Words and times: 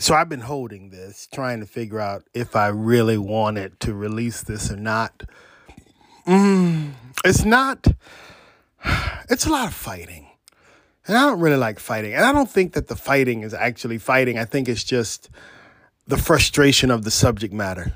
so 0.00 0.14
I've 0.14 0.30
been 0.30 0.40
holding 0.40 0.88
this, 0.88 1.28
trying 1.30 1.60
to 1.60 1.66
figure 1.66 2.00
out 2.00 2.24
if 2.32 2.56
I 2.56 2.68
really 2.68 3.18
wanted 3.18 3.78
to 3.80 3.94
release 3.94 4.42
this 4.42 4.70
or 4.70 4.76
not. 4.76 5.24
Mm, 6.26 6.92
it's 7.24 7.44
not. 7.44 7.86
It's 9.28 9.46
a 9.46 9.50
lot 9.50 9.68
of 9.68 9.74
fighting, 9.74 10.26
and 11.06 11.16
I 11.16 11.26
don't 11.26 11.38
really 11.38 11.56
like 11.56 11.78
fighting. 11.78 12.14
And 12.14 12.24
I 12.24 12.32
don't 12.32 12.50
think 12.50 12.72
that 12.72 12.88
the 12.88 12.96
fighting 12.96 13.42
is 13.42 13.54
actually 13.54 13.98
fighting. 13.98 14.38
I 14.38 14.44
think 14.44 14.68
it's 14.68 14.82
just 14.82 15.30
the 16.06 16.16
frustration 16.16 16.90
of 16.90 17.04
the 17.04 17.10
subject 17.10 17.52
matter. 17.52 17.92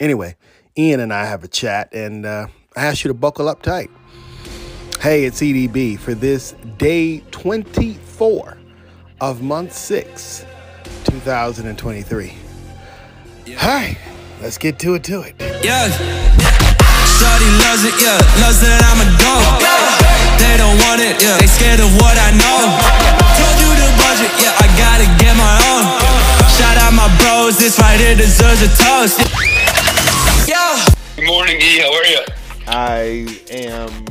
Anyway, 0.00 0.36
Ian 0.76 1.00
and 1.00 1.12
I 1.12 1.26
have 1.26 1.44
a 1.44 1.48
chat, 1.48 1.92
and 1.92 2.26
uh, 2.26 2.48
I 2.76 2.86
ask 2.86 3.04
you 3.04 3.08
to 3.08 3.14
buckle 3.14 3.48
up 3.48 3.62
tight. 3.62 3.90
Hey, 5.00 5.24
it's 5.24 5.40
EDB 5.40 5.98
for 5.98 6.14
this 6.14 6.52
day 6.78 7.20
24 7.30 8.56
of 9.20 9.42
month 9.42 9.72
six, 9.72 10.44
2023. 11.06 12.34
Yeah. 13.46 13.58
Hi, 13.58 13.96
let's 14.42 14.58
get 14.58 14.78
to 14.80 14.94
it 14.94 15.04
to 15.04 15.22
it. 15.22 15.34
Yeah. 15.62 15.86
Shorty 17.16 17.50
loves 17.62 17.86
it, 17.86 17.94
yeah. 18.02 18.18
Loves 18.42 18.58
that 18.60 18.82
I'm 18.82 18.98
a 18.98 19.08
dog. 19.22 19.62
They 20.42 20.58
don't 20.58 20.76
want 20.82 21.00
it, 21.00 21.22
yeah. 21.22 21.38
They 21.38 21.46
scared 21.46 21.78
of 21.78 21.94
what 22.02 22.18
I 22.18 22.34
know. 22.34 22.58
Told 23.38 23.56
you 23.62 23.70
the 23.70 23.88
budget, 24.02 24.34
yeah. 24.42 24.58
I 24.58 24.66
gotta 24.74 25.06
get 25.22 25.38
my 25.38 25.54
own. 25.70 25.86
Shout 26.58 26.76
out 26.82 26.92
my 26.92 27.06
bros, 27.22 27.56
this 27.56 27.78
right 27.78 27.98
here 27.98 28.16
deserves 28.18 28.66
a 28.66 28.70
toast. 28.74 29.22
Yeah. 30.48 30.82
Good 31.14 31.26
morning, 31.26 31.56
E. 31.62 31.78
How 31.78 31.94
are 31.94 32.06
you? 32.06 32.22
I 32.66 33.40
am 33.50 34.04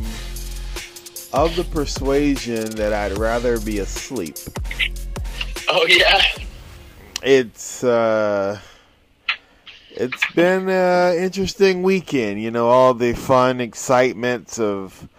of 1.34 1.56
the 1.58 1.66
persuasion 1.66 2.72
that 2.72 2.94
I'd 2.94 3.18
rather 3.18 3.60
be 3.60 3.80
asleep. 3.80 4.38
Oh 5.68 5.86
yeah. 5.88 6.22
It's 7.26 7.84
uh 7.84 8.60
it's 9.90 10.32
been 10.34 10.70
an 10.70 11.18
interesting 11.18 11.82
weekend, 11.82 12.40
you 12.40 12.52
know, 12.52 12.68
all 12.68 12.94
the 12.94 13.14
fun 13.14 13.60
excitements 13.62 14.60
of 14.60 15.10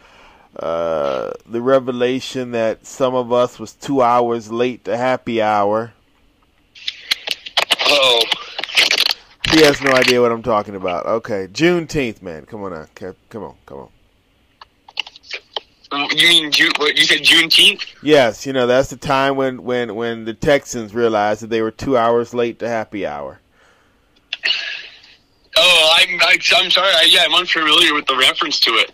uh, 0.57 1.33
the 1.47 1.61
revelation 1.61 2.53
that 2.53 2.87
some 2.87 3.17
of 3.17 3.33
us 3.33 3.59
was 3.59 3.73
two 3.73 4.03
hours 4.03 4.53
late 4.53 4.85
to 4.85 4.97
happy 4.97 5.43
hour. 5.43 5.95
Oh. 7.87 8.23
He 9.51 9.63
has 9.63 9.83
no 9.83 9.91
idea 9.91 10.23
what 10.23 10.31
I'm 10.31 10.45
talking 10.45 10.77
about. 10.77 11.07
Okay, 11.07 11.49
Juneteenth, 11.49 12.23
man. 12.23 12.47
Come 12.47 12.63
on, 12.63 12.71
now. 12.71 12.87
come 13.31 13.43
on, 13.43 13.55
come 13.67 13.79
on. 13.79 13.89
You 15.97 16.29
mean 16.29 16.53
June? 16.53 16.73
What 16.79 16.97
you 16.97 17.05
said 17.05 17.19
Juneteenth? 17.19 17.85
Yes, 18.03 18.47
you 18.47 18.53
know 18.53 18.67
that's 18.67 18.91
the 18.91 18.97
time 18.97 19.37
when 19.37 19.63
when 19.63 19.95
when 19.95 20.25
the 20.25 20.35
Texans 20.35 20.95
realized 20.95 21.43
that 21.43 21.51
they 21.51 21.63
were 21.63 21.71
two 21.71 21.97
hours 21.97 22.35
late 22.35 22.59
to 22.61 22.69
happy 22.69 23.07
hour. 23.07 23.41
Oh, 25.57 25.97
I'm 25.99 26.21
I, 26.21 26.39
I'm 26.57 26.71
sorry. 26.71 26.93
I, 26.95 27.07
yeah, 27.09 27.25
I'm 27.25 27.35
unfamiliar 27.35 27.95
with 27.95 28.07
the 28.07 28.17
reference 28.17 28.61
to 28.61 28.71
it. 28.73 28.93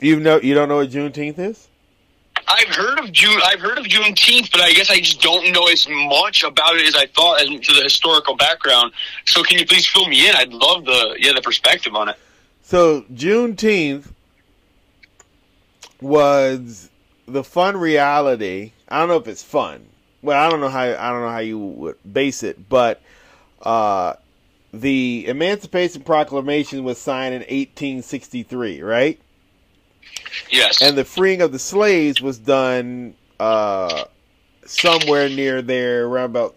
You 0.00 0.18
know, 0.18 0.40
you 0.40 0.54
don't 0.54 0.68
know 0.68 0.76
what 0.76 0.90
Juneteenth 0.90 1.38
is? 1.38 1.68
I've 2.48 2.74
heard 2.74 2.98
of 2.98 3.12
June. 3.12 3.40
I've 3.44 3.60
heard 3.60 3.78
of 3.78 3.84
Juneteenth, 3.84 4.50
but 4.50 4.60
I 4.60 4.72
guess 4.72 4.90
I 4.90 4.98
just 4.98 5.20
don't 5.20 5.52
know 5.52 5.68
as 5.68 5.86
much 5.88 6.42
about 6.42 6.76
it 6.76 6.86
as 6.88 6.96
I 6.96 7.06
thought, 7.06 7.40
as 7.40 7.48
to 7.48 7.72
the 7.74 7.82
historical 7.82 8.36
background. 8.36 8.92
So, 9.26 9.42
can 9.42 9.58
you 9.58 9.66
please 9.66 9.86
fill 9.86 10.08
me 10.08 10.28
in? 10.28 10.34
I'd 10.34 10.52
love 10.52 10.84
the 10.84 11.16
yeah 11.18 11.32
the 11.32 11.42
perspective 11.42 11.94
on 11.94 12.08
it. 12.08 12.16
So 12.62 13.02
Juneteenth 13.12 14.06
was 16.02 16.90
the 17.26 17.44
fun 17.44 17.76
reality. 17.76 18.72
I 18.88 18.98
don't 18.98 19.08
know 19.08 19.16
if 19.16 19.28
it's 19.28 19.42
fun. 19.42 19.86
Well, 20.20 20.38
I 20.40 20.50
don't 20.50 20.60
know 20.60 20.68
how 20.68 20.82
I 20.82 21.10
don't 21.10 21.22
know 21.22 21.30
how 21.30 21.38
you 21.38 21.58
would 21.58 21.96
base 22.10 22.42
it, 22.42 22.68
but 22.68 23.00
uh, 23.62 24.14
the 24.72 25.26
Emancipation 25.26 26.02
Proclamation 26.02 26.84
was 26.84 26.98
signed 26.98 27.34
in 27.34 27.40
1863, 27.40 28.82
right? 28.82 29.20
Yes. 30.50 30.80
And 30.80 30.96
the 30.96 31.04
freeing 31.04 31.42
of 31.42 31.52
the 31.52 31.58
slaves 31.58 32.20
was 32.20 32.38
done 32.38 33.14
uh, 33.40 34.04
somewhere 34.64 35.28
near 35.28 35.62
there, 35.62 36.06
around 36.06 36.26
about 36.26 36.54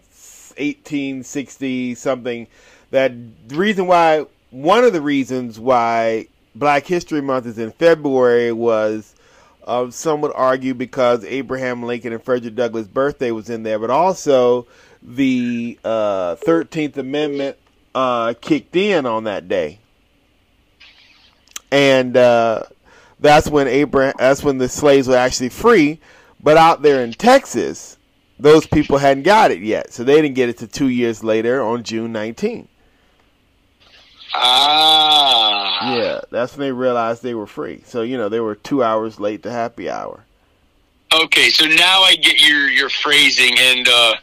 1860 0.57 1.95
something. 1.95 2.47
That 2.91 3.13
the 3.47 3.55
reason 3.55 3.88
why, 3.88 4.25
one 4.51 4.84
of 4.84 4.94
the 4.94 5.01
reasons 5.01 5.59
why 5.59 6.28
Black 6.53 6.85
History 6.85 7.22
Month 7.22 7.47
is 7.47 7.57
in 7.57 7.72
February 7.72 8.51
was 8.51 9.16
uh, 9.65 9.89
some 9.89 10.21
would 10.21 10.31
argue 10.35 10.73
because 10.73 11.25
Abraham 11.25 11.83
Lincoln 11.83 12.13
and 12.13 12.23
Frederick 12.23 12.55
Douglass' 12.55 12.87
birthday 12.87 13.31
was 13.31 13.49
in 13.49 13.63
there, 13.63 13.79
but 13.79 13.89
also 13.89 14.67
the 15.01 15.79
uh, 15.83 16.35
Thirteenth 16.35 16.97
Amendment 16.97 17.57
uh, 17.93 18.35
kicked 18.39 18.75
in 18.75 19.05
on 19.05 19.23
that 19.23 19.47
day, 19.47 19.79
and 21.71 22.15
uh, 22.15 22.63
that's 23.19 23.49
when 23.49 23.67
Abraham. 23.67 24.13
That's 24.19 24.43
when 24.43 24.59
the 24.59 24.69
slaves 24.69 25.07
were 25.07 25.17
actually 25.17 25.49
free. 25.49 25.99
But 26.41 26.57
out 26.57 26.83
there 26.83 27.03
in 27.03 27.13
Texas, 27.13 27.97
those 28.37 28.67
people 28.67 28.99
hadn't 28.99 29.23
got 29.23 29.49
it 29.49 29.61
yet, 29.61 29.91
so 29.91 30.03
they 30.03 30.21
didn't 30.21 30.35
get 30.35 30.49
it 30.49 30.59
to 30.59 30.67
two 30.67 30.89
years 30.89 31.23
later 31.23 31.61
on 31.63 31.83
June 31.83 32.13
19th. 32.13 32.67
Ah. 34.35 35.96
Yeah, 35.96 36.22
that's 36.29 36.57
when 36.57 36.68
they 36.68 36.72
realized 36.72 37.23
they 37.23 37.34
were 37.34 37.47
free. 37.47 37.81
So 37.85 38.01
you 38.01 38.18
know 38.18 38.29
they 38.29 38.40
were 38.40 38.56
two 38.56 38.84
hours 38.84 39.19
late 39.19 39.44
to 39.44 39.51
happy 39.51 39.90
hour. 39.90 40.25
Okay, 41.13 41.50
so 41.50 41.66
now 41.66 42.01
I 42.01 42.16
get 42.16 42.41
your 42.41 42.68
your 42.69 42.90
phrasing, 42.90 43.57
and 43.57 43.88
uh, 43.88 44.16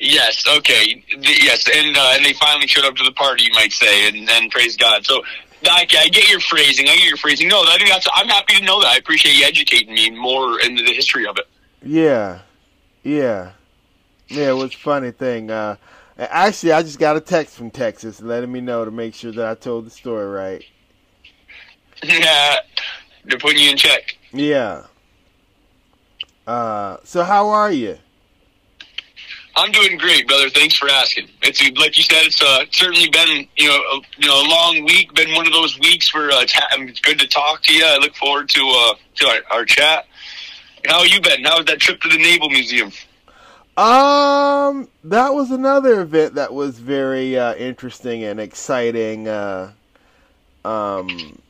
yes, 0.00 0.44
okay, 0.48 1.04
the, 1.10 1.38
yes, 1.42 1.68
and 1.72 1.96
uh, 1.96 2.12
and 2.14 2.24
they 2.24 2.32
finally 2.32 2.66
showed 2.66 2.84
up 2.84 2.96
to 2.96 3.04
the 3.04 3.12
party, 3.12 3.44
you 3.44 3.52
might 3.52 3.72
say, 3.72 4.08
and, 4.08 4.28
and 4.28 4.50
praise 4.50 4.76
God. 4.76 5.04
So 5.04 5.22
I, 5.66 5.86
I 5.98 6.08
get 6.08 6.28
your 6.28 6.40
phrasing. 6.40 6.88
I 6.88 6.96
get 6.96 7.04
your 7.04 7.18
phrasing. 7.18 7.48
No, 7.48 7.62
I 7.62 7.76
think 7.76 7.90
that's. 7.90 8.08
I'm 8.14 8.28
happy 8.28 8.54
to 8.54 8.64
know 8.64 8.80
that. 8.80 8.88
I 8.88 8.96
appreciate 8.96 9.36
you 9.36 9.44
educating 9.44 9.94
me 9.94 10.10
more 10.10 10.60
into 10.60 10.82
the 10.82 10.92
history 10.92 11.26
of 11.26 11.36
it. 11.36 11.46
Yeah, 11.82 12.40
yeah, 13.04 13.52
yeah. 14.28 14.50
It 14.50 14.56
was 14.56 14.74
a 14.74 14.78
funny 14.78 15.12
thing. 15.12 15.50
Uh, 15.50 15.76
Actually, 16.20 16.72
I 16.72 16.82
just 16.82 16.98
got 16.98 17.16
a 17.16 17.20
text 17.20 17.56
from 17.56 17.70
Texas 17.70 18.20
letting 18.20 18.52
me 18.52 18.60
know 18.60 18.84
to 18.84 18.90
make 18.90 19.14
sure 19.14 19.32
that 19.32 19.46
I 19.46 19.54
told 19.54 19.86
the 19.86 19.90
story 19.90 20.26
right. 20.26 20.64
Yeah, 22.02 22.56
they're 23.24 23.38
putting 23.38 23.58
you 23.62 23.70
in 23.70 23.76
check. 23.76 24.16
Yeah. 24.32 24.84
Uh, 26.46 26.96
so 27.04 27.22
how 27.24 27.50
are 27.50 27.70
you? 27.70 27.98
I'm 29.54 29.70
doing 29.70 29.98
great, 29.98 30.26
brother. 30.26 30.48
Thanks 30.48 30.76
for 30.76 30.88
asking. 30.88 31.28
It's 31.42 31.62
like 31.78 31.98
you 31.98 32.02
said, 32.02 32.24
it's 32.24 32.40
uh, 32.40 32.64
certainly 32.70 33.10
been 33.10 33.46
you 33.56 33.68
know 33.68 33.76
a, 33.76 34.00
you 34.16 34.28
know 34.28 34.42
a 34.42 34.46
long 34.48 34.84
week. 34.84 35.12
Been 35.14 35.34
one 35.34 35.46
of 35.46 35.52
those 35.52 35.78
weeks 35.80 36.14
where 36.14 36.30
uh, 36.30 36.44
ta- 36.46 36.68
it's 36.72 37.00
good 37.00 37.18
to 37.18 37.28
talk 37.28 37.62
to 37.64 37.74
you. 37.74 37.84
I 37.84 37.98
look 37.98 38.14
forward 38.14 38.48
to 38.50 38.60
uh, 38.60 38.94
to 39.16 39.26
our, 39.26 39.40
our 39.50 39.64
chat. 39.66 40.06
How 40.86 41.02
you 41.02 41.20
been? 41.20 41.44
How 41.44 41.58
was 41.58 41.66
that 41.66 41.80
trip 41.80 42.00
to 42.00 42.08
the 42.08 42.16
Naval 42.16 42.48
Museum? 42.48 42.90
Um, 43.80 44.90
that 45.04 45.32
was 45.32 45.50
another 45.50 46.02
event 46.02 46.34
that 46.34 46.52
was 46.52 46.78
very 46.78 47.38
uh, 47.38 47.54
interesting 47.54 48.24
and 48.24 48.38
exciting. 48.38 49.26
Uh, 49.26 49.72
um, 50.66 51.40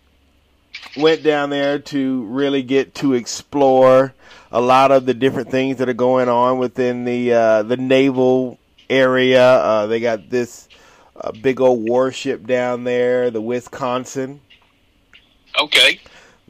went 0.97 1.25
down 1.25 1.51
there 1.51 1.81
to 1.81 2.23
really 2.27 2.63
get 2.63 2.95
to 2.97 3.15
explore 3.15 4.15
a 4.53 4.61
lot 4.61 4.93
of 4.93 5.07
the 5.07 5.15
different 5.15 5.51
things 5.51 5.79
that 5.79 5.89
are 5.89 5.93
going 5.93 6.29
on 6.29 6.59
within 6.59 7.05
the 7.05 7.33
uh, 7.33 7.63
the 7.65 7.77
naval 7.77 8.61
area. 8.89 9.55
Uh, 9.55 9.87
they 9.89 9.99
got 9.99 10.31
this 10.31 10.69
uh, 11.17 11.33
big 11.33 11.61
old 11.61 11.89
warship 11.89 12.47
down 12.47 12.85
there, 12.85 13.33
the 13.33 13.41
Wisconsin. 13.41 14.41
Okay 15.61 15.99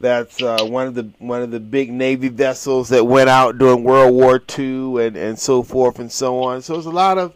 that's 0.01 0.41
uh, 0.41 0.63
one 0.63 0.87
of 0.87 0.95
the 0.95 1.11
one 1.19 1.41
of 1.41 1.51
the 1.51 1.59
big 1.59 1.91
Navy 1.91 2.29
vessels 2.29 2.89
that 2.89 3.05
went 3.05 3.29
out 3.29 3.57
during 3.57 3.83
World 3.83 4.13
War 4.13 4.41
II 4.57 5.05
and, 5.05 5.15
and 5.15 5.39
so 5.39 5.63
forth 5.63 5.99
and 5.99 6.11
so 6.11 6.43
on. 6.43 6.61
So 6.61 6.73
there's 6.73 6.85
a 6.85 6.91
lot 6.91 7.17
of 7.17 7.33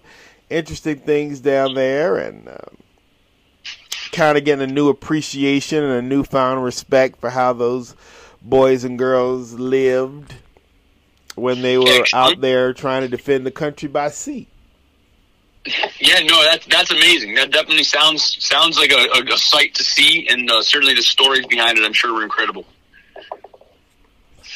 interesting 0.49 0.99
things 0.99 1.39
down 1.39 1.73
there, 1.73 2.17
and 2.17 2.47
um, 2.47 2.77
kind 4.11 4.37
of 4.37 4.45
getting 4.45 4.69
a 4.69 4.73
new 4.73 4.89
appreciation 4.89 5.83
and 5.83 5.93
a 5.93 6.01
newfound 6.01 6.63
respect 6.63 7.19
for 7.19 7.29
how 7.29 7.53
those 7.53 7.95
boys 8.41 8.83
and 8.83 8.97
girls 8.97 9.53
lived 9.53 10.35
when 11.35 11.61
they 11.61 11.77
were 11.77 12.05
out 12.13 12.39
there 12.41 12.73
trying 12.73 13.01
to 13.01 13.07
defend 13.07 13.45
the 13.45 13.51
country 13.51 13.89
by 13.89 14.09
sea. 14.09 14.47
Yeah, 15.99 16.19
no, 16.19 16.43
that's 16.43 16.65
that's 16.67 16.91
amazing. 16.91 17.33
That 17.35 17.51
definitely 17.51 17.83
sounds 17.83 18.37
sounds 18.39 18.77
like 18.77 18.91
a, 18.91 19.07
a, 19.17 19.33
a 19.33 19.37
sight 19.37 19.73
to 19.75 19.83
see, 19.83 20.27
and 20.29 20.49
uh, 20.49 20.61
certainly 20.61 20.93
the 20.93 21.01
stories 21.01 21.45
behind 21.47 21.79
it, 21.79 21.85
I'm 21.85 21.93
sure, 21.93 22.13
were 22.13 22.23
incredible. 22.23 22.65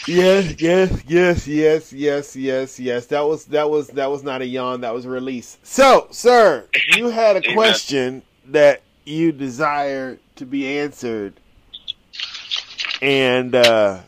Yes, 0.08 0.56
yes, 0.60 1.04
yes, 1.08 1.48
yes, 1.48 1.94
yes, 1.94 2.36
yes, 2.36 2.80
yes. 2.80 3.06
That 3.08 3.22
was 3.22 3.46
that 3.46 3.70
was 3.70 3.88
that 3.90 4.10
was 4.12 4.24
not 4.24 4.42
a 4.42 4.46
yawn. 4.46 4.82
That 4.82 4.94
was 4.94 5.06
a 5.06 5.10
release. 5.10 5.58
So, 5.64 6.08
sir, 6.12 6.68
you 6.96 7.10
had 7.10 7.38
a 7.38 7.42
question 7.54 8.22
that 8.46 8.82
you 9.06 9.32
desire 9.32 10.20
to 10.36 10.46
be 10.46 10.80
answered, 10.80 11.34
and 13.02 13.56
uh, 13.56 14.02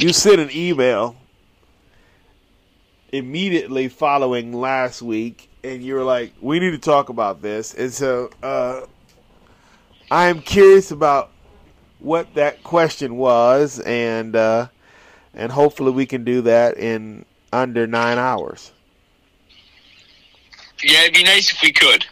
you 0.00 0.12
sent 0.12 0.40
an 0.40 0.50
email 0.52 1.16
immediately 3.12 3.88
following 3.88 4.52
last 4.52 5.00
week 5.00 5.47
and 5.64 5.82
you 5.82 5.94
were 5.94 6.04
like, 6.04 6.32
"We 6.40 6.58
need 6.60 6.70
to 6.70 6.78
talk 6.78 7.08
about 7.08 7.42
this," 7.42 7.74
and 7.74 7.92
so 7.92 8.30
uh, 8.42 8.82
I'm 10.10 10.40
curious 10.40 10.90
about 10.90 11.30
what 11.98 12.34
that 12.34 12.62
question 12.62 13.16
was, 13.16 13.80
and 13.80 14.34
uh, 14.36 14.68
and 15.34 15.52
hopefully 15.52 15.92
we 15.92 16.06
can 16.06 16.24
do 16.24 16.42
that 16.42 16.78
in 16.78 17.24
under 17.52 17.86
nine 17.86 18.18
hours. 18.18 18.72
Yeah, 20.82 21.02
it'd 21.02 21.14
be 21.14 21.24
nice 21.24 21.50
if 21.52 21.60
we 21.62 21.72
could. 21.72 22.06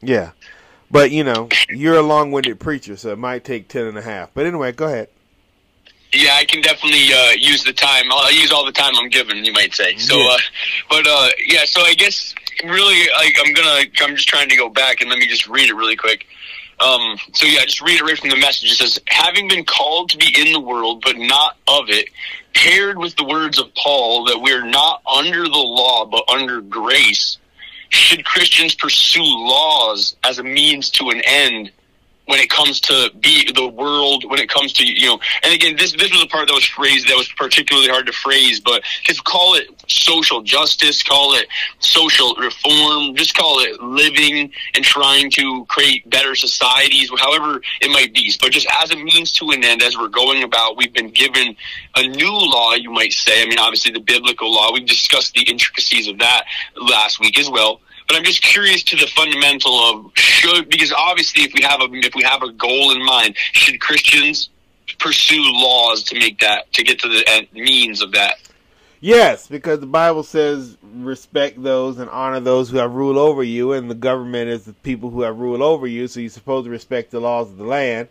Yeah, 0.00 0.30
but 0.90 1.10
you 1.10 1.24
know, 1.24 1.48
you're 1.68 1.96
a 1.96 2.02
long-winded 2.02 2.60
preacher, 2.60 2.96
so 2.96 3.12
it 3.12 3.18
might 3.18 3.44
take 3.44 3.68
ten 3.68 3.86
and 3.86 3.98
a 3.98 4.02
half. 4.02 4.30
But 4.34 4.46
anyway, 4.46 4.72
go 4.72 4.86
ahead. 4.86 5.08
Yeah, 6.12 6.34
I 6.36 6.44
can 6.44 6.60
definitely 6.62 7.12
uh, 7.12 7.32
use 7.32 7.64
the 7.64 7.72
time. 7.72 8.04
I'll 8.12 8.32
use 8.32 8.52
all 8.52 8.64
the 8.64 8.70
time 8.70 8.92
I'm 8.96 9.08
given, 9.08 9.44
you 9.44 9.52
might 9.52 9.74
say. 9.74 9.96
So, 9.96 10.16
Yeah. 10.16 10.28
uh, 10.30 10.38
but 10.88 11.06
uh, 11.08 11.28
yeah, 11.44 11.64
so 11.64 11.80
I 11.82 11.94
guess 11.94 12.32
really, 12.64 13.08
like, 13.16 13.34
I'm 13.44 13.52
gonna, 13.52 13.84
I'm 14.02 14.16
just 14.16 14.28
trying 14.28 14.48
to 14.48 14.56
go 14.56 14.68
back 14.68 15.00
and 15.00 15.10
let 15.10 15.18
me 15.18 15.26
just 15.26 15.48
read 15.48 15.68
it 15.68 15.74
really 15.74 15.96
quick. 15.96 16.26
Um, 16.80 17.18
so 17.32 17.46
yeah, 17.46 17.64
just 17.64 17.80
read 17.80 18.00
it 18.00 18.04
right 18.04 18.18
from 18.18 18.30
the 18.30 18.36
message. 18.36 18.72
It 18.72 18.74
says, 18.76 18.98
"Having 19.06 19.48
been 19.48 19.64
called 19.64 20.10
to 20.10 20.16
be 20.16 20.34
in 20.36 20.52
the 20.52 20.60
world, 20.60 21.02
but 21.04 21.16
not 21.16 21.56
of 21.68 21.88
it." 21.88 22.08
Paired 22.54 22.98
with 22.98 23.16
the 23.16 23.24
words 23.24 23.58
of 23.58 23.74
Paul 23.74 24.24
that 24.26 24.40
we're 24.40 24.64
not 24.64 25.02
under 25.06 25.44
the 25.44 25.50
law, 25.50 26.04
but 26.04 26.24
under 26.28 26.60
grace. 26.60 27.38
Should 27.90 28.24
Christians 28.24 28.74
pursue 28.74 29.22
laws 29.22 30.16
as 30.24 30.38
a 30.38 30.42
means 30.42 30.90
to 30.90 31.10
an 31.10 31.20
end 31.20 31.70
when 32.26 32.40
it 32.40 32.48
comes 32.48 32.80
to 32.80 33.10
be 33.20 33.50
the 33.52 33.68
world, 33.68 34.24
when 34.28 34.38
it 34.38 34.48
comes 34.48 34.72
to 34.74 34.84
you 34.84 35.06
know, 35.06 35.18
and 35.42 35.52
again, 35.54 35.76
this 35.76 35.92
this 35.92 36.10
was 36.10 36.22
a 36.22 36.26
part 36.26 36.48
that 36.48 36.54
was 36.54 36.64
phrased 36.64 37.08
that 37.08 37.16
was 37.16 37.28
particularly 37.32 37.88
hard 37.88 38.06
to 38.06 38.12
phrase, 38.12 38.60
but 38.60 38.82
just 39.02 39.24
call 39.24 39.54
it 39.54 39.68
social 39.88 40.42
justice, 40.42 41.02
call 41.02 41.34
it 41.34 41.46
social 41.80 42.34
reform, 42.36 43.14
just 43.14 43.34
call 43.34 43.60
it 43.60 43.80
living 43.82 44.50
and 44.74 44.84
trying 44.84 45.30
to 45.30 45.64
create 45.66 46.08
better 46.08 46.34
societies, 46.34 47.10
however 47.18 47.60
it 47.80 47.90
might 47.90 48.14
be. 48.14 48.32
But 48.40 48.52
just 48.52 48.66
as 48.82 48.90
a 48.90 48.96
means 48.96 49.32
to 49.32 49.50
an 49.50 49.64
end, 49.64 49.82
as 49.82 49.96
we're 49.96 50.08
going 50.08 50.42
about, 50.42 50.76
we've 50.76 50.92
been 50.92 51.10
given 51.10 51.56
a 51.96 52.06
new 52.06 52.32
law, 52.32 52.74
you 52.74 52.90
might 52.90 53.12
say. 53.12 53.42
I 53.42 53.46
mean, 53.46 53.58
obviously 53.58 53.92
the 53.92 54.00
biblical 54.00 54.52
law. 54.52 54.72
We've 54.72 54.86
discussed 54.86 55.34
the 55.34 55.42
intricacies 55.42 56.08
of 56.08 56.18
that 56.18 56.44
last 56.76 57.20
week 57.20 57.38
as 57.38 57.50
well. 57.50 57.80
But 58.06 58.16
I'm 58.16 58.24
just 58.24 58.42
curious 58.42 58.82
to 58.84 58.96
the 58.96 59.06
fundamental 59.06 59.72
of 59.72 60.12
should 60.14 60.68
because 60.68 60.92
obviously 60.92 61.44
if 61.44 61.54
we 61.54 61.62
have 61.62 61.80
a 61.80 61.88
if 61.92 62.14
we 62.14 62.22
have 62.22 62.42
a 62.42 62.52
goal 62.52 62.92
in 62.92 63.04
mind, 63.04 63.36
should 63.52 63.80
Christians 63.80 64.50
pursue 64.98 65.42
laws 65.42 66.02
to 66.04 66.18
make 66.18 66.38
that 66.40 66.72
to 66.74 66.84
get 66.84 66.98
to 67.00 67.08
the 67.08 67.46
means 67.52 68.02
of 68.02 68.12
that? 68.12 68.36
Yes, 69.00 69.48
because 69.48 69.80
the 69.80 69.86
Bible 69.86 70.22
says 70.22 70.78
respect 70.94 71.62
those 71.62 71.98
and 71.98 72.08
honor 72.08 72.40
those 72.40 72.70
who 72.70 72.78
have 72.78 72.94
rule 72.94 73.18
over 73.18 73.42
you, 73.42 73.72
and 73.72 73.90
the 73.90 73.94
government 73.94 74.48
is 74.48 74.64
the 74.64 74.72
people 74.72 75.10
who 75.10 75.20
have 75.22 75.38
rule 75.38 75.62
over 75.62 75.86
you, 75.86 76.08
so 76.08 76.20
you're 76.20 76.30
supposed 76.30 76.64
to 76.64 76.70
respect 76.70 77.10
the 77.10 77.20
laws 77.20 77.50
of 77.50 77.58
the 77.58 77.64
land. 77.64 78.08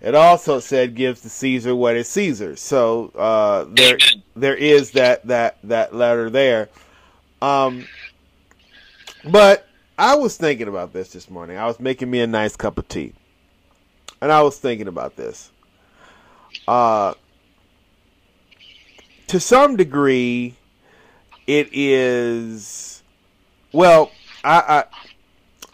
It 0.00 0.14
also 0.14 0.58
said 0.58 0.96
gives 0.96 1.20
to 1.20 1.28
Caesar 1.28 1.74
what 1.74 1.96
is 1.96 2.08
Caesar. 2.08 2.56
So 2.56 3.12
uh, 3.14 3.66
there 3.68 3.96
there 4.34 4.56
is 4.56 4.90
that 4.92 5.26
that 5.28 5.58
that 5.64 5.94
letter 5.94 6.30
there. 6.30 6.68
Um, 7.40 7.86
but 9.30 9.66
I 9.98 10.16
was 10.16 10.36
thinking 10.36 10.68
about 10.68 10.92
this 10.92 11.12
this 11.12 11.30
morning. 11.30 11.56
I 11.56 11.66
was 11.66 11.78
making 11.80 12.10
me 12.10 12.20
a 12.20 12.26
nice 12.26 12.56
cup 12.56 12.78
of 12.78 12.88
tea, 12.88 13.12
and 14.20 14.32
I 14.32 14.42
was 14.42 14.58
thinking 14.58 14.88
about 14.88 15.16
this. 15.16 15.50
Uh, 16.66 17.14
to 19.28 19.40
some 19.40 19.76
degree, 19.76 20.54
it 21.46 21.68
is. 21.72 23.02
Well, 23.72 24.10
I, 24.42 24.84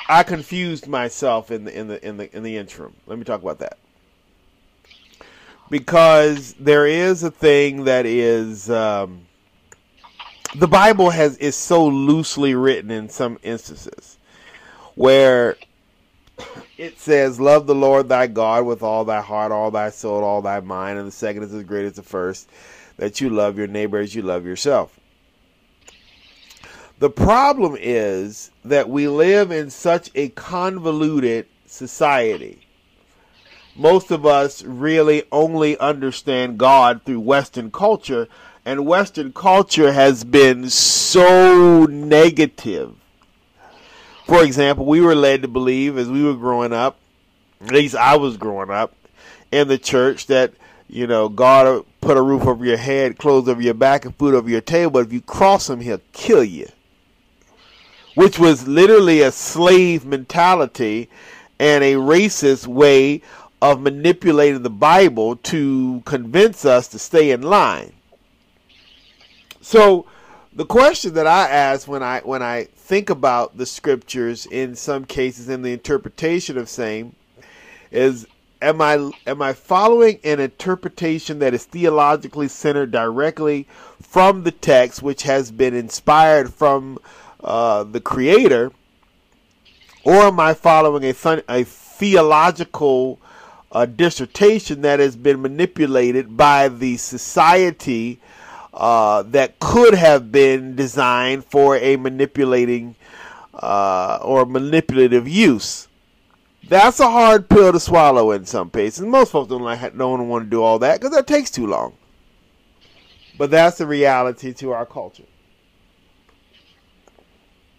I 0.08 0.20
I 0.20 0.22
confused 0.22 0.86
myself 0.86 1.50
in 1.50 1.64
the 1.64 1.78
in 1.78 1.88
the 1.88 2.06
in 2.06 2.16
the 2.16 2.36
in 2.36 2.42
the 2.42 2.56
interim. 2.56 2.94
Let 3.06 3.18
me 3.18 3.24
talk 3.24 3.42
about 3.42 3.58
that 3.60 3.78
because 5.70 6.54
there 6.54 6.86
is 6.86 7.22
a 7.22 7.30
thing 7.30 7.84
that 7.84 8.04
is. 8.06 8.68
Um, 8.70 9.26
the 10.56 10.68
Bible 10.68 11.10
has 11.10 11.36
is 11.38 11.56
so 11.56 11.86
loosely 11.86 12.54
written 12.54 12.90
in 12.90 13.08
some 13.08 13.38
instances 13.42 14.18
where 14.94 15.56
it 16.76 16.98
says, 16.98 17.38
"Love 17.38 17.66
the 17.66 17.74
Lord 17.74 18.08
thy 18.08 18.26
God 18.26 18.64
with 18.64 18.82
all 18.82 19.04
thy 19.04 19.20
heart, 19.20 19.52
all 19.52 19.70
thy 19.70 19.90
soul, 19.90 20.24
all 20.24 20.42
thy 20.42 20.60
mind," 20.60 20.98
and 20.98 21.06
the 21.06 21.12
second 21.12 21.42
is 21.42 21.54
as 21.54 21.62
great 21.64 21.84
as 21.84 21.94
the 21.94 22.02
first, 22.02 22.48
that 22.96 23.20
you 23.20 23.30
love 23.30 23.58
your 23.58 23.66
neighbor 23.66 23.98
as 23.98 24.14
you 24.14 24.22
love 24.22 24.44
yourself. 24.44 24.98
The 26.98 27.10
problem 27.10 27.76
is 27.78 28.50
that 28.64 28.90
we 28.90 29.08
live 29.08 29.50
in 29.50 29.70
such 29.70 30.10
a 30.14 30.28
convoluted 30.30 31.46
society. 31.66 32.66
Most 33.76 34.10
of 34.10 34.26
us 34.26 34.62
really 34.62 35.22
only 35.32 35.78
understand 35.78 36.58
God 36.58 37.02
through 37.04 37.20
Western 37.20 37.70
culture, 37.70 38.28
and 38.64 38.86
Western 38.86 39.32
culture 39.32 39.92
has 39.92 40.24
been 40.24 40.68
so 40.68 41.86
negative. 41.86 42.94
For 44.26 44.44
example, 44.44 44.84
we 44.84 45.00
were 45.00 45.14
led 45.14 45.42
to 45.42 45.48
believe 45.48 45.98
as 45.98 46.08
we 46.08 46.22
were 46.22 46.34
growing 46.34 46.72
up, 46.72 46.98
at 47.60 47.72
least 47.72 47.96
I 47.96 48.16
was 48.16 48.36
growing 48.36 48.70
up, 48.70 48.94
in 49.50 49.68
the 49.68 49.78
church 49.78 50.26
that, 50.26 50.52
you 50.88 51.06
know, 51.06 51.28
God 51.28 51.84
put 52.00 52.16
a 52.16 52.22
roof 52.22 52.46
over 52.46 52.64
your 52.64 52.76
head, 52.76 53.18
clothes 53.18 53.48
over 53.48 53.60
your 53.60 53.74
back, 53.74 54.04
and 54.04 54.14
food 54.14 54.34
over 54.34 54.48
your 54.48 54.60
table, 54.60 54.92
but 54.92 55.06
if 55.06 55.12
you 55.12 55.20
cross 55.20 55.68
him, 55.68 55.80
he'll 55.80 56.00
kill 56.12 56.44
you. 56.44 56.68
Which 58.14 58.38
was 58.38 58.68
literally 58.68 59.22
a 59.22 59.32
slave 59.32 60.04
mentality 60.04 61.08
and 61.58 61.82
a 61.82 61.94
racist 61.94 62.66
way 62.66 63.22
of 63.62 63.80
manipulating 63.80 64.62
the 64.62 64.70
Bible 64.70 65.36
to 65.36 66.02
convince 66.04 66.64
us 66.64 66.88
to 66.88 66.98
stay 66.98 67.30
in 67.30 67.42
line. 67.42 67.92
So 69.60 70.06
the 70.52 70.64
question 70.64 71.14
that 71.14 71.26
I 71.26 71.48
ask 71.48 71.86
when 71.86 72.02
I 72.02 72.20
when 72.20 72.42
I 72.42 72.64
think 72.64 73.10
about 73.10 73.56
the 73.56 73.66
scriptures 73.66 74.46
in 74.46 74.74
some 74.74 75.04
cases 75.04 75.48
in 75.48 75.62
the 75.62 75.72
interpretation 75.72 76.58
of 76.58 76.68
same 76.68 77.14
is 77.92 78.26
am 78.62 78.80
I 78.80 79.10
am 79.26 79.42
I 79.42 79.52
following 79.52 80.18
an 80.24 80.40
interpretation 80.40 81.38
that 81.40 81.54
is 81.54 81.64
theologically 81.64 82.48
centered 82.48 82.90
directly 82.90 83.68
from 84.02 84.42
the 84.42 84.50
text 84.50 85.02
which 85.02 85.22
has 85.22 85.50
been 85.50 85.74
inspired 85.74 86.52
from 86.52 86.98
uh, 87.44 87.84
the 87.84 88.00
creator? 88.00 88.72
Or 90.02 90.14
am 90.14 90.40
I 90.40 90.54
following 90.54 91.04
a, 91.04 91.12
thun- 91.12 91.42
a 91.46 91.62
theological 91.64 93.20
uh, 93.70 93.84
dissertation 93.84 94.80
that 94.80 94.98
has 94.98 95.14
been 95.14 95.42
manipulated 95.42 96.36
by 96.38 96.68
the 96.68 96.96
society 96.96 98.18
uh, 98.72 99.22
that 99.22 99.58
could 99.58 99.94
have 99.94 100.30
been 100.30 100.76
designed 100.76 101.44
for 101.44 101.76
a 101.76 101.96
manipulating 101.96 102.94
uh, 103.54 104.18
or 104.22 104.46
manipulative 104.46 105.28
use. 105.28 105.88
That's 106.68 107.00
a 107.00 107.10
hard 107.10 107.48
pill 107.48 107.72
to 107.72 107.80
swallow 107.80 108.30
in 108.30 108.46
some 108.46 108.70
cases. 108.70 109.04
Most 109.04 109.32
folks 109.32 109.48
don't 109.48 109.62
like 109.62 109.96
don't 109.96 110.28
want 110.28 110.44
to 110.44 110.50
do 110.50 110.62
all 110.62 110.78
that 110.78 111.00
because 111.00 111.14
that 111.14 111.26
takes 111.26 111.50
too 111.50 111.66
long. 111.66 111.94
But 113.38 113.50
that's 113.50 113.78
the 113.78 113.86
reality 113.86 114.52
to 114.54 114.72
our 114.72 114.86
culture. 114.86 115.24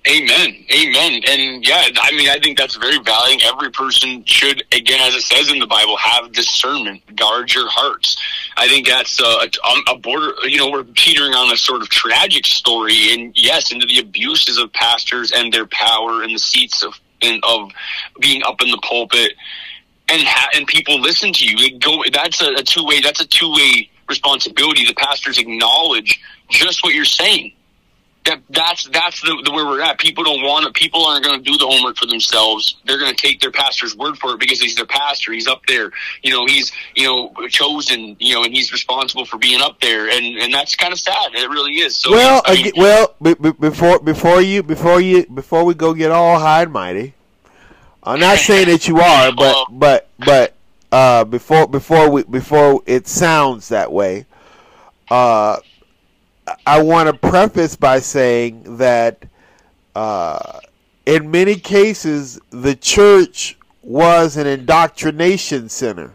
Amen. 0.07 0.65
Amen. 0.73 1.21
And 1.27 1.63
yeah, 1.65 1.87
I 2.01 2.11
mean, 2.13 2.27
I 2.27 2.39
think 2.39 2.57
that's 2.57 2.75
very 2.75 2.97
valid. 2.97 3.39
Every 3.43 3.69
person 3.69 4.25
should, 4.25 4.63
again, 4.71 4.99
as 4.99 5.13
it 5.13 5.21
says 5.21 5.51
in 5.51 5.59
the 5.59 5.67
Bible, 5.67 5.95
have 5.97 6.31
discernment. 6.31 7.03
Guard 7.15 7.53
your 7.53 7.69
hearts. 7.69 8.17
I 8.57 8.67
think 8.67 8.87
that's 8.87 9.19
a, 9.21 9.23
um, 9.23 9.83
a 9.87 9.95
border, 9.97 10.33
you 10.43 10.57
know, 10.57 10.71
we're 10.71 10.85
teetering 10.95 11.33
on 11.33 11.53
a 11.53 11.57
sort 11.57 11.83
of 11.83 11.89
tragic 11.89 12.47
story. 12.47 13.13
And 13.13 13.37
yes, 13.37 13.71
into 13.71 13.85
the 13.85 13.99
abuses 13.99 14.57
of 14.57 14.73
pastors 14.73 15.31
and 15.31 15.53
their 15.53 15.67
power 15.67 16.23
and 16.23 16.33
the 16.33 16.39
seats 16.39 16.81
of, 16.83 16.99
in, 17.21 17.39
of 17.43 17.71
being 18.19 18.41
up 18.43 18.59
in 18.61 18.71
the 18.71 18.79
pulpit. 18.79 19.33
And 20.09 20.23
ha- 20.23 20.49
and 20.55 20.65
people 20.65 20.99
listen 20.99 21.31
to 21.31 21.45
you. 21.45 21.55
It 21.59 21.79
go. 21.79 22.03
That's 22.11 22.41
a, 22.41 22.53
a 22.55 22.63
two 22.63 22.83
way. 22.83 22.99
That's 22.99 23.21
a 23.21 23.27
two 23.27 23.49
way 23.53 23.89
responsibility. 24.09 24.85
The 24.85 24.95
pastors 24.95 25.37
acknowledge 25.37 26.19
just 26.49 26.83
what 26.83 26.93
you're 26.93 27.05
saying 27.05 27.53
that 28.25 28.41
that's 28.49 28.85
that's 28.89 29.21
the, 29.21 29.41
the 29.45 29.51
where 29.51 29.65
we're 29.65 29.81
at. 29.81 29.97
People 29.99 30.23
don't 30.23 30.43
want 30.43 30.65
it. 30.65 30.73
People 30.73 31.05
aren't 31.05 31.23
going 31.23 31.37
to 31.37 31.43
do 31.43 31.57
the 31.57 31.65
homework 31.65 31.97
for 31.97 32.05
themselves. 32.05 32.77
They're 32.85 32.99
going 32.99 33.13
to 33.13 33.19
take 33.19 33.39
their 33.41 33.51
pastor's 33.51 33.95
word 33.95 34.17
for 34.17 34.33
it 34.33 34.39
because 34.39 34.61
he's 34.61 34.75
their 34.75 34.85
pastor. 34.85 35.31
He's 35.31 35.47
up 35.47 35.61
there. 35.67 35.91
You 36.21 36.31
know, 36.31 36.45
he's 36.45 36.71
you 36.95 37.05
know 37.05 37.47
chosen. 37.47 38.15
You 38.19 38.35
know, 38.35 38.43
and 38.43 38.53
he's 38.53 38.71
responsible 38.71 39.25
for 39.25 39.37
being 39.37 39.61
up 39.61 39.79
there. 39.81 40.09
And 40.09 40.37
and 40.37 40.53
that's 40.53 40.75
kind 40.75 40.93
of 40.93 40.99
sad. 40.99 41.33
It 41.33 41.49
really 41.49 41.73
is. 41.79 41.97
So 41.97 42.11
well, 42.11 42.41
I 42.45 42.53
mean, 42.53 42.67
again, 42.67 42.73
well, 42.77 43.15
b- 43.21 43.35
b- 43.41 43.53
before 43.59 43.99
before 43.99 44.41
you 44.41 44.61
before 44.61 45.01
you 45.01 45.25
before 45.25 45.63
we 45.63 45.73
go 45.73 45.93
get 45.93 46.11
all 46.11 46.39
high 46.39 46.63
and 46.63 46.71
mighty, 46.71 47.15
I'm 48.03 48.19
not 48.19 48.37
saying 48.39 48.67
that 48.67 48.87
you 48.87 48.99
are, 48.99 49.31
but 49.31 49.65
but 49.71 50.09
but 50.19 50.53
uh, 50.91 51.23
before 51.23 51.67
before 51.67 52.09
we 52.09 52.23
before 52.23 52.83
it 52.85 53.07
sounds 53.07 53.69
that 53.69 53.91
way, 53.91 54.25
uh, 55.09 55.57
I 56.65 56.81
want 56.81 57.07
to 57.07 57.29
preface 57.29 57.75
by 57.75 57.99
saying 57.99 58.77
that 58.77 59.25
uh, 59.95 60.59
in 61.05 61.31
many 61.31 61.55
cases, 61.55 62.39
the 62.49 62.75
church 62.75 63.57
was 63.81 64.37
an 64.37 64.47
indoctrination 64.47 65.69
center. 65.69 66.13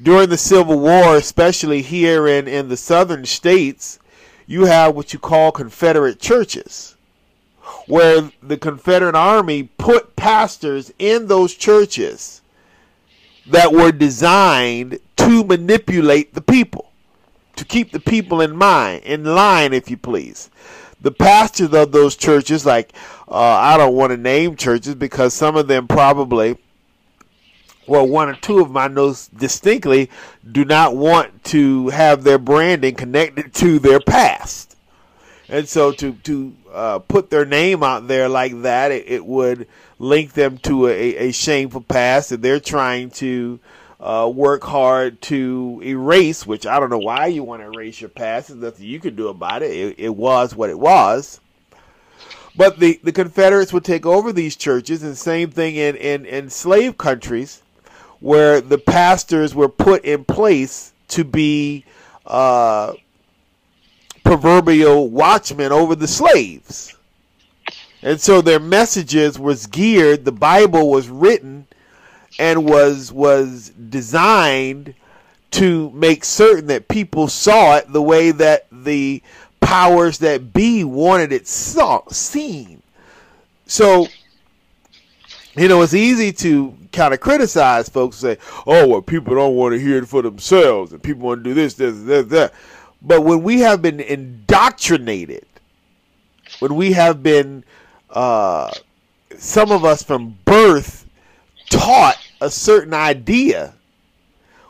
During 0.00 0.28
the 0.28 0.36
Civil 0.36 0.80
War, 0.80 1.16
especially 1.16 1.82
here 1.82 2.26
in, 2.26 2.48
in 2.48 2.68
the 2.68 2.76
southern 2.76 3.24
states, 3.24 3.98
you 4.46 4.64
have 4.64 4.94
what 4.94 5.12
you 5.12 5.18
call 5.18 5.52
Confederate 5.52 6.20
churches, 6.20 6.96
where 7.86 8.30
the 8.42 8.56
Confederate 8.56 9.14
Army 9.14 9.64
put 9.78 10.16
pastors 10.16 10.92
in 10.98 11.28
those 11.28 11.54
churches 11.54 12.42
that 13.46 13.72
were 13.72 13.92
designed 13.92 14.98
to 15.16 15.44
manipulate 15.44 16.34
the 16.34 16.40
people, 16.40 16.91
to 17.62 17.68
keep 17.68 17.92
the 17.92 18.00
people 18.00 18.40
in 18.40 18.56
mind, 18.56 19.04
in 19.04 19.24
line, 19.24 19.72
if 19.72 19.88
you 19.88 19.96
please. 19.96 20.50
The 21.00 21.12
pastors 21.12 21.72
of 21.72 21.92
those 21.92 22.16
churches, 22.16 22.66
like 22.66 22.92
uh, 23.28 23.36
I 23.36 23.76
don't 23.76 23.94
want 23.94 24.10
to 24.10 24.16
name 24.16 24.56
churches 24.56 24.96
because 24.96 25.32
some 25.32 25.56
of 25.56 25.68
them 25.68 25.86
probably, 25.86 26.58
well, 27.86 28.06
one 28.06 28.28
or 28.28 28.34
two 28.34 28.58
of 28.60 28.68
them 28.68 28.76
I 28.76 28.88
know 28.88 29.14
distinctly 29.36 30.10
do 30.50 30.64
not 30.64 30.96
want 30.96 31.44
to 31.44 31.88
have 31.90 32.24
their 32.24 32.38
branding 32.38 32.96
connected 32.96 33.54
to 33.54 33.78
their 33.78 34.00
past, 34.00 34.76
and 35.48 35.68
so 35.68 35.92
to 35.92 36.14
to 36.24 36.56
uh, 36.72 36.98
put 36.98 37.30
their 37.30 37.44
name 37.44 37.84
out 37.84 38.08
there 38.08 38.28
like 38.28 38.62
that, 38.62 38.90
it, 38.90 39.04
it 39.06 39.24
would 39.24 39.68
link 40.00 40.32
them 40.32 40.58
to 40.58 40.88
a, 40.88 41.28
a 41.28 41.32
shameful 41.32 41.82
past 41.82 42.30
that 42.30 42.42
they're 42.42 42.60
trying 42.60 43.10
to 43.10 43.60
uh, 44.02 44.30
work 44.34 44.64
hard 44.64 45.22
to 45.22 45.80
erase, 45.84 46.44
which 46.44 46.66
I 46.66 46.80
don't 46.80 46.90
know 46.90 46.98
why 46.98 47.26
you 47.26 47.44
want 47.44 47.62
to 47.62 47.66
erase 47.66 48.00
your 48.00 48.10
past. 48.10 48.48
There's 48.48 48.60
nothing 48.60 48.84
you 48.84 48.98
can 48.98 49.14
do 49.14 49.28
about 49.28 49.62
it. 49.62 49.70
It, 49.70 49.94
it 49.96 50.16
was 50.16 50.56
what 50.56 50.70
it 50.70 50.78
was. 50.78 51.40
But 52.56 52.80
the, 52.80 53.00
the 53.04 53.12
Confederates 53.12 53.72
would 53.72 53.84
take 53.84 54.04
over 54.04 54.32
these 54.32 54.56
churches, 54.56 55.04
and 55.04 55.16
same 55.16 55.50
thing 55.50 55.76
in, 55.76 55.94
in, 55.96 56.26
in 56.26 56.50
slave 56.50 56.98
countries, 56.98 57.62
where 58.18 58.60
the 58.60 58.76
pastors 58.76 59.54
were 59.54 59.68
put 59.68 60.04
in 60.04 60.24
place 60.24 60.92
to 61.08 61.24
be 61.24 61.84
uh, 62.26 62.94
proverbial 64.24 65.10
watchmen 65.10 65.70
over 65.70 65.94
the 65.94 66.08
slaves. 66.08 66.96
And 68.02 68.20
so 68.20 68.40
their 68.40 68.60
messages 68.60 69.38
was 69.38 69.66
geared, 69.66 70.24
the 70.24 70.32
Bible 70.32 70.90
was 70.90 71.08
written 71.08 71.51
and 72.38 72.64
was 72.64 73.12
was 73.12 73.70
designed 73.70 74.94
to 75.52 75.90
make 75.90 76.24
certain 76.24 76.66
that 76.66 76.88
people 76.88 77.28
saw 77.28 77.76
it 77.76 77.92
the 77.92 78.02
way 78.02 78.30
that 78.30 78.66
the 78.72 79.22
powers 79.60 80.18
that 80.18 80.52
be 80.52 80.82
wanted 80.84 81.32
it 81.32 81.46
saw 81.46 82.02
seen. 82.08 82.82
So 83.66 84.06
you 85.56 85.68
know, 85.68 85.82
it's 85.82 85.94
easy 85.94 86.32
to 86.32 86.74
kind 86.92 87.12
of 87.12 87.20
criticize 87.20 87.88
folks 87.88 88.22
and 88.22 88.38
say, 88.38 88.44
"Oh, 88.66 88.88
well, 88.88 89.02
people 89.02 89.34
don't 89.34 89.54
want 89.54 89.74
to 89.74 89.80
hear 89.80 89.98
it 89.98 90.08
for 90.08 90.22
themselves, 90.22 90.92
and 90.92 91.02
people 91.02 91.26
want 91.26 91.44
to 91.44 91.50
do 91.50 91.54
this, 91.54 91.74
this, 91.74 92.00
this, 92.02 92.26
that." 92.26 92.54
But 93.02 93.22
when 93.22 93.42
we 93.42 93.60
have 93.60 93.82
been 93.82 94.00
indoctrinated, 94.00 95.46
when 96.60 96.74
we 96.74 96.92
have 96.92 97.22
been, 97.22 97.64
uh, 98.10 98.70
some 99.36 99.70
of 99.72 99.84
us 99.84 100.02
from 100.02 100.38
birth 100.44 101.06
taught 101.68 102.18
a 102.42 102.50
certain 102.50 102.92
idea. 102.92 103.74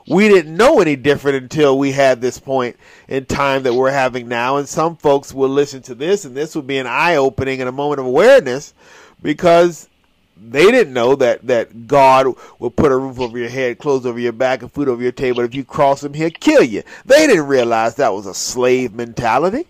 We 0.08 0.28
didn't 0.28 0.56
know 0.56 0.80
any 0.80 0.96
different 0.96 1.42
until 1.42 1.78
we 1.78 1.92
had 1.92 2.20
this 2.20 2.38
point 2.38 2.76
in 3.08 3.24
time 3.24 3.62
that 3.62 3.74
we're 3.74 3.90
having 3.90 4.28
now. 4.28 4.56
And 4.56 4.68
some 4.68 4.96
folks 4.96 5.32
will 5.32 5.48
listen 5.48 5.80
to 5.82 5.94
this, 5.94 6.24
and 6.24 6.36
this 6.36 6.54
will 6.54 6.62
be 6.62 6.78
an 6.78 6.86
eye 6.86 7.16
opening 7.16 7.60
and 7.60 7.68
a 7.68 7.72
moment 7.72 8.00
of 8.00 8.06
awareness 8.06 8.74
because 9.22 9.88
they 10.36 10.70
didn't 10.70 10.92
know 10.92 11.14
that, 11.16 11.46
that 11.46 11.86
God 11.86 12.26
will 12.58 12.70
put 12.70 12.90
a 12.90 12.96
roof 12.96 13.20
over 13.20 13.38
your 13.38 13.48
head, 13.48 13.78
clothes 13.78 14.04
over 14.04 14.18
your 14.18 14.32
back, 14.32 14.62
and 14.62 14.72
food 14.72 14.88
over 14.88 15.02
your 15.02 15.12
table. 15.12 15.44
If 15.44 15.54
you 15.54 15.64
cross 15.64 16.02
him, 16.02 16.14
he'll 16.14 16.30
kill 16.30 16.64
you. 16.64 16.82
They 17.04 17.26
didn't 17.26 17.46
realize 17.46 17.94
that 17.94 18.12
was 18.12 18.26
a 18.26 18.34
slave 18.34 18.92
mentality. 18.92 19.66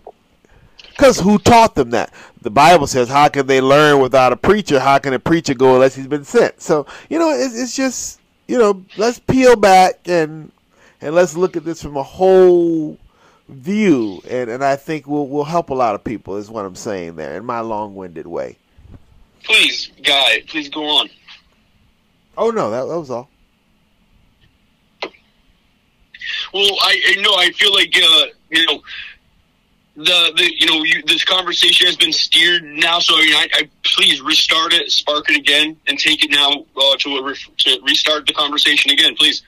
Because 0.95 1.19
who 1.19 1.39
taught 1.39 1.73
them 1.73 1.89
that? 1.89 2.13
The 2.41 2.51
Bible 2.51 2.85
says, 2.85 3.09
how 3.09 3.27
can 3.27 3.47
they 3.47 3.61
learn 3.61 3.99
without 3.99 4.31
a 4.31 4.37
preacher? 4.37 4.79
How 4.79 4.99
can 4.99 5.13
a 5.13 5.19
preacher 5.19 5.55
go 5.55 5.73
unless 5.73 5.95
he's 5.95 6.07
been 6.07 6.23
sent? 6.23 6.61
So, 6.61 6.85
you 7.09 7.17
know, 7.17 7.31
it's, 7.31 7.59
it's 7.59 7.75
just, 7.75 8.21
you 8.47 8.59
know, 8.59 8.85
let's 8.97 9.17
peel 9.17 9.55
back 9.55 9.99
and 10.05 10.51
and 11.01 11.15
let's 11.15 11.35
look 11.35 11.57
at 11.57 11.65
this 11.65 11.81
from 11.81 11.97
a 11.97 12.03
whole 12.03 12.97
view. 13.49 14.21
And, 14.29 14.49
and 14.49 14.63
I 14.63 14.75
think 14.75 15.07
we'll, 15.07 15.27
we'll 15.27 15.43
help 15.43 15.69
a 15.69 15.73
lot 15.73 15.95
of 15.95 16.03
people, 16.03 16.37
is 16.37 16.49
what 16.49 16.63
I'm 16.63 16.75
saying 16.75 17.15
there, 17.15 17.35
in 17.35 17.43
my 17.43 17.59
long 17.59 17.95
winded 17.95 18.27
way. 18.27 18.57
Please, 19.43 19.91
Guy, 20.03 20.43
please 20.47 20.69
go 20.69 20.85
on. 20.85 21.09
Oh, 22.37 22.51
no, 22.51 22.69
that, 22.71 22.85
that 22.85 22.99
was 22.99 23.11
all. 23.11 23.29
Well, 26.53 26.77
I, 26.81 27.01
I 27.07 27.21
know, 27.21 27.33
I 27.35 27.49
feel 27.51 27.73
like, 27.73 27.93
uh, 27.95 28.25
you 28.51 28.65
know, 28.67 28.81
the, 29.95 30.33
the 30.35 30.51
you 30.57 30.67
know 30.67 30.83
you, 30.83 31.03
this 31.03 31.23
conversation 31.23 31.85
has 31.85 31.95
been 31.95 32.13
steered 32.13 32.63
now, 32.63 32.99
so 32.99 33.15
I, 33.15 33.21
mean, 33.21 33.35
I, 33.35 33.47
I 33.53 33.69
please 33.83 34.21
restart 34.21 34.73
it, 34.73 34.91
spark 34.91 35.29
it 35.29 35.37
again, 35.37 35.77
and 35.87 35.99
take 35.99 36.23
it 36.23 36.31
now 36.31 36.49
uh, 36.49 36.95
to, 36.99 37.17
a, 37.17 37.35
to 37.35 37.81
restart 37.83 38.25
the 38.25 38.33
conversation 38.33 38.91
again, 38.91 39.15
please. 39.15 39.43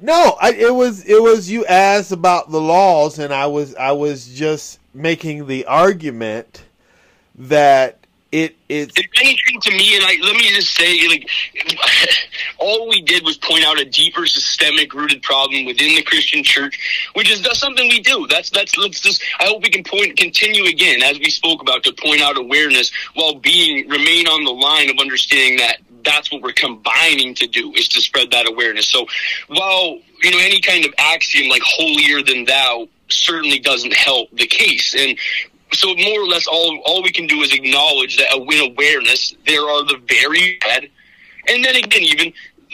No, 0.00 0.36
I, 0.40 0.52
it 0.52 0.74
was 0.74 1.04
it 1.04 1.22
was 1.22 1.50
you 1.50 1.66
asked 1.66 2.10
about 2.10 2.50
the 2.50 2.60
laws, 2.60 3.18
and 3.18 3.32
I 3.32 3.46
was 3.46 3.74
I 3.74 3.92
was 3.92 4.28
just 4.28 4.80
making 4.94 5.46
the 5.46 5.66
argument 5.66 6.64
that 7.36 7.98
it 8.30 8.56
it's 8.68 8.98
if 8.98 9.06
anything 9.20 9.60
to 9.60 9.70
me 9.72 9.96
and 9.96 10.04
i 10.04 10.16
let 10.22 10.34
me 10.36 10.48
just 10.48 10.74
say 10.74 11.06
like 11.08 11.28
all 12.62 12.88
we 12.88 13.02
did 13.02 13.24
was 13.24 13.36
point 13.36 13.64
out 13.64 13.80
a 13.80 13.84
deeper 13.84 14.26
systemic 14.26 14.94
rooted 14.94 15.22
problem 15.22 15.64
within 15.64 15.94
the 15.94 16.02
christian 16.02 16.42
church 16.42 16.78
which 17.14 17.30
is 17.30 17.42
that's 17.42 17.58
something 17.58 17.88
we 17.88 18.00
do. 18.00 18.26
That's 18.28 18.50
that's 18.50 18.76
let's 18.76 19.00
just 19.00 19.22
i 19.40 19.44
hope 19.44 19.62
we 19.62 19.70
can 19.70 19.84
point 19.84 20.16
continue 20.16 20.64
again 20.64 21.02
as 21.02 21.18
we 21.18 21.30
spoke 21.30 21.60
about 21.60 21.84
to 21.84 21.92
point 21.92 22.20
out 22.20 22.38
awareness 22.38 22.90
while 23.14 23.34
being 23.34 23.88
remain 23.88 24.26
on 24.26 24.44
the 24.44 24.50
line 24.50 24.90
of 24.90 24.98
understanding 24.98 25.58
that 25.58 25.78
that's 26.04 26.32
what 26.32 26.42
we're 26.42 26.52
combining 26.52 27.34
to 27.34 27.46
do 27.46 27.72
is 27.74 27.88
to 27.88 28.00
spread 28.00 28.30
that 28.32 28.48
awareness. 28.48 28.88
So 28.88 29.06
while 29.48 29.98
you 30.22 30.30
know 30.30 30.38
any 30.38 30.60
kind 30.60 30.84
of 30.84 30.92
axiom 30.98 31.48
like 31.48 31.62
holier 31.64 32.22
than 32.22 32.44
thou 32.44 32.88
certainly 33.08 33.58
doesn't 33.58 33.92
help 33.92 34.30
the 34.32 34.46
case. 34.46 34.94
And 34.98 35.18
so 35.72 35.94
more 35.94 36.20
or 36.20 36.26
less 36.26 36.46
all 36.46 36.80
all 36.84 37.02
we 37.02 37.10
can 37.10 37.26
do 37.26 37.40
is 37.42 37.52
acknowledge 37.52 38.16
that 38.18 38.34
in 38.34 38.72
awareness 38.72 39.34
there 39.46 39.62
are 39.62 39.84
the 39.84 40.00
very 40.08 40.58
bad 40.60 40.88
and 41.48 41.64
then 41.64 41.76
again 41.76 42.02
even 42.02 42.32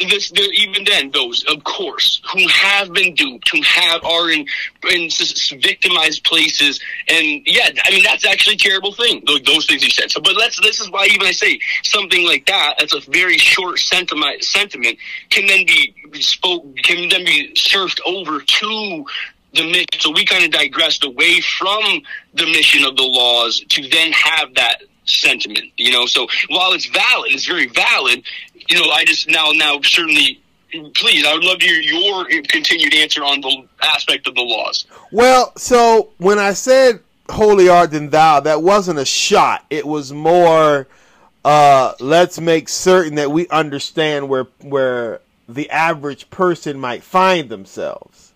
this 0.09 0.31
there, 0.31 0.53
even 0.53 0.85
then 0.85 1.11
those 1.11 1.45
of 1.45 1.65
course 1.65 2.21
who 2.33 2.47
have 2.49 2.93
been 2.93 3.15
duped 3.15 3.49
who 3.49 3.61
have 3.63 4.03
are 4.05 4.31
in 4.31 4.47
in 4.93 5.09
victimized 5.61 6.25
places 6.25 6.81
and 7.09 7.43
yeah 7.47 7.69
i 7.85 7.91
mean 7.91 8.03
that's 8.03 8.27
actually 8.27 8.55
a 8.55 8.59
terrible 8.59 8.93
thing 8.93 9.23
those, 9.27 9.43
those 9.43 9.67
things 9.67 9.83
you 9.83 9.91
said 9.91 10.11
so 10.11 10.21
but 10.21 10.37
let's 10.37 10.61
this 10.61 10.81
is 10.81 10.91
why 10.91 11.07
even 11.11 11.27
i 11.27 11.33
say 11.33 11.59
something 11.83 12.27
like 12.27 12.47
that 12.47 12.75
that's 12.79 12.95
a 12.95 13.01
very 13.11 13.39
short 13.39 13.79
sentiment 13.79 14.43
sentiment 14.45 14.97
can 15.31 15.47
then 15.47 15.65
be 15.67 15.95
spoke 16.21 16.65
can 16.85 17.09
then 17.09 17.25
be 17.25 17.53
surfed 17.55 18.01
over 18.07 18.41
to 18.41 19.05
the 19.55 19.65
mission. 19.65 19.87
So 19.99 20.11
we 20.11 20.25
kind 20.25 20.45
of 20.45 20.51
digressed 20.51 21.05
away 21.05 21.41
from 21.41 22.03
the 22.35 22.47
mission 22.47 22.85
of 22.85 22.97
the 22.97 23.03
laws 23.03 23.61
to 23.69 23.89
then 23.89 24.13
have 24.13 24.55
that 24.55 24.83
sentiment, 25.05 25.73
you 25.77 25.91
know. 25.91 26.07
So 26.07 26.29
while 26.49 26.73
it's 26.73 26.87
valid, 26.87 27.33
it's 27.33 27.47
very 27.47 27.67
valid. 27.67 28.23
You 28.69 28.77
know, 28.79 28.91
I 28.91 29.05
just 29.05 29.29
now 29.29 29.51
now 29.53 29.81
certainly. 29.83 30.41
Please, 30.95 31.25
I 31.27 31.33
would 31.33 31.45
love 31.45 31.61
to 31.61 31.67
hear 31.67 31.81
your 31.81 32.27
continued 32.43 32.95
answer 32.95 33.25
on 33.25 33.41
the 33.41 33.65
aspect 33.83 34.27
of 34.27 34.35
the 34.35 34.43
laws. 34.43 34.85
Well, 35.11 35.51
so 35.57 36.11
when 36.19 36.39
I 36.39 36.53
said 36.53 37.01
"Holy 37.31 37.71
art 37.71 37.91
than 37.91 38.11
thou," 38.11 38.41
that 38.41 38.63
wasn't 38.63 38.99
a 38.99 39.07
shot. 39.07 39.65
It 39.71 39.87
was 39.87 40.13
more, 40.13 40.87
uh, 41.43 41.95
let's 42.01 42.39
make 42.39 42.69
certain 42.69 43.15
that 43.15 43.31
we 43.31 43.49
understand 43.49 44.29
where 44.29 44.47
where 44.61 45.23
the 45.49 45.71
average 45.71 46.29
person 46.29 46.79
might 46.79 47.03
find 47.03 47.49
themselves. 47.49 48.28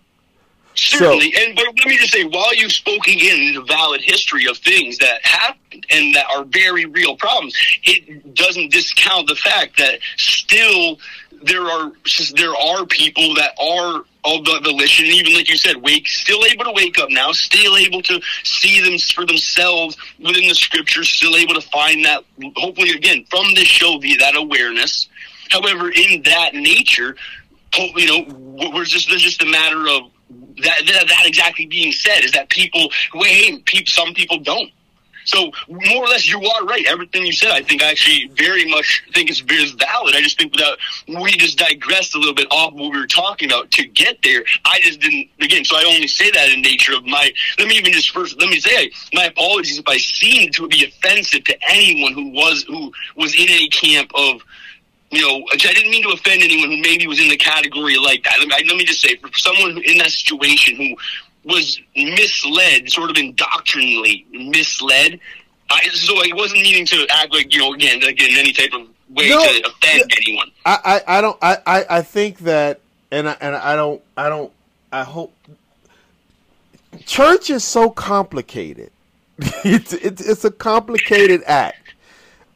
Certainly, 0.75 1.31
so, 1.33 1.41
and 1.41 1.55
but 1.55 1.65
let 1.65 1.85
me 1.85 1.97
just 1.97 2.13
say, 2.13 2.23
while 2.23 2.53
you've 2.55 2.71
spoken 2.71 3.13
in 3.13 3.55
the 3.55 3.63
valid 3.67 4.01
history 4.01 4.45
of 4.47 4.57
things 4.57 4.97
that 4.99 5.25
happened 5.25 5.85
and 5.89 6.15
that 6.15 6.25
are 6.35 6.43
very 6.45 6.85
real 6.85 7.15
problems, 7.15 7.55
it 7.83 8.33
doesn't 8.33 8.71
discount 8.71 9.27
the 9.27 9.35
fact 9.35 9.77
that 9.77 9.99
still 10.17 10.99
there 11.43 11.63
are 11.63 11.91
there 12.35 12.55
are 12.55 12.85
people 12.85 13.35
that 13.35 13.51
are 13.61 14.03
of 14.25 14.45
the 14.45 14.59
volition, 14.63 15.05
even 15.05 15.33
like 15.33 15.49
you 15.49 15.57
said, 15.57 15.77
wake 15.77 16.07
still 16.07 16.45
able 16.45 16.63
to 16.63 16.71
wake 16.71 16.97
up 16.97 17.09
now, 17.09 17.31
still 17.33 17.75
able 17.75 18.01
to 18.01 18.21
see 18.43 18.79
them 18.79 18.97
for 18.97 19.25
themselves 19.25 19.97
within 20.17 20.47
the 20.47 20.55
scriptures, 20.55 21.09
still 21.09 21.35
able 21.35 21.53
to 21.53 21.61
find 21.61 22.05
that. 22.05 22.23
Hopefully, 22.55 22.91
again 22.91 23.25
from 23.29 23.53
this 23.53 23.67
show, 23.67 23.99
that 24.19 24.35
awareness. 24.35 25.09
However, 25.49 25.91
in 25.91 26.23
that 26.23 26.53
nature, 26.53 27.15
you 27.77 28.07
know, 28.07 28.71
we're 28.73 28.85
just 28.85 29.09
there's 29.09 29.21
just 29.21 29.43
a 29.43 29.45
matter 29.45 29.87
of 29.89 30.09
that, 30.63 30.81
that, 30.85 31.05
that 31.07 31.25
exactly 31.25 31.65
being 31.65 31.91
said 31.91 32.23
is 32.23 32.31
that 32.31 32.49
people 32.49 32.89
wait, 33.13 33.65
people, 33.65 33.87
some 33.87 34.13
people 34.13 34.39
don't. 34.39 34.71
So 35.25 35.51
more 35.69 36.03
or 36.03 36.07
less, 36.07 36.29
you 36.29 36.41
are 36.41 36.65
right. 36.65 36.85
Everything 36.87 37.25
you 37.25 37.31
said, 37.31 37.51
I 37.51 37.61
think, 37.61 37.81
I 37.81 37.91
actually 37.91 38.29
very 38.35 38.69
much 38.69 39.03
think 39.13 39.29
is 39.29 39.39
very 39.39 39.65
valid. 39.71 40.15
I 40.15 40.21
just 40.21 40.37
think 40.37 40.53
that 40.57 40.77
we 41.07 41.31
just 41.31 41.57
digressed 41.57 42.15
a 42.15 42.17
little 42.17 42.33
bit 42.33 42.47
off 42.51 42.73
what 42.73 42.91
we 42.91 42.99
were 42.99 43.07
talking 43.07 43.49
about 43.49 43.71
to 43.71 43.85
get 43.87 44.17
there. 44.23 44.43
I 44.65 44.79
just 44.81 44.99
didn't 44.99 45.29
again. 45.41 45.63
So 45.65 45.77
I 45.77 45.83
only 45.85 46.07
say 46.07 46.29
that 46.31 46.49
in 46.49 46.61
nature 46.61 46.93
of 46.93 47.05
my. 47.05 47.31
Let 47.57 47.67
me 47.67 47.75
even 47.77 47.93
just 47.93 48.11
first. 48.11 48.39
Let 48.39 48.49
me 48.49 48.59
say 48.59 48.91
my 49.13 49.25
apologies 49.25 49.79
if 49.79 49.87
I 49.87 49.97
seemed 49.97 50.53
to 50.55 50.67
be 50.67 50.85
offensive 50.85 51.43
to 51.45 51.57
anyone 51.69 52.13
who 52.13 52.29
was 52.29 52.63
who 52.63 52.91
was 53.15 53.33
in 53.33 53.49
any 53.49 53.69
camp 53.69 54.11
of 54.15 54.41
you 55.13 55.21
know, 55.21 55.45
I 55.51 55.57
didn't 55.57 55.91
mean 55.91 56.03
to 56.03 56.09
offend 56.09 56.41
anyone 56.41 56.69
who 56.71 56.81
maybe 56.81 57.07
was 57.07 57.19
in 57.19 57.29
the 57.29 57.37
category 57.37 57.97
like 57.97 58.23
that. 58.23 58.39
Let 58.39 58.47
me, 58.47 58.67
let 58.67 58.77
me 58.77 58.83
just 58.83 59.01
say, 59.01 59.15
for 59.17 59.29
someone 59.33 59.81
in 59.83 59.97
that 59.99 60.11
situation 60.11 60.75
who 60.75 60.95
was 61.45 61.79
misled, 61.95 62.89
sort 62.89 63.09
of 63.11 63.17
indoctrinally 63.17 64.25
misled, 64.31 65.19
I, 65.69 65.87
so 65.89 66.15
I 66.17 66.29
wasn't 66.33 66.61
meaning 66.61 66.85
to 66.87 67.07
act 67.11 67.33
like, 67.33 67.53
you 67.53 67.59
know, 67.59 67.73
again, 67.73 67.99
like 68.01 68.21
in 68.21 68.37
any 68.37 68.53
type 68.53 68.73
of 68.73 68.87
way 69.09 69.29
No, 69.29 69.39
to 69.39 69.67
offend 69.67 70.03
yeah. 70.09 70.15
anyone. 70.17 70.51
I, 70.65 71.01
I, 71.07 71.17
I 71.17 71.21
don't 71.21 71.37
I, 71.41 71.57
I, 71.65 71.85
I 71.97 72.01
think 72.01 72.39
that 72.39 72.79
and 73.11 73.29
I, 73.29 73.37
and 73.41 73.55
I 73.55 73.75
don't 73.75 74.01
I 74.17 74.29
don't 74.29 74.51
I 74.91 75.03
hope 75.03 75.33
church 77.05 77.49
is 77.49 77.63
so 77.63 77.89
complicated. 77.89 78.91
it's, 79.39 79.93
it's 79.93 80.21
it's 80.21 80.45
a 80.45 80.51
complicated 80.51 81.43
act. 81.45 81.77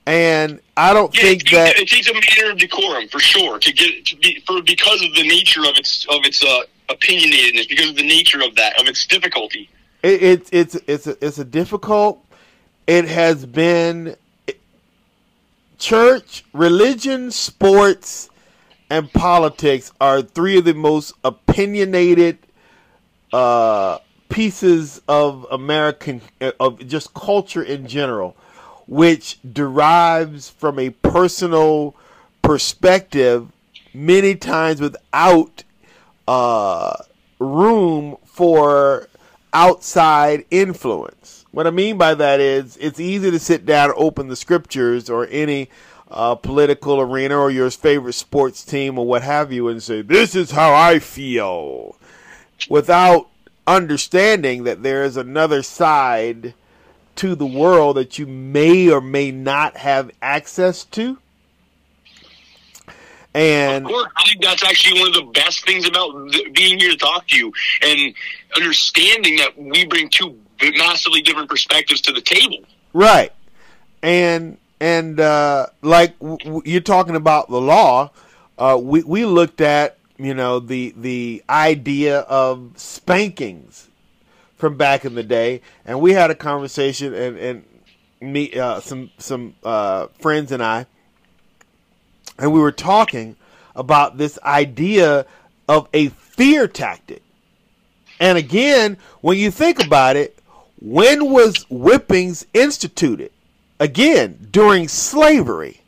And 0.07 0.61
I 0.77 0.93
don't 0.93 1.13
Yeah, 1.13 1.21
think 1.21 1.43
it, 1.51 1.51
that 1.51 1.77
it 1.77 1.89
takes 1.89 2.09
a 2.09 2.13
manner 2.13 2.53
of 2.53 2.59
decorum 2.59 3.09
for 3.09 3.19
sure 3.19 3.59
to 3.59 3.73
get 3.73 4.05
to 4.05 4.15
be 4.17 4.41
for 4.47 4.61
because 4.63 5.03
of 5.03 5.13
the 5.15 5.27
nature 5.27 5.61
of 5.61 5.77
its 5.77 6.05
of 6.09 6.25
its 6.25 6.43
uh, 6.43 6.61
opinionatedness, 6.89 7.67
because 7.69 7.89
of 7.89 7.97
the 7.97 8.07
nature 8.07 8.41
of 8.41 8.55
that 8.55 8.79
of 8.81 8.87
its 8.87 9.05
difficulty. 9.05 9.69
it, 10.03 10.23
it's 10.23 10.49
it's 10.53 10.75
it's 10.87 11.07
a, 11.07 11.25
it's 11.25 11.39
a 11.39 11.45
difficult. 11.45 12.23
It 12.87 13.05
has 13.05 13.45
been 13.45 14.15
church, 15.77 16.45
religion, 16.53 17.31
sports, 17.31 18.29
and 18.89 19.11
politics 19.13 19.91
are 19.99 20.21
three 20.21 20.57
of 20.57 20.65
the 20.65 20.73
most 20.73 21.13
opinionated 21.23 22.39
uh, 23.33 23.99
pieces 24.29 25.01
of 25.07 25.45
American 25.51 26.21
of 26.59 26.85
just 26.87 27.13
culture 27.13 27.63
in 27.63 27.87
general, 27.87 28.35
which 28.87 29.37
derives 29.53 30.49
from 30.49 30.79
a 30.79 30.89
personal 30.89 31.95
perspective, 32.41 33.49
many 33.93 34.35
times 34.35 34.79
without 34.79 35.63
uh, 36.27 36.95
room 37.39 38.17
for 38.25 39.07
outside 39.53 40.45
influence. 40.49 41.45
What 41.51 41.67
I 41.67 41.71
mean 41.71 41.97
by 41.97 42.13
that 42.13 42.39
is 42.39 42.77
it's 42.77 42.99
easy 42.99 43.31
to 43.31 43.39
sit 43.39 43.65
down 43.65 43.91
open 43.95 44.27
the 44.27 44.35
scriptures 44.35 45.09
or 45.09 45.27
any 45.29 45.69
uh, 46.09 46.35
political 46.35 47.01
arena 47.01 47.37
or 47.37 47.51
your 47.51 47.69
favorite 47.69 48.13
sports 48.13 48.63
team 48.63 48.97
or 48.97 49.05
what 49.05 49.23
have 49.23 49.51
you 49.51 49.67
and 49.67 49.81
say, 49.81 50.01
This 50.01 50.35
is 50.35 50.51
how 50.51 50.73
I 50.73 50.99
feel, 50.99 51.97
without 52.69 53.27
understanding 53.65 54.63
that 54.63 54.83
there 54.83 55.03
is 55.03 55.17
another 55.17 55.61
side 55.61 56.53
to 57.17 57.35
the 57.35 57.45
world 57.45 57.97
that 57.97 58.17
you 58.17 58.25
may 58.25 58.89
or 58.89 59.01
may 59.01 59.31
not 59.31 59.77
have 59.77 60.11
access 60.21 60.83
to. 60.85 61.17
And 63.33 63.85
Of 63.85 63.91
course, 63.91 64.11
I 64.15 64.23
think 64.27 64.41
that's 64.41 64.63
actually 64.63 64.99
one 64.99 65.09
of 65.09 65.13
the 65.13 65.31
best 65.33 65.65
things 65.65 65.87
about 65.87 66.31
th- 66.31 66.53
being 66.53 66.79
here 66.79 66.91
to 66.91 66.97
talk 66.97 67.27
to 67.27 67.37
you 67.37 67.53
and 67.83 68.13
understanding 68.55 69.35
that 69.35 69.55
we 69.57 69.85
bring 69.85 70.09
two 70.09 70.39
massively 70.75 71.21
different 71.21 71.49
perspectives 71.49 72.01
to 72.01 72.13
the 72.13 72.21
table. 72.21 72.59
Right. 72.93 73.31
And 74.01 74.57
and 74.79 75.19
uh, 75.19 75.67
like 75.81 76.17
w- 76.19 76.37
w- 76.39 76.61
you're 76.65 76.81
talking 76.81 77.15
about 77.15 77.49
the 77.49 77.61
law, 77.61 78.11
uh, 78.57 78.79
we 78.81 79.03
we 79.03 79.25
looked 79.25 79.61
at 79.61 79.97
you 80.17 80.33
know 80.33 80.59
the 80.59 80.93
the 80.97 81.43
idea 81.49 82.19
of 82.21 82.71
spankings 82.75 83.86
from 84.57 84.75
back 84.75 85.05
in 85.05 85.15
the 85.15 85.23
day, 85.23 85.61
and 85.85 86.01
we 86.01 86.13
had 86.13 86.31
a 86.31 86.35
conversation, 86.35 87.13
and 87.13 87.37
and 87.37 87.65
me 88.19 88.53
uh, 88.53 88.79
some 88.79 89.11
some 89.17 89.55
uh, 89.63 90.07
friends 90.19 90.51
and 90.51 90.63
I, 90.63 90.85
and 92.37 92.51
we 92.51 92.59
were 92.59 92.71
talking 92.71 93.35
about 93.75 94.17
this 94.17 94.39
idea 94.43 95.25
of 95.67 95.87
a 95.93 96.09
fear 96.09 96.67
tactic. 96.67 97.21
And 98.19 98.37
again, 98.37 98.97
when 99.21 99.37
you 99.37 99.51
think 99.51 99.83
about 99.83 100.15
it, 100.15 100.39
when 100.81 101.31
was 101.31 101.65
whippings 101.69 102.45
instituted? 102.53 103.31
Again, 103.79 104.47
during 104.51 104.87
slavery. 104.87 105.81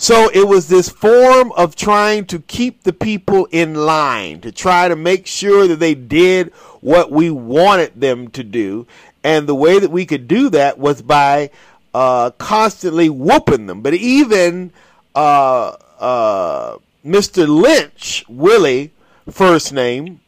So 0.00 0.30
it 0.32 0.46
was 0.46 0.68
this 0.68 0.88
form 0.88 1.50
of 1.56 1.74
trying 1.74 2.26
to 2.26 2.38
keep 2.38 2.84
the 2.84 2.92
people 2.92 3.46
in 3.46 3.74
line, 3.74 4.40
to 4.42 4.52
try 4.52 4.86
to 4.86 4.94
make 4.94 5.26
sure 5.26 5.66
that 5.66 5.80
they 5.80 5.96
did 5.96 6.52
what 6.80 7.10
we 7.10 7.30
wanted 7.30 8.00
them 8.00 8.28
to 8.28 8.44
do. 8.44 8.86
And 9.24 9.48
the 9.48 9.56
way 9.56 9.80
that 9.80 9.90
we 9.90 10.06
could 10.06 10.28
do 10.28 10.50
that 10.50 10.78
was 10.78 11.02
by 11.02 11.50
uh, 11.92 12.30
constantly 12.38 13.08
whooping 13.08 13.66
them. 13.66 13.82
But 13.82 13.94
even 13.94 14.70
uh, 15.16 15.74
uh, 15.98 16.76
Mr. 17.04 17.48
Lynch, 17.48 18.24
Willie, 18.28 18.92
first 19.28 19.72
name, 19.72 20.20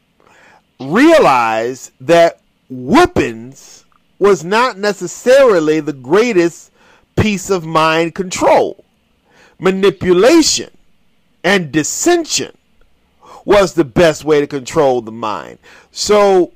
realized 0.81 1.93
that 2.01 2.41
whippings 2.69 3.85
was 4.19 4.43
not 4.43 4.77
necessarily 4.77 5.79
the 5.79 5.93
greatest 5.93 6.71
piece 7.15 7.49
of 7.49 7.65
mind 7.65 8.13
control. 8.13 8.83
Manipulation 9.61 10.71
and 11.43 11.71
dissension 11.71 12.57
was 13.45 13.75
the 13.75 13.85
best 13.85 14.25
way 14.25 14.39
to 14.39 14.47
control 14.47 15.01
the 15.01 15.11
mind. 15.11 15.59
So 15.91 16.51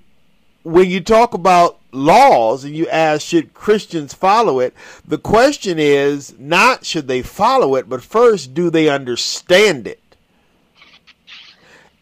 when 0.63 0.89
you 0.89 1.01
talk 1.01 1.35
about 1.35 1.79
laws 1.91 2.63
and 2.63 2.75
you 2.75 2.89
ask 2.89 3.21
should 3.21 3.53
Christians 3.53 4.15
follow 4.15 4.59
it, 4.59 4.73
the 5.07 5.19
question 5.19 5.77
is 5.77 6.33
not 6.39 6.83
should 6.83 7.07
they 7.07 7.21
follow 7.21 7.75
it, 7.75 7.87
but 7.87 8.01
first 8.01 8.55
do 8.55 8.71
they 8.71 8.89
understand 8.89 9.85
it? 9.85 10.01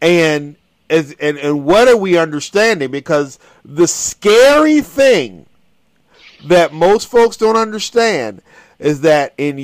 And 0.00 0.56
as 0.88 1.14
and, 1.20 1.36
and 1.36 1.66
what 1.66 1.86
are 1.86 1.98
we 1.98 2.16
understanding? 2.16 2.90
Because 2.90 3.38
the 3.62 3.86
scary 3.86 4.80
thing 4.80 5.44
that 6.46 6.72
most 6.72 7.08
folks 7.08 7.36
don't 7.36 7.56
understand 7.56 8.40
is 8.78 9.02
that 9.02 9.34
in, 9.38 9.58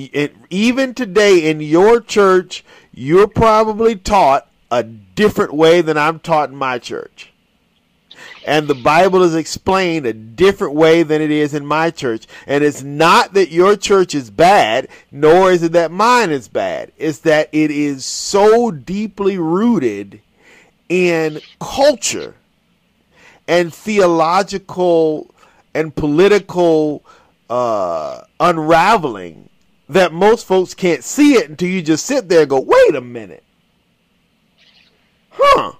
even 0.50 0.94
today 0.94 1.50
in 1.50 1.60
your 1.60 2.00
church, 2.00 2.64
you're 2.92 3.28
probably 3.28 3.96
taught 3.96 4.48
a 4.70 4.82
different 4.82 5.52
way 5.52 5.80
than 5.80 5.98
I'm 5.98 6.20
taught 6.20 6.50
in 6.50 6.56
my 6.56 6.78
church. 6.78 7.32
And 8.46 8.68
the 8.68 8.74
Bible 8.74 9.22
is 9.22 9.34
explained 9.34 10.06
a 10.06 10.12
different 10.12 10.74
way 10.74 11.02
than 11.02 11.20
it 11.20 11.30
is 11.30 11.54
in 11.54 11.66
my 11.66 11.90
church. 11.90 12.26
And 12.46 12.64
it's 12.64 12.82
not 12.82 13.34
that 13.34 13.50
your 13.50 13.76
church 13.76 14.14
is 14.14 14.30
bad, 14.30 14.88
nor 15.10 15.52
is 15.52 15.62
it 15.62 15.72
that 15.72 15.90
mine 15.90 16.30
is 16.30 16.48
bad. 16.48 16.92
It's 16.96 17.18
that 17.20 17.48
it 17.52 17.70
is 17.70 18.04
so 18.04 18.70
deeply 18.70 19.38
rooted 19.38 20.20
in 20.88 21.40
culture 21.60 22.34
and 23.46 23.72
theological 23.72 25.32
and 25.74 25.94
political 25.94 27.04
uh, 27.48 28.22
unraveling 28.40 29.48
that 29.88 30.12
most 30.12 30.46
folks 30.46 30.74
can't 30.74 31.04
see 31.04 31.34
it 31.34 31.50
until 31.50 31.68
you 31.68 31.82
just 31.82 32.06
sit 32.06 32.28
there 32.28 32.40
and 32.40 32.50
go, 32.50 32.60
wait 32.60 32.94
a 32.94 33.00
minute. 33.00 33.44
Huh. 35.30 35.72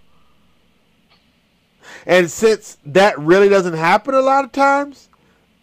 And 2.07 2.31
since 2.31 2.79
that 2.87 3.19
really 3.19 3.49
doesn't 3.49 3.75
happen 3.75 4.15
a 4.15 4.21
lot 4.21 4.45
of 4.45 4.53
times, 4.53 5.09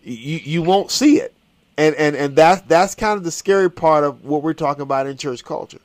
you, 0.01 0.39
you 0.43 0.61
won't 0.61 0.91
see 0.91 1.19
it. 1.19 1.33
And, 1.77 1.95
and, 1.95 2.15
and 2.15 2.35
that's, 2.35 2.61
that's 2.61 2.95
kind 2.95 3.17
of 3.17 3.23
the 3.23 3.31
scary 3.31 3.69
part 3.69 4.03
of 4.03 4.25
what 4.25 4.43
we're 4.43 4.53
talking 4.53 4.81
about 4.81 5.07
in 5.07 5.17
church 5.17 5.43
culture. 5.43 5.79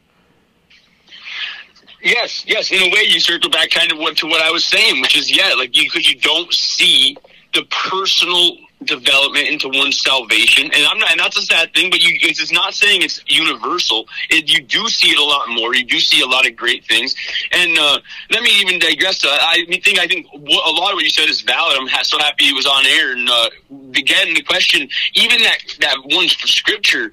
Yes, 2.03 2.45
yes. 2.47 2.73
In 2.73 2.83
a 2.83 2.91
way, 2.93 3.05
you 3.07 3.21
circle 3.21 3.51
back 3.51 3.71
kind 3.71 3.93
of 3.93 3.99
what 3.99 4.17
to 4.19 4.27
what 4.27 4.43
I 4.43 4.51
was 4.51 4.65
saying, 4.65 5.01
which 5.01 5.17
is 5.17 5.35
yeah, 5.35 5.55
like 5.57 5.77
you 5.77 5.85
because 5.85 6.09
you 6.09 6.19
don't 6.19 6.53
see 6.53 7.17
the 7.55 7.63
personal 7.71 8.57
development 8.87 9.49
into 9.49 9.69
one's 9.69 10.01
salvation, 10.01 10.71
and 10.73 10.87
I'm 10.87 10.99
not. 10.99 11.13
And 11.13 11.21
that's 11.21 11.37
a 11.39 11.43
sad 11.43 11.73
thing, 11.75 11.91
but 11.91 12.03
you 12.03 12.17
it's, 12.21 12.53
not 12.53 12.75
saying 12.75 13.03
it's 13.03 13.23
universal. 13.27 14.07
It, 14.31 14.51
you 14.51 14.61
do 14.61 14.89
see 14.89 15.11
it 15.11 15.19
a 15.19 15.25
lot 15.25 15.49
more. 15.49 15.75
You 15.75 15.85
do 15.85 16.01
see 16.01 16.21
a 16.23 16.27
lot 16.27 16.47
of 16.47 16.57
great 16.57 16.85
things, 16.85 17.15
and 17.53 17.79
uh, 17.79 18.01
let 18.31 18.43
me 18.43 18.51
even 18.61 18.79
digress. 18.79 19.25
Uh, 19.25 19.29
I 19.31 19.65
think 19.83 19.99
I 19.99 20.07
think 20.07 20.27
what, 20.33 20.69
a 20.69 20.73
lot 20.73 20.93
of 20.93 20.97
what 20.97 21.05
you 21.05 21.11
said 21.11 21.29
is 21.29 21.41
valid. 21.41 21.77
I'm 21.79 21.89
so 22.05 22.19
happy 22.19 22.45
it 22.45 22.55
was 22.55 22.67
on 22.67 22.87
air, 22.87 23.13
and 23.13 23.29
uh, 23.29 23.51
again, 23.95 24.35
the 24.35 24.43
question, 24.43 24.89
even 25.15 25.43
that 25.43 25.59
that 25.81 25.97
one 26.05 26.29
scripture 26.29 27.13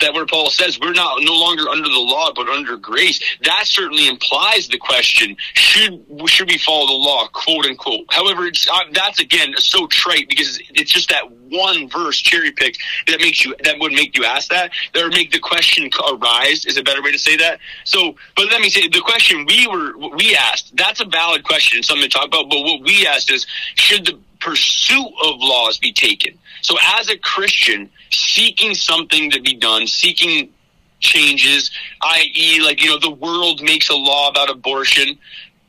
that 0.00 0.14
where 0.14 0.26
Paul 0.26 0.50
says 0.50 0.78
we're 0.78 0.92
not 0.92 1.22
no 1.22 1.32
longer 1.34 1.68
under 1.68 1.88
the 1.88 1.98
law 1.98 2.32
but 2.34 2.48
under 2.48 2.76
grace, 2.76 3.20
that 3.42 3.66
certainly 3.66 4.08
implies 4.08 4.68
the 4.68 4.78
question: 4.78 5.36
should 5.54 6.04
should 6.26 6.50
we 6.50 6.58
follow 6.58 6.86
the 6.86 6.92
law, 6.92 7.28
quote 7.28 7.66
unquote? 7.66 8.06
However, 8.10 8.46
it's 8.46 8.68
uh, 8.68 8.80
that's 8.92 9.20
again 9.20 9.54
so 9.58 9.86
trite 9.86 10.28
because 10.28 10.60
it's 10.74 10.92
just 10.92 11.08
that 11.10 11.30
one 11.30 11.88
verse 11.88 12.18
cherry 12.18 12.52
picked 12.52 12.78
that 13.06 13.20
makes 13.20 13.44
you 13.44 13.54
that 13.64 13.78
would 13.78 13.92
make 13.92 14.16
you 14.16 14.24
ask 14.24 14.50
that 14.50 14.72
that 14.94 15.02
would 15.04 15.14
make 15.14 15.32
the 15.32 15.38
question 15.38 15.90
arise. 16.12 16.64
Is 16.64 16.76
a 16.76 16.82
better 16.82 17.02
way 17.02 17.12
to 17.12 17.18
say 17.18 17.36
that. 17.36 17.60
So, 17.84 18.16
but 18.36 18.46
let 18.50 18.60
me 18.60 18.68
say 18.68 18.88
the 18.88 19.00
question 19.00 19.46
we 19.46 19.66
were 19.66 19.96
we 20.16 20.36
asked 20.36 20.76
that's 20.76 21.00
a 21.00 21.04
valid 21.04 21.44
question, 21.44 21.82
something 21.82 22.08
to 22.08 22.08
talk 22.08 22.26
about. 22.26 22.50
But 22.50 22.60
what 22.60 22.82
we 22.82 23.06
asked 23.06 23.30
is 23.30 23.46
should 23.76 24.06
the 24.06 24.18
pursuit 24.46 25.12
of 25.24 25.34
laws 25.38 25.78
be 25.78 25.92
taken? 25.92 26.38
So, 26.62 26.76
as 26.98 27.08
a 27.10 27.18
Christian, 27.18 27.90
seeking 28.12 28.74
something 28.74 29.30
to 29.32 29.40
be 29.40 29.54
done, 29.54 29.86
seeking 29.86 30.52
changes, 31.00 31.70
i.e., 32.02 32.60
like, 32.64 32.82
you 32.82 32.90
know, 32.90 32.98
the 32.98 33.10
world 33.10 33.62
makes 33.62 33.88
a 33.88 33.94
law 33.94 34.28
about 34.28 34.50
abortion. 34.50 35.18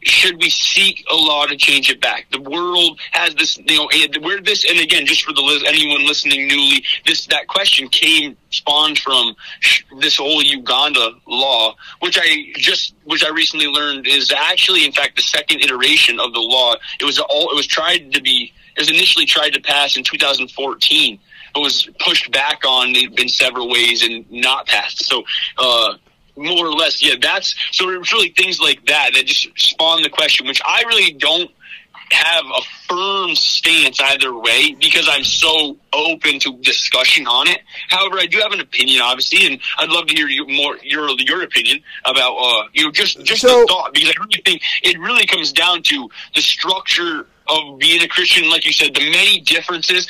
Should 0.03 0.37
we 0.37 0.49
seek 0.49 1.03
a 1.11 1.15
law 1.15 1.47
to 1.47 1.57
change 1.57 1.89
it 1.89 1.99
back? 1.99 2.27
The 2.31 2.39
world 2.39 2.99
has 3.11 3.33
this, 3.35 3.57
you 3.57 3.77
know, 3.77 3.89
where 4.21 4.39
this, 4.39 4.63
and 4.63 4.79
again, 4.79 5.05
just 5.05 5.23
for 5.23 5.33
the 5.33 5.65
anyone 5.67 6.05
listening 6.05 6.47
newly, 6.47 6.85
this 7.05 7.25
that 7.27 7.47
question 7.47 7.89
came 7.89 8.37
spawned 8.51 8.99
from 8.99 9.35
this 9.99 10.15
whole 10.17 10.41
Uganda 10.41 11.11
law, 11.27 11.75
which 11.99 12.17
I 12.17 12.53
just, 12.55 12.93
which 13.03 13.25
I 13.25 13.29
recently 13.29 13.67
learned 13.67 14.07
is 14.07 14.31
actually, 14.31 14.85
in 14.85 14.93
fact, 14.93 15.17
the 15.17 15.23
second 15.23 15.61
iteration 15.61 16.19
of 16.19 16.31
the 16.31 16.39
law. 16.39 16.75
It 17.01 17.05
was 17.05 17.19
all, 17.19 17.51
it 17.51 17.55
was 17.55 17.67
tried 17.67 18.13
to 18.13 18.21
be, 18.21 18.53
it 18.77 18.81
was 18.81 18.89
initially 18.89 19.25
tried 19.25 19.51
to 19.51 19.61
pass 19.61 19.97
in 19.97 20.03
2014 20.03 21.19
but 21.53 21.61
was 21.61 21.89
pushed 21.99 22.31
back 22.31 22.61
on 22.65 22.95
in 22.95 23.27
several 23.29 23.69
ways 23.69 24.03
and 24.03 24.29
not 24.31 24.67
passed. 24.67 25.05
So, 25.05 25.23
uh, 25.57 25.95
more 26.35 26.67
or 26.67 26.73
less, 26.73 27.01
yeah, 27.01 27.15
that's 27.19 27.55
so 27.71 27.89
it's 27.89 28.13
really 28.13 28.29
things 28.29 28.59
like 28.61 28.85
that 28.85 29.11
that 29.15 29.25
just 29.25 29.47
spawn 29.59 30.03
the 30.03 30.09
question, 30.09 30.45
which 30.45 30.61
I 30.63 30.83
really 30.87 31.13
don't 31.13 31.49
have 32.11 32.45
a 32.45 32.61
firm 32.87 33.35
stance 33.35 33.99
either 33.99 34.33
way 34.37 34.73
because 34.79 35.09
I'm 35.11 35.23
so 35.23 35.77
open 35.91 36.39
to 36.39 36.57
discussion 36.59 37.27
on 37.27 37.47
it. 37.47 37.59
However, 37.89 38.17
I 38.19 38.27
do 38.27 38.37
have 38.37 38.51
an 38.51 38.61
opinion, 38.61 39.01
obviously, 39.01 39.47
and 39.47 39.59
I'd 39.77 39.89
love 39.89 40.07
to 40.07 40.13
hear 40.13 40.27
you 40.27 40.45
more 40.47 40.77
your 40.83 41.09
your 41.19 41.43
opinion 41.43 41.79
about 42.05 42.35
uh 42.37 42.67
you 42.73 42.85
know 42.85 42.91
just 42.91 43.23
just 43.25 43.41
So- 43.41 43.61
the 43.61 43.65
thought 43.67 43.93
because 43.93 44.09
I 44.09 44.13
really 44.19 44.41
think 44.45 44.61
it 44.83 44.99
really 44.99 45.25
comes 45.25 45.51
down 45.51 45.81
to 45.83 46.09
the 46.35 46.41
structure 46.41 47.25
of 47.49 47.79
being 47.79 48.01
a 48.01 48.07
Christian, 48.07 48.49
like 48.49 48.65
you 48.65 48.73
said, 48.73 48.93
the 48.93 49.10
many 49.12 49.39
differences 49.41 50.07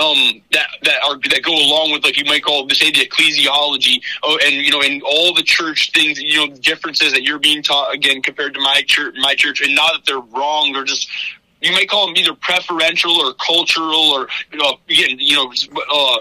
um, 0.00 0.40
that 0.52 0.68
that 0.82 1.02
are 1.04 1.16
that 1.16 1.42
go 1.42 1.52
along 1.52 1.92
with 1.92 2.04
like 2.04 2.16
you 2.16 2.24
might 2.24 2.42
call 2.42 2.68
say 2.70 2.90
the 2.90 3.06
ecclesiology 3.06 4.02
oh, 4.22 4.38
and 4.44 4.54
you 4.54 4.70
know 4.70 4.80
and 4.80 5.02
all 5.02 5.34
the 5.34 5.42
church 5.42 5.92
things 5.92 6.20
you 6.20 6.36
know 6.36 6.54
differences 6.56 7.12
that 7.12 7.22
you're 7.22 7.38
being 7.38 7.62
taught 7.62 7.94
again 7.94 8.22
compared 8.22 8.54
to 8.54 8.60
my 8.60 8.82
church 8.86 9.14
my 9.18 9.34
church 9.34 9.60
and 9.60 9.74
not 9.74 9.92
that 9.92 10.06
they're 10.06 10.20
wrong 10.20 10.72
they're 10.72 10.84
just 10.84 11.08
you 11.60 11.72
may 11.72 11.84
call 11.84 12.06
them 12.06 12.16
either 12.16 12.34
preferential 12.34 13.20
or 13.20 13.34
cultural 13.34 14.10
or 14.12 14.28
you 14.52 14.58
know 14.58 14.78
again 14.88 15.16
you 15.18 15.36
know 15.36 15.52
uh, 15.92 16.16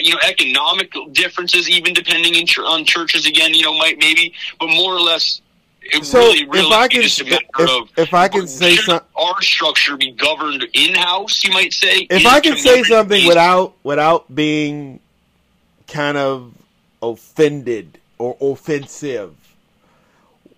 you 0.00 0.12
know 0.12 0.20
economic 0.28 0.92
differences 1.12 1.68
even 1.68 1.92
depending 1.92 2.34
in, 2.34 2.46
ch- 2.46 2.58
on 2.58 2.84
churches 2.84 3.26
again 3.26 3.52
you 3.54 3.62
know 3.62 3.76
might 3.78 3.98
maybe 3.98 4.32
but 4.60 4.68
more 4.68 4.94
or 4.94 5.00
less 5.00 5.40
it 5.92 6.04
So, 6.04 6.18
really 6.20 6.40
if 6.60 6.72
I 6.72 6.88
can- 6.88 7.02
a 7.02 7.04
if- 7.62 7.98
if 7.98 8.14
I 8.14 8.28
can 8.28 8.48
say 8.48 8.76
should 8.76 8.84
some- 8.84 9.00
our 9.16 9.40
structure 9.42 9.96
be 9.96 10.10
governed 10.12 10.66
in 10.72 10.94
house 10.94 11.42
you 11.44 11.52
might 11.52 11.72
say 11.72 12.06
if 12.10 12.26
I 12.26 12.40
can 12.40 12.56
say 12.56 12.82
something 12.82 13.26
without 13.26 13.74
without 13.82 14.34
being 14.34 15.00
kind 15.86 16.16
of 16.16 16.52
offended 17.02 17.98
or 18.18 18.36
offensive, 18.40 19.34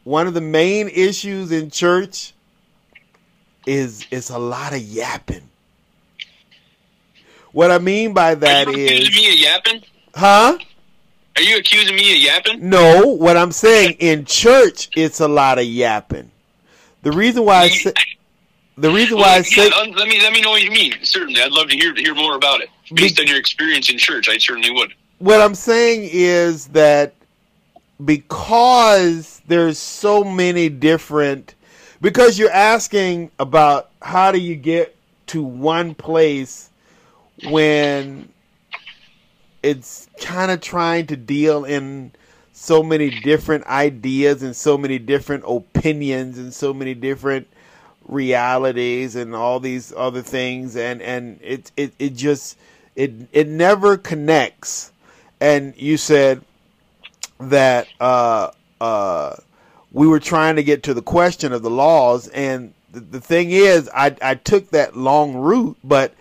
one 0.04 0.26
of 0.26 0.34
the 0.34 0.40
main 0.40 0.88
issues 0.88 1.50
in 1.50 1.70
church 1.70 2.32
is 3.66 4.06
is 4.10 4.30
a 4.30 4.38
lot 4.38 4.72
of 4.72 4.80
yapping. 4.80 5.48
What 7.52 7.70
I 7.70 7.78
mean 7.78 8.12
by 8.12 8.34
that 8.34 8.68
is, 8.68 9.16
me 9.16 9.32
of 9.32 9.38
yapping? 9.38 9.82
huh? 10.14 10.58
Are 11.36 11.42
you 11.42 11.58
accusing 11.58 11.94
me 11.94 12.12
of 12.12 12.18
yapping? 12.22 12.68
No, 12.68 13.06
what 13.06 13.36
I'm 13.36 13.52
saying 13.52 13.96
in 13.98 14.24
church, 14.24 14.88
it's 14.96 15.20
a 15.20 15.28
lot 15.28 15.58
of 15.58 15.64
yapping. 15.66 16.30
The 17.02 17.12
reason 17.12 17.44
why 17.44 17.62
I 17.64 17.68
say, 17.68 17.92
the 18.78 18.90
reason 18.90 19.18
why 19.18 19.24
I 19.24 19.36
Well, 19.36 19.44
say, 19.44 19.68
yeah, 19.68 19.94
let 19.96 20.08
me 20.08 20.20
let 20.20 20.32
me 20.32 20.40
know 20.40 20.50
what 20.50 20.62
you 20.62 20.70
mean. 20.70 20.94
Certainly, 21.02 21.40
I'd 21.42 21.52
love 21.52 21.68
to 21.68 21.76
hear 21.76 21.94
hear 21.94 22.14
more 22.14 22.36
about 22.36 22.60
it. 22.62 22.70
Based 22.94 23.20
on 23.20 23.26
your 23.26 23.38
experience 23.38 23.90
in 23.90 23.98
church, 23.98 24.28
I 24.28 24.38
certainly 24.38 24.70
would. 24.70 24.94
what 25.18 25.40
I'm 25.40 25.54
saying 25.54 26.08
is 26.12 26.66
that 26.68 27.14
because 28.04 29.40
there's 29.46 29.78
so 29.78 30.22
many 30.24 30.68
different 30.68 31.54
because 32.00 32.38
you're 32.38 32.50
asking 32.50 33.30
about 33.38 33.90
how 34.02 34.32
do 34.32 34.38
you 34.38 34.54
get 34.56 34.94
to 35.28 35.42
one 35.42 35.94
place 35.94 36.70
when 37.48 38.28
it's 39.66 40.08
kind 40.20 40.52
of 40.52 40.60
trying 40.60 41.08
to 41.08 41.16
deal 41.16 41.64
in 41.64 42.12
so 42.52 42.84
many 42.84 43.10
different 43.10 43.66
ideas 43.66 44.44
and 44.44 44.54
so 44.54 44.78
many 44.78 44.96
different 44.96 45.42
opinions 45.44 46.38
and 46.38 46.54
so 46.54 46.72
many 46.72 46.94
different 46.94 47.48
realities 48.06 49.16
and 49.16 49.34
all 49.34 49.58
these 49.58 49.92
other 49.96 50.22
things 50.22 50.76
and 50.76 51.02
and 51.02 51.40
it 51.42 51.72
it, 51.76 51.92
it 51.98 52.14
just 52.14 52.56
it 52.94 53.12
it 53.32 53.48
never 53.48 53.96
connects. 53.96 54.92
And 55.40 55.74
you 55.76 55.96
said 55.96 56.42
that 57.40 57.88
uh 57.98 58.52
uh 58.80 59.34
we 59.90 60.06
were 60.06 60.20
trying 60.20 60.54
to 60.54 60.62
get 60.62 60.84
to 60.84 60.94
the 60.94 61.02
question 61.02 61.52
of 61.52 61.62
the 61.62 61.70
laws 61.70 62.28
and 62.28 62.72
the, 62.92 63.00
the 63.00 63.20
thing 63.20 63.50
is 63.50 63.90
I 63.92 64.14
I 64.22 64.36
took 64.36 64.70
that 64.70 64.96
long 64.96 65.34
route 65.34 65.76
but 65.82 66.14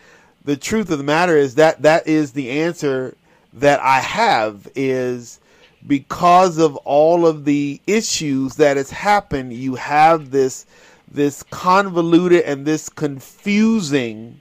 the 0.44 0.58
truth 0.58 0.90
of 0.90 0.98
the 0.98 1.04
matter 1.04 1.38
is 1.38 1.56
that 1.56 1.84
that 1.84 2.08
is 2.08 2.32
the 2.32 2.50
answer 2.50 3.16
that 3.56 3.80
I 3.80 4.00
have 4.00 4.68
is 4.76 5.40
because 5.88 6.58
of 6.58 6.76
all 6.78 7.26
of 7.26 7.46
the 7.46 7.82
issues 7.88 8.56
that 8.56 8.78
has 8.78 8.90
happened 8.90 9.54
you 9.54 9.76
have 9.76 10.32
this 10.32 10.66
this 11.10 11.44
convoluted 11.44 12.44
and 12.44 12.66
this 12.66 12.90
confusing 12.90 14.40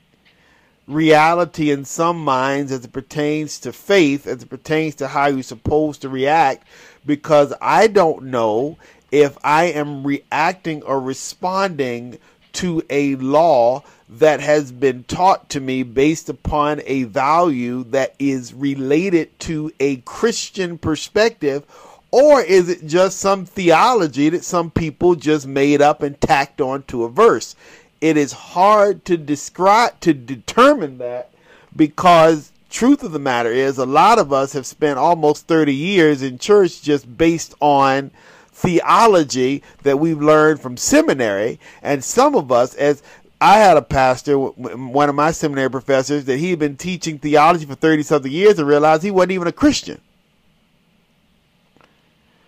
reality 0.86 1.70
in 1.70 1.84
some 1.84 2.22
minds 2.22 2.72
as 2.72 2.84
it 2.84 2.92
pertains 2.92 3.58
to 3.60 3.72
faith, 3.72 4.26
as 4.26 4.42
it 4.42 4.50
pertains 4.50 4.94
to 4.96 5.08
how 5.08 5.26
you're 5.26 5.42
supposed 5.42 6.02
to 6.02 6.08
react, 6.08 6.66
because 7.06 7.52
I 7.60 7.86
don't 7.86 8.24
know 8.24 8.76
if 9.10 9.38
I 9.44 9.66
am 9.66 10.04
reacting 10.04 10.82
or 10.82 11.00
responding 11.00 12.18
to 12.54 12.82
a 12.90 13.16
law 13.16 13.82
that 14.08 14.40
has 14.40 14.70
been 14.70 15.04
taught 15.04 15.48
to 15.50 15.60
me 15.60 15.82
based 15.82 16.28
upon 16.28 16.82
a 16.84 17.04
value 17.04 17.84
that 17.84 18.14
is 18.18 18.52
related 18.54 19.38
to 19.40 19.72
a 19.80 19.96
Christian 19.98 20.78
perspective. 20.78 21.64
Or 22.10 22.40
is 22.40 22.68
it 22.68 22.86
just 22.86 23.18
some 23.18 23.44
theology 23.44 24.28
that 24.28 24.44
some 24.44 24.70
people 24.70 25.16
just 25.16 25.46
made 25.46 25.82
up 25.82 26.02
and 26.02 26.20
tacked 26.20 26.60
onto 26.60 27.02
a 27.02 27.08
verse? 27.08 27.56
it 28.04 28.18
is 28.18 28.32
hard 28.32 29.02
to 29.06 29.16
describe 29.16 29.98
to 29.98 30.12
determine 30.12 30.98
that 30.98 31.30
because 31.74 32.52
truth 32.68 33.02
of 33.02 33.12
the 33.12 33.18
matter 33.18 33.50
is 33.50 33.78
a 33.78 33.86
lot 33.86 34.18
of 34.18 34.30
us 34.30 34.52
have 34.52 34.66
spent 34.66 34.98
almost 34.98 35.46
30 35.46 35.74
years 35.74 36.20
in 36.22 36.38
church 36.38 36.82
just 36.82 37.16
based 37.16 37.54
on 37.60 38.10
theology 38.52 39.62
that 39.84 39.98
we've 39.98 40.20
learned 40.20 40.60
from 40.60 40.76
seminary 40.76 41.58
and 41.80 42.04
some 42.04 42.34
of 42.34 42.52
us 42.52 42.74
as 42.74 43.02
I 43.44 43.58
had 43.58 43.76
a 43.76 43.82
pastor, 43.82 44.38
one 44.38 45.10
of 45.10 45.14
my 45.14 45.30
seminary 45.30 45.70
professors, 45.70 46.24
that 46.24 46.38
he 46.38 46.48
had 46.48 46.58
been 46.58 46.78
teaching 46.78 47.18
theology 47.18 47.66
for 47.66 47.74
30 47.74 48.02
something 48.02 48.32
years 48.32 48.58
and 48.58 48.66
realized 48.66 49.02
he 49.02 49.10
wasn't 49.10 49.32
even 49.32 49.46
a 49.46 49.52
Christian. 49.52 50.00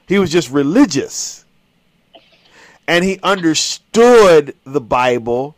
He 0.09 0.19
was 0.19 0.33
just 0.33 0.51
religious 0.51 1.45
and 2.89 3.05
he 3.05 3.21
understood 3.23 4.57
the 4.65 4.81
Bible 4.81 5.55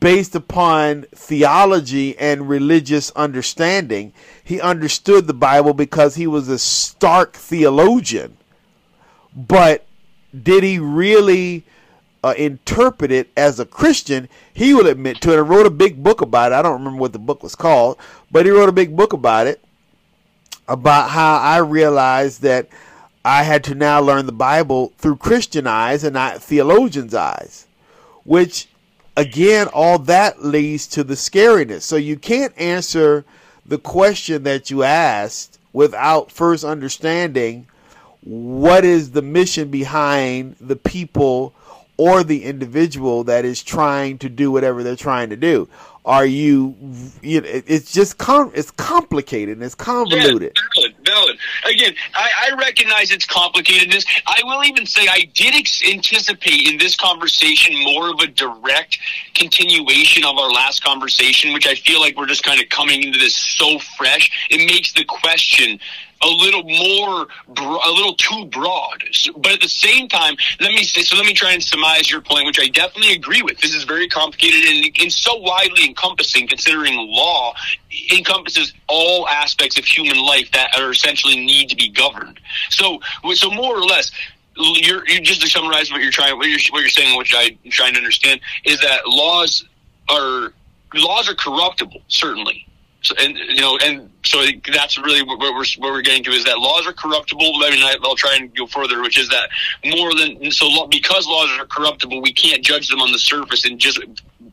based 0.00 0.34
upon 0.34 1.02
theology 1.14 2.16
and 2.16 2.48
religious 2.48 3.10
understanding. 3.10 4.14
He 4.42 4.58
understood 4.58 5.26
the 5.26 5.34
Bible 5.34 5.74
because 5.74 6.14
he 6.14 6.26
was 6.26 6.48
a 6.48 6.58
stark 6.58 7.34
theologian. 7.34 8.38
But 9.34 9.84
did 10.34 10.64
he 10.64 10.78
really 10.78 11.66
uh, 12.26 12.34
interpret 12.36 13.10
it 13.10 13.30
as 13.36 13.60
a 13.60 13.66
Christian? 13.66 14.28
He 14.52 14.74
will 14.74 14.86
admit 14.86 15.20
to 15.22 15.32
it. 15.32 15.38
and 15.38 15.48
wrote 15.48 15.66
a 15.66 15.70
big 15.70 16.02
book 16.02 16.20
about 16.20 16.52
it. 16.52 16.54
I 16.56 16.62
don't 16.62 16.78
remember 16.78 17.00
what 17.00 17.12
the 17.12 17.18
book 17.18 17.42
was 17.42 17.54
called, 17.54 17.98
but 18.30 18.46
he 18.46 18.52
wrote 18.52 18.68
a 18.68 18.72
big 18.72 18.96
book 18.96 19.12
about 19.12 19.46
it 19.46 19.62
about 20.68 21.10
how 21.10 21.36
I 21.36 21.58
realized 21.58 22.42
that 22.42 22.68
I 23.24 23.42
had 23.42 23.64
to 23.64 23.74
now 23.74 24.00
learn 24.00 24.26
the 24.26 24.32
Bible 24.32 24.92
through 24.98 25.16
Christian 25.16 25.66
eyes 25.66 26.04
and 26.04 26.14
not 26.14 26.42
theologians' 26.42 27.14
eyes, 27.14 27.66
which 28.24 28.68
again, 29.16 29.68
all 29.72 29.98
that 29.98 30.44
leads 30.44 30.86
to 30.88 31.02
the 31.02 31.14
scariness. 31.14 31.82
So 31.82 31.96
you 31.96 32.16
can't 32.16 32.56
answer 32.58 33.24
the 33.64 33.78
question 33.78 34.44
that 34.44 34.70
you 34.70 34.82
asked 34.82 35.58
without 35.72 36.30
first 36.30 36.64
understanding 36.64 37.66
what 38.22 38.84
is 38.84 39.12
the 39.12 39.22
mission 39.22 39.70
behind 39.70 40.56
the 40.60 40.76
people 40.76 41.54
or 41.96 42.22
the 42.22 42.44
individual 42.44 43.24
that 43.24 43.44
is 43.44 43.62
trying 43.62 44.18
to 44.18 44.28
do 44.28 44.50
whatever 44.50 44.82
they're 44.82 44.96
trying 44.96 45.30
to 45.30 45.36
do. 45.36 45.68
Are 46.04 46.24
you? 46.24 46.76
you 47.20 47.40
know, 47.40 47.48
it's 47.48 47.92
just 47.92 48.16
com- 48.16 48.52
it's 48.54 48.70
complicated 48.70 49.56
and 49.56 49.64
it's 49.64 49.74
convoluted. 49.74 50.52
Yeah, 50.54 50.62
valid, 50.76 50.94
valid. 51.04 51.38
Again, 51.64 51.94
I, 52.14 52.30
I 52.46 52.56
recognize 52.56 53.10
its 53.10 53.26
complicatedness. 53.26 54.06
I 54.24 54.40
will 54.44 54.62
even 54.62 54.86
say 54.86 55.08
I 55.10 55.28
did 55.34 55.56
ex- 55.56 55.82
anticipate 55.84 56.68
in 56.68 56.78
this 56.78 56.94
conversation 56.94 57.74
more 57.82 58.10
of 58.10 58.20
a 58.20 58.28
direct 58.28 59.00
continuation 59.34 60.24
of 60.24 60.38
our 60.38 60.48
last 60.48 60.84
conversation, 60.84 61.52
which 61.52 61.66
I 61.66 61.74
feel 61.74 61.98
like 61.98 62.16
we're 62.16 62.26
just 62.26 62.44
kind 62.44 62.62
of 62.62 62.68
coming 62.68 63.02
into 63.02 63.18
this 63.18 63.34
so 63.34 63.80
fresh. 63.98 64.30
It 64.48 64.58
makes 64.58 64.92
the 64.92 65.04
question 65.04 65.80
a 66.26 66.34
little 66.34 66.64
more, 66.64 67.28
a 67.48 67.90
little 67.90 68.14
too 68.14 68.46
broad. 68.46 69.04
But 69.36 69.52
at 69.52 69.60
the 69.60 69.68
same 69.68 70.08
time, 70.08 70.36
let 70.60 70.72
me 70.72 70.82
say, 70.82 71.02
so 71.02 71.16
let 71.16 71.26
me 71.26 71.34
try 71.34 71.52
and 71.52 71.62
surmise 71.62 72.10
your 72.10 72.20
point, 72.20 72.46
which 72.46 72.60
I 72.60 72.68
definitely 72.68 73.12
agree 73.12 73.42
with. 73.42 73.58
This 73.58 73.74
is 73.74 73.84
very 73.84 74.08
complicated 74.08 74.64
and, 74.64 74.96
and 75.00 75.12
so 75.12 75.36
widely 75.36 75.86
encompassing, 75.86 76.48
considering 76.48 76.96
law 76.96 77.54
encompasses 78.12 78.74
all 78.88 79.28
aspects 79.28 79.78
of 79.78 79.84
human 79.84 80.18
life 80.18 80.50
that 80.52 80.76
are 80.78 80.90
essentially 80.90 81.36
need 81.36 81.68
to 81.68 81.76
be 81.76 81.88
governed. 81.88 82.40
So, 82.70 83.00
so 83.34 83.50
more 83.50 83.76
or 83.76 83.84
less, 83.84 84.10
you're, 84.56 85.06
you 85.08 85.20
just 85.20 85.42
to 85.42 85.48
summarize 85.48 85.90
what 85.90 86.02
you're 86.02 86.10
trying, 86.10 86.36
what 86.36 86.48
you're, 86.48 86.58
what 86.70 86.80
you're 86.80 86.88
saying, 86.88 87.16
which 87.18 87.34
I'm 87.36 87.58
trying 87.70 87.92
to 87.92 87.98
understand, 87.98 88.40
is 88.64 88.80
that 88.80 89.06
laws 89.06 89.64
are 90.08 90.52
laws 90.94 91.28
are 91.28 91.34
corruptible, 91.34 92.00
certainly. 92.08 92.65
So, 93.06 93.14
and 93.20 93.36
you 93.36 93.60
know, 93.60 93.78
and 93.84 94.10
so 94.24 94.42
that's 94.72 94.98
really 94.98 95.22
what 95.22 95.38
we're 95.38 95.52
what 95.52 95.92
we're 95.92 96.02
getting 96.02 96.24
to 96.24 96.30
is 96.32 96.44
that 96.44 96.58
laws 96.58 96.88
are 96.88 96.92
corruptible. 96.92 97.52
I 97.62 97.70
mean, 97.70 97.82
I, 97.84 97.96
will 98.02 98.16
try 98.16 98.34
and 98.34 98.52
go 98.52 98.66
further, 98.66 99.00
which 99.00 99.16
is 99.16 99.28
that 99.28 99.48
more 99.84 100.12
than 100.12 100.50
so 100.50 100.88
because 100.88 101.28
laws 101.28 101.48
are 101.56 101.66
corruptible, 101.66 102.20
we 102.20 102.32
can't 102.32 102.64
judge 102.64 102.88
them 102.88 103.00
on 103.00 103.12
the 103.12 103.18
surface 103.20 103.64
and 103.64 103.78
just 103.78 104.00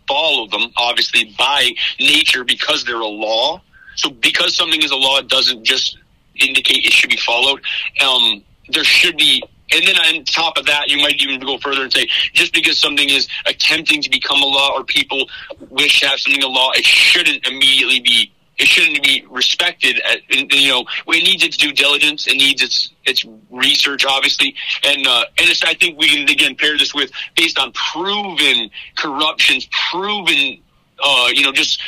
follow 0.07 0.45
them. 0.47 0.71
Obviously, 0.77 1.33
by 1.35 1.71
nature, 1.99 2.43
because 2.43 2.85
they're 2.85 2.99
a 2.99 3.07
law. 3.07 3.59
So 3.95 4.11
because 4.11 4.55
something 4.55 4.83
is 4.83 4.91
a 4.91 4.97
law, 4.97 5.17
it 5.17 5.29
doesn't 5.29 5.63
just 5.63 5.97
indicate 6.35 6.85
it 6.85 6.93
should 6.93 7.09
be 7.09 7.17
followed. 7.17 7.63
Um, 8.05 8.43
there 8.69 8.83
should 8.83 9.17
be 9.17 9.43
and 9.71 9.87
then 9.87 9.95
on 9.95 10.23
top 10.25 10.57
of 10.57 10.67
that, 10.67 10.89
you 10.89 10.97
might 10.97 11.19
even 11.21 11.39
go 11.39 11.57
further 11.57 11.81
and 11.81 11.91
say, 11.91 12.07
just 12.33 12.53
because 12.53 12.77
something 12.77 13.09
is 13.09 13.27
attempting 13.47 14.03
to 14.03 14.09
become 14.09 14.41
a 14.41 14.45
law 14.45 14.77
or 14.77 14.83
people 14.83 15.27
wish 15.69 16.01
to 16.01 16.07
have 16.07 16.19
something 16.19 16.43
a 16.43 16.47
law, 16.47 16.71
it 16.71 16.85
shouldn't 16.85 17.47
immediately 17.47 17.99
be 17.99 18.31
it 18.57 18.67
shouldn't 18.67 19.03
be 19.03 19.25
respected. 19.29 19.99
At, 20.01 20.19
you 20.29 20.69
know, 20.69 20.85
it 21.07 21.23
needs 21.23 21.43
its 21.43 21.57
due 21.57 21.71
diligence. 21.71 22.27
It 22.27 22.37
needs 22.37 22.61
its 22.61 22.91
its 23.05 23.25
research, 23.49 24.05
obviously, 24.05 24.55
and 24.83 25.07
uh, 25.07 25.25
and 25.37 25.49
I 25.65 25.73
think 25.73 25.97
we 25.97 26.07
can 26.09 26.29
again 26.29 26.55
pair 26.55 26.77
this 26.77 26.93
with 26.93 27.11
based 27.35 27.57
on 27.59 27.71
proven 27.73 28.69
corruptions, 28.95 29.67
proven, 29.91 30.59
uh, 31.03 31.29
you 31.33 31.43
know, 31.43 31.51
just 31.51 31.81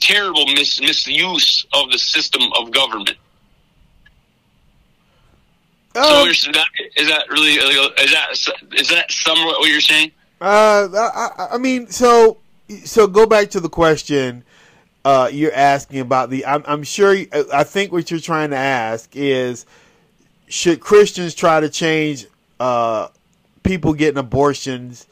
terrible 0.00 0.46
mis- 0.46 0.80
misuse 0.80 1.64
of 1.72 1.90
the 1.90 1.98
system 1.98 2.42
of 2.58 2.70
government. 2.70 3.16
Um, 5.96 6.04
so 6.04 6.26
is 6.26 6.48
that, 6.52 6.66
is 6.96 7.08
that 7.08 7.30
really 7.30 7.52
is 7.52 8.12
that 8.12 8.76
is 8.76 8.88
that 8.88 9.10
somewhat 9.12 9.60
what 9.60 9.70
you're 9.70 9.80
saying? 9.80 10.10
Uh, 10.40 10.88
I, 10.92 11.48
I 11.52 11.58
mean, 11.58 11.86
so 11.86 12.38
so 12.84 13.06
go 13.06 13.26
back 13.26 13.50
to 13.50 13.60
the 13.60 13.68
question 13.68 14.44
uh, 15.04 15.28
you're 15.30 15.54
asking 15.54 16.00
about 16.00 16.30
the. 16.30 16.46
I'm, 16.46 16.64
I'm 16.66 16.82
sure. 16.82 17.16
I 17.52 17.64
think 17.64 17.92
what 17.92 18.10
you're 18.10 18.20
trying 18.20 18.50
to 18.50 18.56
ask 18.56 19.10
is, 19.14 19.66
should 20.48 20.80
Christians 20.80 21.34
try 21.34 21.60
to 21.60 21.68
change 21.68 22.26
uh, 22.58 23.08
people 23.62 23.92
getting 23.92 24.18
abortions 24.18 25.06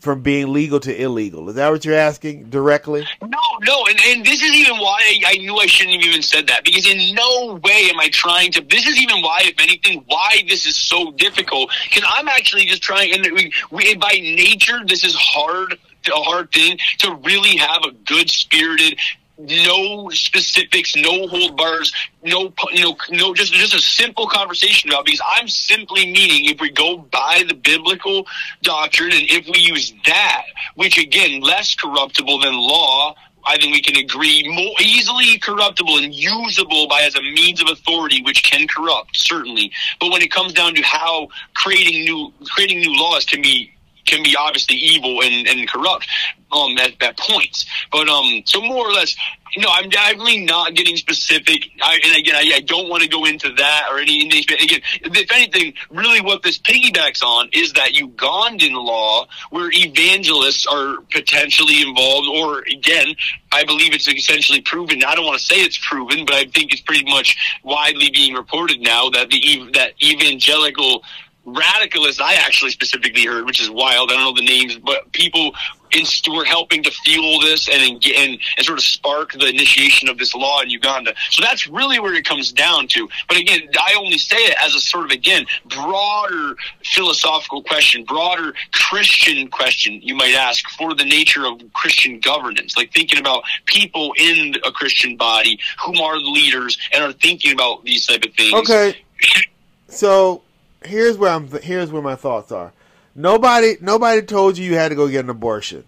from 0.00 0.22
being 0.22 0.52
legal 0.52 0.80
to 0.80 1.02
illegal? 1.02 1.48
Is 1.48 1.56
that 1.56 1.70
what 1.70 1.84
you're 1.84 1.94
asking 1.94 2.50
directly? 2.50 3.06
No, 3.20 3.38
no, 3.62 3.84
and, 3.86 3.98
and 4.06 4.24
this 4.24 4.42
is 4.42 4.54
even 4.54 4.78
why 4.78 5.00
I, 5.26 5.34
knew 5.34 5.56
I 5.56 5.66
shouldn't 5.66 5.96
have 5.96 6.08
even 6.08 6.22
said 6.22 6.46
that 6.48 6.64
because 6.64 6.86
in 6.86 7.14
no 7.14 7.60
way 7.62 7.90
am 7.90 7.98
I 8.00 8.08
trying 8.12 8.52
to. 8.52 8.60
This 8.60 8.86
is 8.86 9.00
even 9.00 9.22
why, 9.22 9.40
if 9.44 9.60
anything, 9.60 10.04
why 10.06 10.42
this 10.48 10.66
is 10.66 10.76
so 10.76 11.12
difficult. 11.12 11.70
Because 11.84 12.08
I'm 12.16 12.28
actually 12.28 12.64
just 12.66 12.82
trying, 12.82 13.12
and 13.12 13.24
we, 13.34 13.52
we 13.70 13.94
by 13.96 14.18
nature, 14.20 14.80
this 14.86 15.04
is 15.04 15.14
hard 15.14 15.78
a 16.06 16.22
hard 16.22 16.50
thing 16.52 16.78
to 16.98 17.14
really 17.24 17.56
have 17.56 17.82
a 17.84 17.92
good 18.06 18.30
spirited 18.30 18.98
no 19.38 20.08
specifics, 20.10 20.96
no 20.96 21.28
hold 21.28 21.56
bars, 21.56 21.92
no, 22.22 22.52
no, 22.74 22.96
no, 23.10 23.34
just 23.34 23.52
just 23.52 23.74
a 23.74 23.80
simple 23.80 24.26
conversation 24.26 24.90
about 24.90 25.04
because 25.04 25.20
I'm 25.36 25.48
simply 25.48 26.06
meaning 26.06 26.46
if 26.46 26.60
we 26.60 26.70
go 26.70 26.98
by 26.98 27.44
the 27.46 27.54
biblical 27.54 28.26
doctrine 28.62 29.12
and 29.12 29.30
if 29.30 29.46
we 29.46 29.58
use 29.58 29.94
that, 30.06 30.42
which 30.74 30.98
again 30.98 31.40
less 31.40 31.74
corruptible 31.74 32.40
than 32.40 32.54
law, 32.54 33.14
I 33.46 33.56
think 33.56 33.72
we 33.72 33.80
can 33.80 33.96
agree 33.96 34.46
more 34.48 34.74
easily 34.80 35.38
corruptible 35.38 35.98
and 35.98 36.12
usable 36.12 36.88
by 36.88 37.02
as 37.02 37.14
a 37.14 37.22
means 37.22 37.62
of 37.62 37.68
authority, 37.68 38.22
which 38.22 38.42
can 38.42 38.66
corrupt 38.66 39.16
certainly. 39.16 39.70
But 40.00 40.10
when 40.10 40.22
it 40.22 40.30
comes 40.32 40.52
down 40.52 40.74
to 40.74 40.82
how 40.82 41.28
creating 41.54 42.04
new 42.04 42.32
creating 42.46 42.80
new 42.80 42.98
laws 42.98 43.24
can 43.24 43.40
be 43.40 43.72
can 44.08 44.22
be 44.22 44.34
obviously 44.36 44.76
evil 44.76 45.22
and, 45.22 45.46
and 45.46 45.68
corrupt 45.68 46.08
um, 46.52 46.76
at, 46.78 47.00
at 47.02 47.18
points. 47.18 47.66
But 47.92 48.08
um, 48.08 48.42
so 48.44 48.60
more 48.60 48.88
or 48.88 48.92
less, 48.92 49.14
you 49.54 49.62
know, 49.62 49.68
I'm 49.72 49.88
definitely 49.88 50.44
not 50.44 50.74
getting 50.74 50.96
specific. 50.96 51.70
I, 51.82 51.98
and 52.04 52.16
again, 52.16 52.34
I, 52.34 52.56
I 52.56 52.60
don't 52.60 52.88
want 52.88 53.02
to 53.02 53.08
go 53.08 53.24
into 53.24 53.52
that 53.52 53.88
or 53.90 53.98
any. 53.98 54.26
Again, 54.26 54.80
if 55.02 55.32
anything, 55.32 55.74
really, 55.90 56.20
what 56.20 56.42
this 56.42 56.58
piggybacks 56.58 57.22
on 57.22 57.48
is 57.52 57.72
that 57.74 57.92
Ugandan 57.92 58.72
law, 58.72 59.26
where 59.50 59.70
evangelists 59.72 60.66
are 60.66 60.98
potentially 61.10 61.82
involved, 61.82 62.28
or 62.28 62.60
again, 62.60 63.14
I 63.52 63.64
believe 63.64 63.94
it's 63.94 64.08
essentially 64.08 64.60
proven. 64.60 65.02
I 65.04 65.14
don't 65.14 65.24
want 65.24 65.40
to 65.40 65.46
say 65.46 65.56
it's 65.56 65.78
proven, 65.78 66.24
but 66.26 66.34
I 66.34 66.44
think 66.46 66.72
it's 66.72 66.82
pretty 66.82 67.04
much 67.04 67.36
widely 67.64 68.10
being 68.10 68.34
reported 68.34 68.80
now 68.80 69.08
that 69.10 69.30
the 69.30 69.70
that 69.74 69.92
evangelical 70.02 71.02
radicalists 71.54 72.20
I 72.20 72.34
actually 72.34 72.70
specifically 72.70 73.24
heard, 73.24 73.44
which 73.46 73.60
is 73.60 73.70
wild. 73.70 74.10
I 74.10 74.14
don't 74.14 74.22
know 74.22 74.34
the 74.34 74.46
names, 74.46 74.76
but 74.76 75.10
people 75.12 75.54
in, 75.92 76.04
were 76.34 76.44
helping 76.44 76.82
to 76.82 76.90
fuel 76.90 77.40
this 77.40 77.68
and, 77.68 77.82
and 78.04 78.38
and 78.56 78.66
sort 78.66 78.78
of 78.78 78.84
spark 78.84 79.32
the 79.32 79.48
initiation 79.48 80.08
of 80.08 80.18
this 80.18 80.34
law 80.34 80.60
in 80.60 80.70
Uganda. 80.70 81.14
So 81.30 81.42
that's 81.42 81.66
really 81.66 81.98
where 81.98 82.14
it 82.14 82.24
comes 82.24 82.52
down 82.52 82.88
to. 82.88 83.08
But 83.28 83.38
again, 83.38 83.68
I 83.78 83.94
only 83.96 84.18
say 84.18 84.36
it 84.36 84.56
as 84.62 84.74
a 84.74 84.80
sort 84.80 85.06
of 85.06 85.10
again 85.10 85.46
broader 85.66 86.56
philosophical 86.84 87.62
question, 87.62 88.04
broader 88.04 88.54
Christian 88.72 89.48
question 89.48 90.00
you 90.02 90.14
might 90.14 90.34
ask 90.34 90.68
for 90.70 90.94
the 90.94 91.04
nature 91.04 91.46
of 91.46 91.60
Christian 91.72 92.20
governance, 92.20 92.76
like 92.76 92.92
thinking 92.92 93.18
about 93.18 93.44
people 93.66 94.14
in 94.18 94.54
a 94.66 94.72
Christian 94.72 95.16
body 95.16 95.58
whom 95.84 95.98
are 95.98 96.16
leaders 96.16 96.78
and 96.92 97.02
are 97.02 97.12
thinking 97.12 97.52
about 97.52 97.84
these 97.84 98.06
type 98.06 98.24
of 98.24 98.34
things. 98.34 98.54
Okay, 98.54 98.96
so 99.88 100.42
here's 100.84 101.16
where 101.16 101.30
I'm. 101.30 101.48
Here's 101.62 101.90
where 101.90 102.02
my 102.02 102.16
thoughts 102.16 102.52
are. 102.52 102.72
Nobody, 103.14 103.76
nobody 103.80 104.22
told 104.22 104.56
you 104.56 104.64
you 104.64 104.76
had 104.76 104.90
to 104.90 104.94
go 104.94 105.08
get 105.08 105.24
an 105.24 105.30
abortion. 105.30 105.84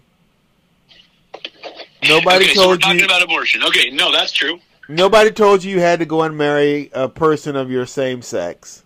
Nobody 2.07 2.45
okay, 2.45 2.53
told 2.53 2.65
so 2.65 2.67
we're 2.67 2.77
talking 2.77 2.99
you 2.99 3.05
about 3.05 3.21
abortion. 3.21 3.63
Okay, 3.63 3.89
no, 3.89 4.11
that's 4.11 4.31
true. 4.31 4.59
Nobody 4.89 5.31
told 5.31 5.63
you 5.63 5.75
you 5.75 5.79
had 5.79 5.99
to 5.99 6.05
go 6.05 6.23
and 6.23 6.37
marry 6.37 6.89
a 6.93 7.07
person 7.07 7.55
of 7.55 7.71
your 7.71 7.85
same 7.85 8.21
sex. 8.21 8.83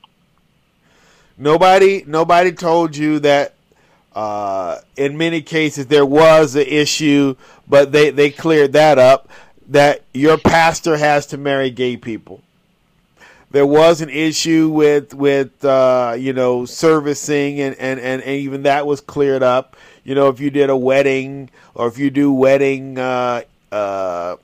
Nobody, 1.37 2.03
nobody 2.05 2.51
told 2.51 2.95
you 2.95 3.19
that. 3.19 3.53
Uh, 4.13 4.79
in 4.95 5.17
many 5.17 5.41
cases, 5.41 5.87
there 5.87 6.05
was 6.05 6.55
an 6.55 6.65
issue, 6.65 7.35
but 7.67 7.91
they 7.91 8.11
they 8.11 8.29
cleared 8.29 8.71
that 8.71 8.97
up. 8.97 9.27
That 9.67 10.03
your 10.13 10.37
pastor 10.37 10.95
has 10.95 11.25
to 11.27 11.37
marry 11.37 11.69
gay 11.69 11.97
people 11.97 12.41
there 13.55 13.65
was 13.65 14.01
an 14.01 14.09
issue 14.09 14.67
with 14.67 15.13
with 15.13 15.63
uh, 15.63 16.13
you 16.19 16.33
know 16.33 16.65
servicing 16.65 17.61
and, 17.61 17.73
and, 17.77 18.01
and, 18.01 18.21
and, 18.21 18.35
even 18.41 18.63
that 18.63 18.85
was 18.85 18.99
cleared 18.99 19.43
up. 19.43 19.77
You 20.03 20.13
know, 20.13 20.27
if 20.27 20.41
you 20.41 20.49
did 20.49 20.69
a 20.69 20.75
wedding 20.75 21.49
or 21.73 21.87
if 21.87 21.97
you 21.97 22.09
do 22.09 22.33
wedding 22.33 22.99
uh, 22.99 23.43
uh, 23.71 24.35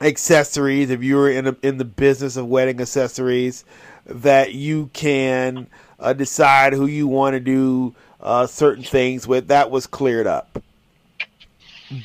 accessories, 0.00 0.88
if 0.88 1.02
you 1.02 1.16
were 1.16 1.28
in 1.28 1.48
a, 1.48 1.56
in 1.62 1.76
the 1.76 1.84
business 1.84 2.38
of 2.38 2.46
wedding 2.46 2.80
accessories, 2.80 3.66
that 4.06 4.54
you 4.54 4.88
can 4.94 5.66
uh, 6.00 6.14
decide 6.14 6.72
who 6.72 6.86
you 6.86 7.06
want 7.06 7.34
to 7.34 7.40
do 7.40 7.94
uh, 8.22 8.46
certain 8.46 8.82
things 8.82 9.28
with. 9.28 9.48
That 9.48 9.70
was 9.70 9.86
cleared 9.86 10.26
up, 10.26 10.58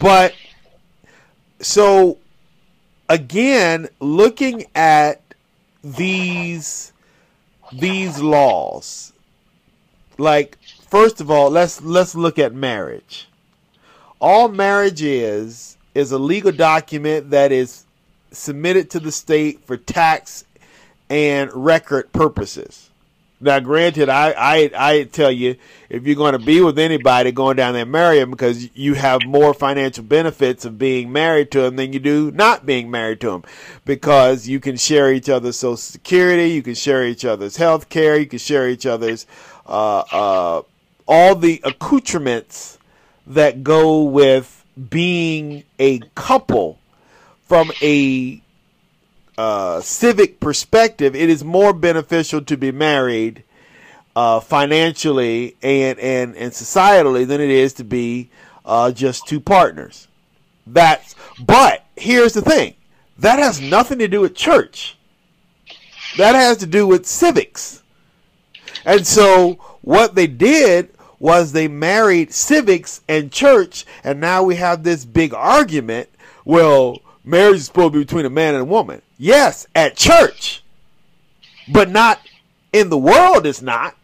but 0.02 0.34
so 1.62 2.18
again, 3.08 3.88
looking 4.02 4.66
at 4.76 5.22
these 5.84 6.92
these 7.72 8.20
laws 8.20 9.14
like 10.18 10.58
first 10.88 11.22
of 11.22 11.30
all 11.30 11.50
let's 11.50 11.82
let's 11.82 12.16
look 12.16 12.40
at 12.40 12.54
marriage 12.54 13.28
all 14.20 14.50
marriage 14.50 15.02
is 15.02 15.78
is 15.96 16.12
a 16.12 16.20
legal 16.20 16.52
document 16.52 17.30
that 17.30 17.52
is 17.52 17.86
submitted 18.32 18.90
to 18.92 19.00
the 19.00 19.12
state 19.12 19.60
for 19.66 19.78
tax 19.78 20.46
and 21.10 21.52
record 21.54 22.12
purposes. 22.14 22.89
Now, 23.42 23.60
granted, 23.62 24.10
I, 24.10 24.34
I 24.38 24.72
I 24.76 25.04
tell 25.04 25.32
you, 25.32 25.56
if 25.90 26.06
you're 26.06 26.16
going 26.18 26.34
to 26.34 26.40
be 26.40 26.60
with 26.60 26.78
anybody, 26.78 27.32
going 27.32 27.56
down 27.56 27.74
there 27.74 27.84
and 27.84 27.92
marry 27.92 28.20
them 28.20 28.32
because 28.32 28.76
you 28.76 28.96
have 28.96 29.22
more 29.26 29.54
financial 29.54 30.04
benefits 30.04 30.66
of 30.66 30.78
being 30.78 31.12
married 31.12 31.50
to 31.52 31.62
them 31.62 31.78
than 31.78 31.94
you 31.94 32.00
do 32.00 32.32
not 32.32 32.66
being 32.66 32.92
married 32.92 33.22
to 33.22 33.32
them, 33.32 33.44
because 33.86 34.48
you 34.50 34.60
can 34.60 34.76
share 34.76 35.14
each 35.14 35.30
other's 35.30 35.56
social 35.56 35.78
security, 35.78 36.50
you 36.50 36.62
can 36.62 36.76
share 36.76 37.08
each 37.08 37.24
other's 37.24 37.56
health 37.56 37.88
care, 37.88 38.18
you 38.18 38.26
can 38.26 38.40
share 38.40 38.68
each 38.68 38.86
other's 38.86 39.26
uh, 39.66 40.04
uh, 40.12 40.62
all 41.08 41.36
the 41.36 41.62
accoutrements 41.64 42.78
that 43.26 43.64
go 43.64 44.04
with 44.04 44.66
being 44.90 45.64
a 45.80 46.00
couple 46.16 46.78
from 47.48 47.72
a 47.82 48.42
uh, 49.40 49.80
civic 49.80 50.42
perspective, 50.42 51.16
it 51.16 51.30
is 51.30 51.46
more 51.46 51.72
beneficial 51.72 52.42
to 52.42 52.58
be 52.58 52.74
married 52.74 53.42
uh, 54.14 54.42
financially 54.42 55.56
and, 55.62 55.98
and, 55.98 56.36
and 56.36 56.52
societally 56.52 57.26
than 57.26 57.40
it 57.40 57.50
is 57.50 57.72
to 57.72 57.86
be 57.86 58.30
uh, 58.66 58.92
just 58.92 59.28
two 59.28 59.40
partners. 59.40 60.10
That's 60.68 61.16
but 61.40 61.86
here's 61.96 62.34
the 62.34 62.42
thing 62.42 62.76
that 63.18 63.40
has 63.40 63.62
nothing 63.62 64.00
to 64.00 64.10
do 64.10 64.20
with 64.20 64.36
church. 64.36 64.98
That 66.18 66.36
has 66.36 66.58
to 66.58 66.66
do 66.66 66.86
with 66.86 67.06
civics. 67.06 67.82
And 68.84 69.08
so 69.08 69.54
what 69.80 70.16
they 70.16 70.28
did 70.28 70.90
was 71.18 71.54
they 71.54 71.70
married 71.70 72.34
civics 72.34 73.00
and 73.08 73.32
church, 73.32 73.86
and 74.04 74.20
now 74.20 74.44
we 74.44 74.56
have 74.56 74.84
this 74.84 75.06
big 75.06 75.34
argument. 75.34 76.10
Well, 76.44 77.00
marriage 77.30 77.58
is 77.58 77.66
supposed 77.66 77.94
to 77.94 78.00
be 78.00 78.06
between 78.06 78.26
a 78.26 78.30
man 78.30 78.56
and 78.56 78.64
a 78.64 78.66
woman. 78.66 79.02
Yes, 79.18 79.68
at 79.76 79.96
church, 79.96 80.64
but 81.72 81.90
not 81.90 82.20
in 82.74 82.90
the 82.90 82.98
world. 82.98 83.46
It's 83.46 83.62
not 83.62 83.96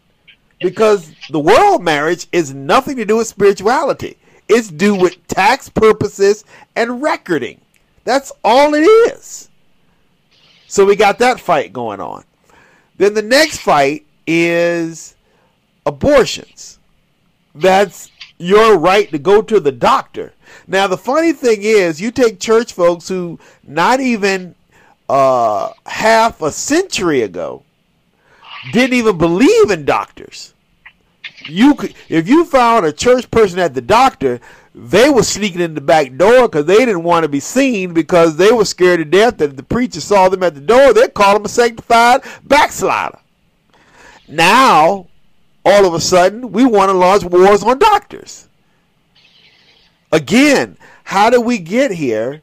because 0.60 1.12
the 1.30 1.40
world 1.40 1.82
marriage 1.82 2.26
is 2.32 2.54
nothing 2.54 2.96
to 2.96 3.04
do 3.04 3.16
with 3.16 3.26
spirituality. 3.26 4.16
It's 4.48 4.68
due 4.68 4.94
with 4.94 5.26
tax 5.26 5.68
purposes 5.68 6.44
and 6.76 7.02
recording. 7.02 7.60
That's 8.04 8.30
all 8.44 8.74
it 8.74 8.82
is. 8.82 9.50
So 10.68 10.84
we 10.84 10.96
got 10.96 11.18
that 11.18 11.40
fight 11.40 11.72
going 11.72 12.00
on. 12.00 12.24
Then 12.96 13.14
the 13.14 13.22
next 13.22 13.58
fight 13.58 14.06
is 14.26 15.16
abortions. 15.84 16.78
That's 17.54 18.10
your 18.38 18.78
right 18.78 19.10
to 19.10 19.18
go 19.18 19.42
to 19.42 19.60
the 19.60 19.72
doctor. 19.72 20.32
Now, 20.66 20.86
the 20.86 20.96
funny 20.96 21.32
thing 21.32 21.58
is, 21.62 22.00
you 22.00 22.10
take 22.10 22.40
church 22.40 22.72
folks 22.72 23.08
who 23.08 23.38
not 23.62 24.00
even 24.00 24.54
uh, 25.08 25.72
half 25.86 26.42
a 26.42 26.50
century 26.50 27.22
ago 27.22 27.62
didn't 28.72 28.94
even 28.94 29.18
believe 29.18 29.70
in 29.70 29.84
doctors. 29.84 30.54
You 31.44 31.74
could, 31.74 31.94
if 32.08 32.28
you 32.28 32.44
found 32.44 32.86
a 32.86 32.92
church 32.92 33.30
person 33.30 33.58
at 33.58 33.74
the 33.74 33.80
doctor, 33.80 34.40
they 34.74 35.08
were 35.08 35.22
sneaking 35.22 35.60
in 35.60 35.74
the 35.74 35.80
back 35.80 36.16
door 36.16 36.48
because 36.48 36.66
they 36.66 36.78
didn't 36.78 37.04
want 37.04 37.22
to 37.22 37.28
be 37.28 37.40
seen 37.40 37.94
because 37.94 38.36
they 38.36 38.50
were 38.50 38.64
scared 38.64 38.98
to 38.98 39.04
death 39.04 39.38
that 39.38 39.50
if 39.50 39.56
the 39.56 39.62
preacher 39.62 40.00
saw 40.00 40.28
them 40.28 40.42
at 40.42 40.54
the 40.54 40.60
door, 40.60 40.92
they'd 40.92 41.14
call 41.14 41.34
them 41.34 41.44
a 41.44 41.48
sanctified 41.48 42.22
backslider. 42.44 43.18
Now, 44.28 45.06
all 45.64 45.86
of 45.86 45.94
a 45.94 46.00
sudden, 46.00 46.52
we 46.52 46.64
want 46.64 46.90
to 46.90 46.96
launch 46.96 47.24
wars 47.24 47.62
on 47.62 47.78
doctors. 47.78 48.48
Again, 50.16 50.78
how 51.04 51.28
do 51.28 51.42
we 51.42 51.58
get 51.58 51.90
here 51.90 52.40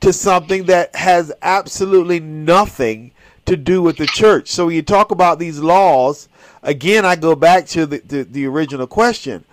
to 0.00 0.12
something 0.12 0.64
that 0.64 0.96
has 0.96 1.32
absolutely 1.40 2.18
nothing 2.18 3.12
to 3.46 3.56
do 3.56 3.80
with 3.80 3.96
the 3.96 4.06
church? 4.06 4.48
So 4.48 4.66
when 4.66 4.74
you 4.74 4.82
talk 4.82 5.12
about 5.12 5.38
these 5.38 5.60
laws, 5.60 6.28
again, 6.64 7.04
I 7.04 7.14
go 7.14 7.36
back 7.36 7.66
to 7.68 7.86
the, 7.86 7.98
the, 7.98 8.22
the 8.24 8.46
original 8.46 8.88
question. 8.88 9.44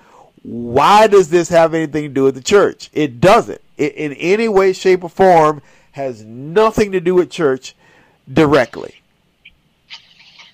Why 0.41 1.05
does 1.05 1.29
this 1.29 1.49
have 1.49 1.75
anything 1.75 2.05
to 2.05 2.09
do 2.09 2.23
with 2.23 2.33
the 2.33 2.41
church? 2.41 2.89
It 2.91 3.21
doesn't. 3.21 3.61
It, 3.77 3.93
in 3.93 4.13
any 4.13 4.47
way, 4.47 4.73
shape, 4.73 5.03
or 5.03 5.09
form, 5.09 5.61
has 5.91 6.23
nothing 6.23 6.91
to 6.93 6.99
do 6.99 7.13
with 7.13 7.29
church 7.29 7.75
directly. 8.33 8.95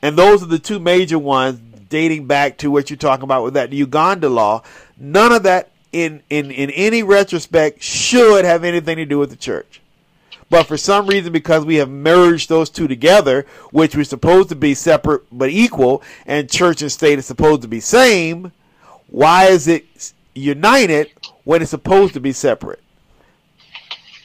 And 0.01 0.17
those 0.17 0.43
are 0.43 0.47
the 0.47 0.59
two 0.59 0.81
major 0.81 1.17
ones 1.17 1.61
dating 1.87 2.27
back 2.27 2.57
to 2.57 2.69
what 2.69 2.89
you're 2.89 2.97
talking 2.97 3.23
about 3.23 3.45
with 3.45 3.53
that 3.53 3.71
Uganda 3.71 4.27
law. 4.27 4.63
None 4.97 5.31
of 5.31 5.43
that 5.43 5.69
in, 5.95 6.21
in, 6.29 6.51
in 6.51 6.69
any 6.71 7.03
retrospect 7.03 7.81
should 7.81 8.43
have 8.43 8.65
anything 8.65 8.97
to 8.97 9.05
do 9.05 9.17
with 9.17 9.29
the 9.29 9.37
church. 9.37 9.79
But 10.49 10.67
for 10.67 10.75
some 10.75 11.07
reason, 11.07 11.31
because 11.31 11.63
we 11.63 11.75
have 11.75 11.89
merged 11.89 12.49
those 12.49 12.69
two 12.69 12.89
together, 12.89 13.45
which 13.71 13.95
were 13.95 14.03
supposed 14.03 14.49
to 14.49 14.55
be 14.55 14.73
separate 14.73 15.23
but 15.31 15.49
equal, 15.49 16.03
and 16.25 16.51
church 16.51 16.81
and 16.81 16.91
state 16.91 17.17
is 17.17 17.25
supposed 17.25 17.61
to 17.61 17.69
be 17.69 17.79
same, 17.79 18.51
why 19.07 19.45
is 19.45 19.69
it 19.69 20.13
united 20.33 21.11
when 21.45 21.61
it's 21.61 21.71
supposed 21.71 22.13
to 22.15 22.19
be 22.19 22.33
separate? 22.33 22.81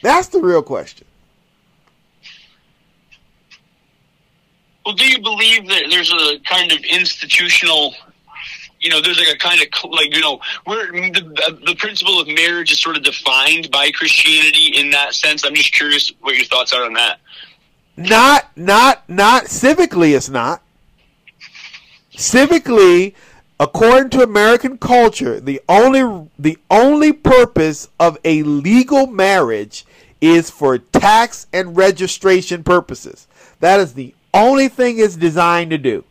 That's 0.01 0.27
the 0.27 0.41
real 0.41 0.63
question. 0.63 1.07
Well, 4.85 4.95
do 4.95 5.07
you 5.07 5.21
believe 5.21 5.69
that 5.69 5.85
there's 5.89 6.11
a 6.11 6.39
kind 6.39 6.71
of 6.71 6.79
institutional, 6.79 7.93
you 8.81 8.89
know, 8.89 9.01
there's 9.01 9.19
like 9.19 9.33
a 9.33 9.37
kind 9.37 9.61
of 9.61 9.91
like 9.91 10.13
you 10.13 10.21
know, 10.21 10.39
where 10.65 10.91
the 10.91 11.59
the 11.65 11.75
principle 11.75 12.19
of 12.19 12.27
marriage 12.27 12.71
is 12.71 12.79
sort 12.79 12.97
of 12.97 13.03
defined 13.03 13.69
by 13.71 13.91
Christianity 13.91 14.73
in 14.75 14.89
that 14.91 15.13
sense? 15.13 15.45
I'm 15.45 15.55
just 15.55 15.73
curious 15.73 16.11
what 16.21 16.35
your 16.35 16.45
thoughts 16.45 16.73
are 16.73 16.85
on 16.85 16.93
that. 16.93 17.19
Not, 17.97 18.49
not, 18.55 19.07
not 19.09 19.45
civically. 19.45 20.15
It's 20.15 20.29
not 20.29 20.61
civically. 22.15 23.13
According 23.59 24.09
to 24.11 24.23
American 24.23 24.79
culture, 24.79 25.39
the 25.39 25.61
only 25.69 26.29
the 26.39 26.57
only 26.71 27.13
purpose 27.13 27.89
of 27.99 28.17
a 28.25 28.41
legal 28.41 29.05
marriage 29.05 29.85
is 30.19 30.49
for 30.49 30.79
tax 30.79 31.45
and 31.53 31.77
registration 31.77 32.63
purposes. 32.63 33.27
That 33.59 33.79
is 33.79 33.93
the 33.93 34.15
only 34.33 34.67
thing 34.67 34.97
it's 34.97 35.15
designed 35.15 35.69
to 35.69 35.77
do. 35.77 36.03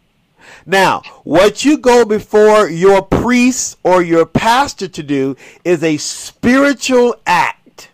Now, 0.67 1.03
what 1.25 1.65
you 1.65 1.79
go 1.79 2.05
before 2.05 2.69
your 2.69 3.03
priest 3.03 3.79
or 3.83 4.03
your 4.03 4.27
pastor 4.27 4.89
to 4.89 5.03
do 5.03 5.37
is 5.65 5.83
a 5.83 5.97
spiritual 5.97 7.17
act. 7.27 7.91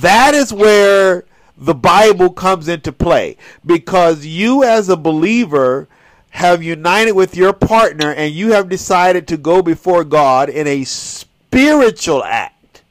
That 0.00 0.34
is 0.34 0.52
where 0.52 1.24
the 1.56 1.74
Bible 1.74 2.30
comes 2.30 2.68
into 2.68 2.92
play 2.92 3.36
because 3.64 4.24
you, 4.24 4.64
as 4.64 4.88
a 4.88 4.96
believer, 4.96 5.88
have 6.30 6.62
united 6.62 7.12
with 7.12 7.36
your 7.36 7.52
partner 7.52 8.12
and 8.12 8.32
you 8.32 8.52
have 8.52 8.68
decided 8.68 9.26
to 9.28 9.36
go 9.36 9.62
before 9.62 10.04
God 10.04 10.48
in 10.48 10.66
a 10.66 10.84
spiritual 10.84 12.24
act. 12.24 12.82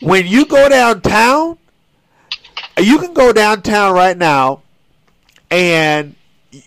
When 0.00 0.26
you 0.26 0.46
go 0.46 0.68
downtown, 0.68 1.58
you 2.78 2.98
can 2.98 3.14
go 3.14 3.32
downtown 3.32 3.94
right 3.94 4.16
now 4.16 4.62
and 5.50 6.14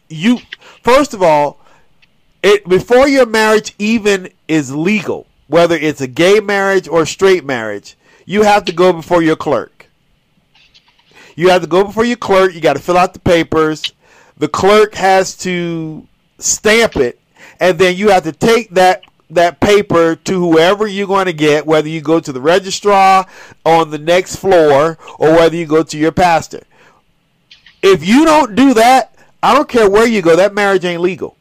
you 0.09 0.39
first 0.81 1.13
of 1.13 1.21
all 1.21 1.59
it 2.41 2.67
before 2.67 3.07
your 3.07 3.25
marriage 3.25 3.75
even 3.77 4.29
is 4.47 4.73
legal 4.73 5.27
whether 5.47 5.75
it's 5.75 6.01
a 6.01 6.07
gay 6.07 6.39
marriage 6.39 6.87
or 6.87 7.05
straight 7.05 7.43
marriage 7.43 7.95
you 8.25 8.43
have 8.43 8.65
to 8.65 8.71
go 8.73 8.93
before 8.93 9.21
your 9.21 9.35
clerk. 9.35 9.89
You 11.35 11.49
have 11.49 11.61
to 11.61 11.67
go 11.67 11.83
before 11.83 12.05
your 12.05 12.17
clerk. 12.17 12.53
You 12.53 12.61
got 12.61 12.73
to 12.73 12.81
fill 12.81 12.97
out 12.97 13.13
the 13.13 13.19
papers. 13.19 13.91
The 14.37 14.47
clerk 14.47 14.95
has 14.95 15.35
to 15.37 16.07
stamp 16.39 16.95
it 16.95 17.19
and 17.59 17.77
then 17.77 17.95
you 17.95 18.09
have 18.09 18.23
to 18.23 18.31
take 18.31 18.69
that 18.71 19.03
that 19.29 19.59
paper 19.59 20.15
to 20.15 20.39
whoever 20.39 20.85
you're 20.85 21.07
going 21.07 21.25
to 21.25 21.33
get 21.33 21.65
whether 21.65 21.87
you 21.87 22.01
go 22.01 22.19
to 22.19 22.31
the 22.31 22.41
registrar 22.41 23.25
on 23.65 23.89
the 23.89 23.97
next 23.97 24.35
floor 24.35 24.97
or 25.17 25.31
whether 25.31 25.55
you 25.55 25.65
go 25.65 25.81
to 25.83 25.97
your 25.97 26.11
pastor. 26.11 26.63
If 27.81 28.05
you 28.05 28.25
don't 28.25 28.55
do 28.55 28.73
that, 28.73 29.12
I 29.43 29.53
don't 29.53 29.67
care 29.67 29.89
where 29.89 30.07
you 30.07 30.21
go, 30.21 30.37
that 30.37 30.53
marriage 30.53 30.85
ain't 30.85 31.01
legal. 31.01 31.35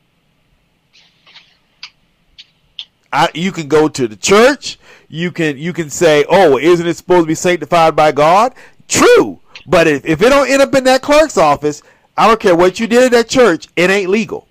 I, 3.12 3.28
you 3.32 3.52
can 3.52 3.68
go 3.68 3.88
to 3.88 4.08
the 4.08 4.16
church. 4.16 4.78
You 5.08 5.30
can 5.30 5.56
you 5.56 5.72
can 5.72 5.88
say, 5.88 6.24
"Oh, 6.28 6.58
isn't 6.58 6.86
it 6.86 6.96
supposed 6.96 7.24
to 7.24 7.26
be 7.26 7.34
sanctified 7.34 7.94
by 7.94 8.10
God?" 8.10 8.54
True, 8.88 9.38
but 9.66 9.86
if, 9.86 10.04
if 10.04 10.20
it 10.20 10.30
don't 10.30 10.50
end 10.50 10.62
up 10.62 10.74
in 10.74 10.84
that 10.84 11.02
clerk's 11.02 11.36
office, 11.36 11.82
I 12.16 12.26
don't 12.26 12.40
care 12.40 12.56
what 12.56 12.80
you 12.80 12.86
did 12.86 13.04
at 13.04 13.10
that 13.12 13.28
church. 13.28 13.68
It 13.76 13.90
ain't 13.90 14.10
legal. 14.10 14.48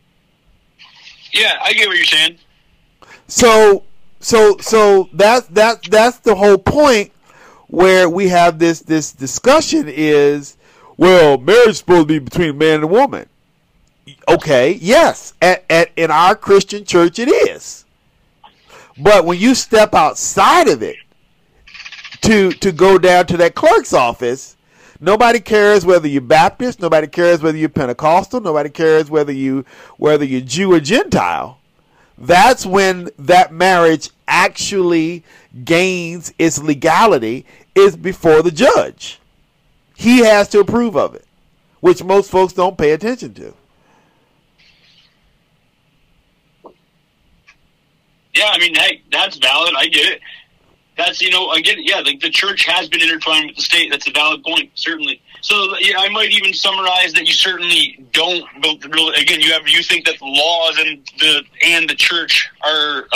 Yeah, 1.33 1.57
I 1.61 1.73
get 1.73 1.87
what 1.87 1.97
you're 1.97 2.05
saying. 2.05 2.37
So 3.27 3.83
so 4.19 4.57
so 4.59 5.09
that's 5.13 5.47
that 5.47 5.83
that's 5.89 6.19
the 6.19 6.35
whole 6.35 6.59
point 6.59 7.11
where 7.67 8.07
we 8.07 8.29
have 8.29 8.59
this 8.59 8.81
this 8.81 9.11
discussion 9.11 9.85
is 9.87 10.57
well, 10.97 11.39
marriage 11.39 11.69
is 11.69 11.77
supposed 11.79 12.07
to 12.07 12.13
be 12.13 12.19
between 12.19 12.49
a 12.51 12.53
man 12.53 12.75
and 12.75 12.83
a 12.83 12.87
woman. 12.87 13.27
Okay, 14.27 14.73
yes, 14.81 15.33
at, 15.41 15.63
at 15.69 15.91
in 15.95 16.11
our 16.11 16.35
Christian 16.35 16.85
church 16.85 17.19
it 17.19 17.29
is. 17.29 17.85
But 18.97 19.25
when 19.25 19.39
you 19.39 19.55
step 19.55 19.93
outside 19.93 20.67
of 20.67 20.81
it 20.83 20.97
to 22.21 22.51
to 22.51 22.71
go 22.71 22.97
down 22.97 23.27
to 23.27 23.37
that 23.37 23.55
clerk's 23.55 23.93
office, 23.93 24.57
Nobody 25.03 25.39
cares 25.39 25.83
whether 25.83 26.07
you're 26.07 26.21
Baptist. 26.21 26.79
Nobody 26.79 27.07
cares 27.07 27.41
whether 27.41 27.57
you're 27.57 27.69
Pentecostal. 27.69 28.39
Nobody 28.39 28.69
cares 28.69 29.09
whether 29.09 29.31
you 29.31 29.65
whether 29.97 30.23
you're 30.23 30.41
Jew 30.41 30.73
or 30.73 30.79
Gentile. 30.79 31.57
That's 32.19 32.67
when 32.67 33.09
that 33.17 33.51
marriage 33.51 34.11
actually 34.27 35.23
gains 35.65 36.31
its 36.37 36.61
legality 36.61 37.47
is 37.73 37.97
before 37.97 38.43
the 38.43 38.51
judge. 38.51 39.19
He 39.95 40.19
has 40.19 40.47
to 40.49 40.59
approve 40.59 40.95
of 40.95 41.15
it, 41.15 41.25
which 41.79 42.03
most 42.03 42.29
folks 42.29 42.53
don't 42.53 42.77
pay 42.77 42.91
attention 42.91 43.33
to. 43.35 43.55
Yeah, 48.33 48.49
I 48.51 48.59
mean, 48.59 48.75
hey, 48.75 49.01
that's 49.11 49.37
valid. 49.37 49.73
I 49.77 49.87
get 49.87 50.13
it. 50.13 50.21
That's 50.97 51.21
you 51.21 51.31
know, 51.31 51.51
again. 51.53 51.77
Yeah, 51.79 51.99
like 51.99 52.19
the 52.19 52.29
church 52.29 52.65
has 52.65 52.89
been 52.89 53.01
intertwined 53.01 53.47
with 53.47 53.55
the 53.55 53.61
state. 53.61 53.89
That's 53.89 54.07
a 54.07 54.11
valid 54.11 54.43
point, 54.43 54.71
certainly. 54.75 55.21
So 55.41 55.55
yeah, 55.79 55.95
I 55.97 56.09
might 56.09 56.31
even 56.31 56.53
summarize 56.53 57.13
that 57.13 57.25
you 57.25 57.33
certainly 57.33 58.05
don't. 58.11 58.45
Again, 59.17 59.41
you 59.41 59.51
have 59.53 59.67
you 59.67 59.81
think 59.83 60.05
that 60.05 60.19
the 60.19 60.25
laws 60.25 60.77
and 60.79 61.09
the 61.19 61.43
and 61.65 61.89
the 61.89 61.95
church 61.95 62.49
are 62.63 63.07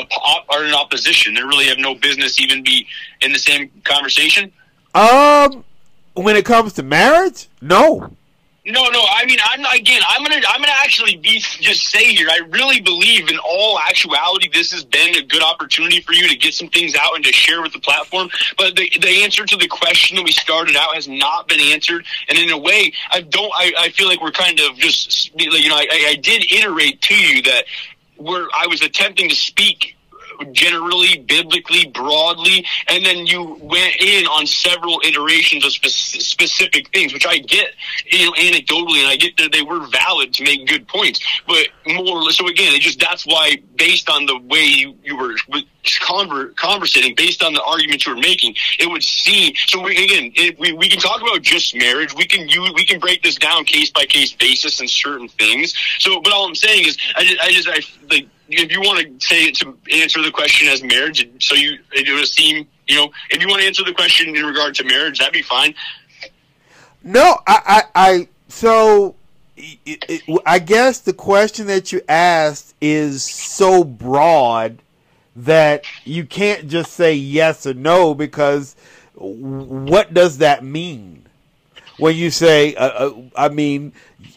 are 0.49 0.65
in 0.65 0.73
opposition. 0.73 1.35
They 1.35 1.43
really 1.43 1.65
have 1.65 1.77
no 1.77 1.95
business 1.95 2.39
even 2.39 2.63
be 2.63 2.87
in 3.21 3.31
the 3.33 3.39
same 3.39 3.69
conversation. 3.83 4.51
Um, 4.95 5.63
when 6.13 6.35
it 6.37 6.45
comes 6.45 6.73
to 6.73 6.83
marriage, 6.83 7.49
no. 7.61 8.15
No, 8.67 8.89
no. 8.89 9.05
I 9.07 9.25
mean, 9.27 9.37
I'm 9.45 9.63
again. 9.79 10.01
I'm 10.07 10.23
gonna. 10.23 10.41
I'm 10.49 10.59
gonna 10.59 10.73
actually 10.77 11.17
be 11.17 11.37
just 11.39 11.83
say 11.83 12.15
here. 12.15 12.27
I 12.31 12.39
really 12.49 12.81
believe, 12.81 13.29
in 13.29 13.37
all 13.37 13.77
actuality, 13.79 14.49
this 14.51 14.71
has 14.71 14.83
been 14.83 15.15
a 15.15 15.21
good 15.21 15.43
opportunity 15.43 16.01
for 16.01 16.13
you 16.13 16.27
to 16.27 16.35
get 16.35 16.55
some 16.55 16.69
things 16.69 16.95
out 16.95 17.15
and 17.15 17.23
to 17.25 17.31
share 17.31 17.61
with 17.61 17.73
the 17.73 17.79
platform. 17.79 18.27
But 18.57 18.75
the 18.75 18.89
the 18.99 19.23
answer 19.23 19.45
to 19.45 19.55
the 19.55 19.67
question 19.67 20.15
that 20.15 20.23
we 20.23 20.31
started 20.31 20.75
out 20.75 20.95
has 20.95 21.07
not 21.07 21.47
been 21.47 21.59
answered. 21.59 22.05
And 22.27 22.39
in 22.39 22.49
a 22.49 22.57
way, 22.57 22.91
I 23.11 23.21
don't. 23.21 23.51
I, 23.55 23.71
I 23.77 23.89
feel 23.89 24.07
like 24.07 24.19
we're 24.19 24.31
kind 24.31 24.59
of 24.59 24.75
just. 24.77 25.31
You 25.39 25.69
know, 25.69 25.75
I, 25.75 26.07
I 26.09 26.15
did 26.15 26.51
iterate 26.51 27.01
to 27.03 27.15
you 27.15 27.43
that 27.43 27.65
where 28.17 28.47
I 28.55 28.65
was 28.65 28.81
attempting 28.81 29.29
to 29.29 29.35
speak 29.35 29.94
generally, 30.51 31.17
biblically, 31.19 31.87
broadly, 31.87 32.65
and 32.87 33.05
then 33.05 33.25
you 33.25 33.57
went 33.61 33.95
in 33.99 34.25
on 34.27 34.45
several 34.45 35.01
iterations 35.05 35.65
of 35.65 35.71
spe- 35.71 36.21
specific 36.21 36.89
things, 36.89 37.13
which 37.13 37.25
I 37.25 37.39
get, 37.39 37.71
you 38.05 38.25
know, 38.25 38.31
anecdotally, 38.33 38.99
and 38.99 39.07
I 39.07 39.15
get 39.15 39.37
that 39.37 39.51
they 39.51 39.61
were 39.61 39.85
valid 39.87 40.33
to 40.35 40.43
make 40.43 40.67
good 40.67 40.87
points, 40.87 41.19
but 41.47 41.67
more. 41.87 42.29
So 42.31 42.47
again, 42.47 42.73
it 42.73 42.81
just 42.81 42.99
that's 42.99 43.25
why, 43.25 43.57
based 43.75 44.09
on 44.09 44.25
the 44.25 44.37
way 44.39 44.63
you, 44.65 44.95
you 45.03 45.17
were 45.17 45.35
conver- 45.83 46.55
conversating, 46.55 47.15
based 47.15 47.43
on 47.43 47.53
the 47.53 47.61
arguments 47.63 48.05
you 48.05 48.15
were 48.15 48.21
making, 48.21 48.55
it 48.79 48.89
would 48.89 49.03
seem. 49.03 49.53
So 49.67 49.81
we, 49.81 49.91
again, 50.03 50.31
it, 50.35 50.59
we 50.59 50.73
we 50.73 50.89
can 50.89 50.99
talk 50.99 51.21
about 51.21 51.41
just 51.41 51.75
marriage. 51.75 52.13
We 52.15 52.25
can 52.25 52.47
you 52.47 52.71
we 52.73 52.85
can 52.85 52.99
break 52.99 53.23
this 53.23 53.35
down 53.35 53.65
case 53.65 53.91
by 53.91 54.05
case 54.05 54.33
basis 54.33 54.79
in 54.79 54.87
certain 54.87 55.27
things. 55.27 55.73
So, 55.99 56.21
but 56.21 56.33
all 56.33 56.45
I'm 56.47 56.55
saying 56.55 56.87
is, 56.87 56.97
I 57.15 57.23
just 57.23 57.41
I 57.41 57.51
just 57.51 57.69
I 57.69 58.04
if 58.11 58.71
you 58.71 58.79
want 58.81 58.99
to 58.99 59.25
say 59.25 59.51
to 59.51 59.77
answer 59.91 60.21
the 60.21 60.31
question 60.31 60.67
as 60.67 60.83
marriage, 60.83 61.27
so 61.43 61.55
you 61.55 61.79
it 61.91 62.11
would 62.13 62.27
seem 62.27 62.67
you 62.87 62.95
know 62.95 63.11
if 63.29 63.41
you 63.41 63.47
want 63.47 63.61
to 63.61 63.67
answer 63.67 63.83
the 63.83 63.93
question 63.93 64.35
in 64.35 64.45
regard 64.45 64.75
to 64.75 64.83
marriage, 64.83 65.19
that'd 65.19 65.33
be 65.33 65.41
fine. 65.41 65.73
No, 67.03 67.39
I, 67.45 67.61
I, 67.65 67.83
I 67.95 68.27
so 68.47 69.15
I 70.45 70.59
guess 70.59 70.99
the 70.99 71.13
question 71.13 71.67
that 71.67 71.91
you 71.91 72.01
asked 72.09 72.75
is 72.81 73.23
so 73.23 73.83
broad 73.83 74.81
that 75.35 75.85
you 76.03 76.25
can't 76.25 76.67
just 76.67 76.93
say 76.93 77.13
yes 77.13 77.65
or 77.65 77.73
no 77.73 78.13
because 78.13 78.75
what 79.15 80.13
does 80.13 80.39
that 80.39 80.63
mean? 80.63 81.25
When 81.97 82.15
you 82.15 82.29
say, 82.29 82.75
uh, 82.75 82.87
uh, 82.87 83.21
I 83.37 83.49
mean, 83.49 83.93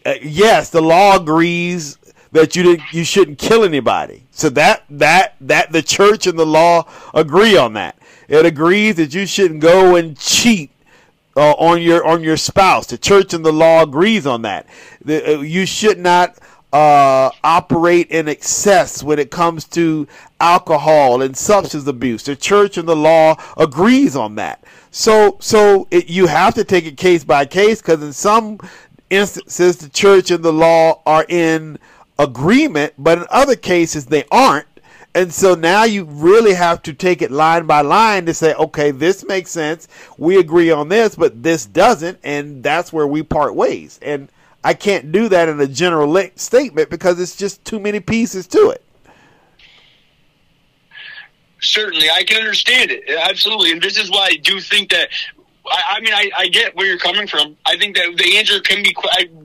uh, 0.07 0.15
yes, 0.23 0.71
the 0.71 0.81
law 0.81 1.17
agrees 1.17 1.98
that 2.33 2.57
you 2.57 2.63
didn't 2.63 2.93
you 2.93 3.05
shouldn't 3.05 3.39
kill 3.39 3.65
anybody. 3.65 4.25
So 4.31 4.49
that 4.51 4.85
that 4.91 5.35
that 5.41 5.73
the 5.73 5.83
church 5.83 6.27
and 6.27 6.39
the 6.39 6.47
law 6.47 6.87
agree 7.15 7.57
on 7.57 7.75
that. 7.75 7.99
It 8.29 8.45
agrees 8.45 8.97
that 8.97 9.15
you 9.15 9.27
shouldn't 9.27 9.61
go 9.61 9.97
and 9.97 10.19
cheat 10.19 10.71
uh, 11.37 11.53
on 11.53 11.81
your 11.81 12.05
on 12.05 12.23
your 12.23 12.37
spouse. 12.37 12.87
The 12.87 12.99
church 12.99 13.33
and 13.33 13.45
the 13.45 13.53
law 13.53 13.83
agrees 13.83 14.27
on 14.27 14.43
that. 14.43 14.67
The, 15.05 15.37
uh, 15.37 15.41
you 15.41 15.65
should 15.67 15.99
not 15.99 16.39
uh, 16.73 17.31
operate 17.43 18.11
in 18.11 18.29
excess 18.29 19.03
when 19.03 19.19
it 19.19 19.31
comes 19.31 19.65
to 19.65 20.07
alcohol 20.41 21.23
and 21.23 21.37
substance 21.37 21.87
abuse. 21.87 22.25
The 22.25 22.37
church 22.37 22.77
and 22.77 22.87
the 22.87 22.97
law 22.97 23.37
agrees 23.57 24.17
on 24.17 24.35
that. 24.35 24.63
So 24.91 25.39
so 25.41 25.87
it, 25.91 26.09
you 26.09 26.27
have 26.27 26.55
to 26.55 26.65
take 26.65 26.85
it 26.85 26.97
case 26.97 27.25
by 27.25 27.47
case 27.47 27.81
because 27.81 28.03
in 28.03 28.13
some 28.13 28.59
instances 29.11 29.79
the 29.79 29.89
church 29.89 30.31
and 30.31 30.45
the 30.45 30.53
law 30.53 31.01
are 31.07 31.25
in 31.29 31.79
agreement, 32.19 32.95
but 32.99 33.19
in 33.19 33.27
other 33.31 33.57
cases 33.57 34.07
they 34.07 34.25
aren't. 34.31 34.67
And 35.15 35.33
so 35.33 35.55
now 35.55 35.85
you 35.85 36.05
really 36.05 36.55
have 36.55 36.83
to 36.83 36.93
take 36.93 37.23
it 37.23 37.31
line 37.31 37.67
by 37.67 37.81
line 37.81 38.27
to 38.27 38.35
say, 38.35 38.55
okay, 38.55 38.91
this 38.91 39.25
makes 39.25 39.51
sense. 39.51 39.89
We 40.17 40.39
agree 40.39 40.71
on 40.71 40.89
this, 40.89 41.17
but 41.17 41.43
this 41.43 41.67
doesn't. 41.67 42.19
And 42.23 42.63
that's 42.63 42.93
where 42.93 43.07
we 43.07 43.23
part 43.23 43.55
ways. 43.55 43.99
And 44.03 44.29
I 44.63 44.75
can't 44.75 45.11
do 45.11 45.29
that 45.29 45.49
in 45.49 45.61
a 45.61 45.67
general 45.67 46.15
statement 46.37 46.91
because 46.91 47.19
it's 47.21 47.37
just 47.37 47.65
too 47.65 47.81
many 47.81 48.01
pieces 48.01 48.47
to 48.49 48.71
it. 48.71 48.85
Certainly, 51.61 52.09
I 52.11 52.23
can 52.23 52.37
understand 52.37 52.91
it. 52.91 53.03
Absolutely. 53.09 53.73
And 53.73 53.83
this 53.83 53.99
is 53.99 54.11
why 54.11 54.29
I 54.31 54.37
do 54.37 54.61
think 54.61 54.91
that 54.91 55.09
I, 55.71 55.97
I 55.97 56.01
mean, 56.01 56.13
I, 56.13 56.31
I, 56.37 56.49
get 56.49 56.75
where 56.77 56.87
you're 56.87 56.99
coming 56.99 57.27
from. 57.27 57.57
I 57.67 57.77
think 57.77 57.97
that 57.97 58.17
the 58.17 58.37
answer 58.39 58.61
can 58.61 58.83
be 58.83 58.95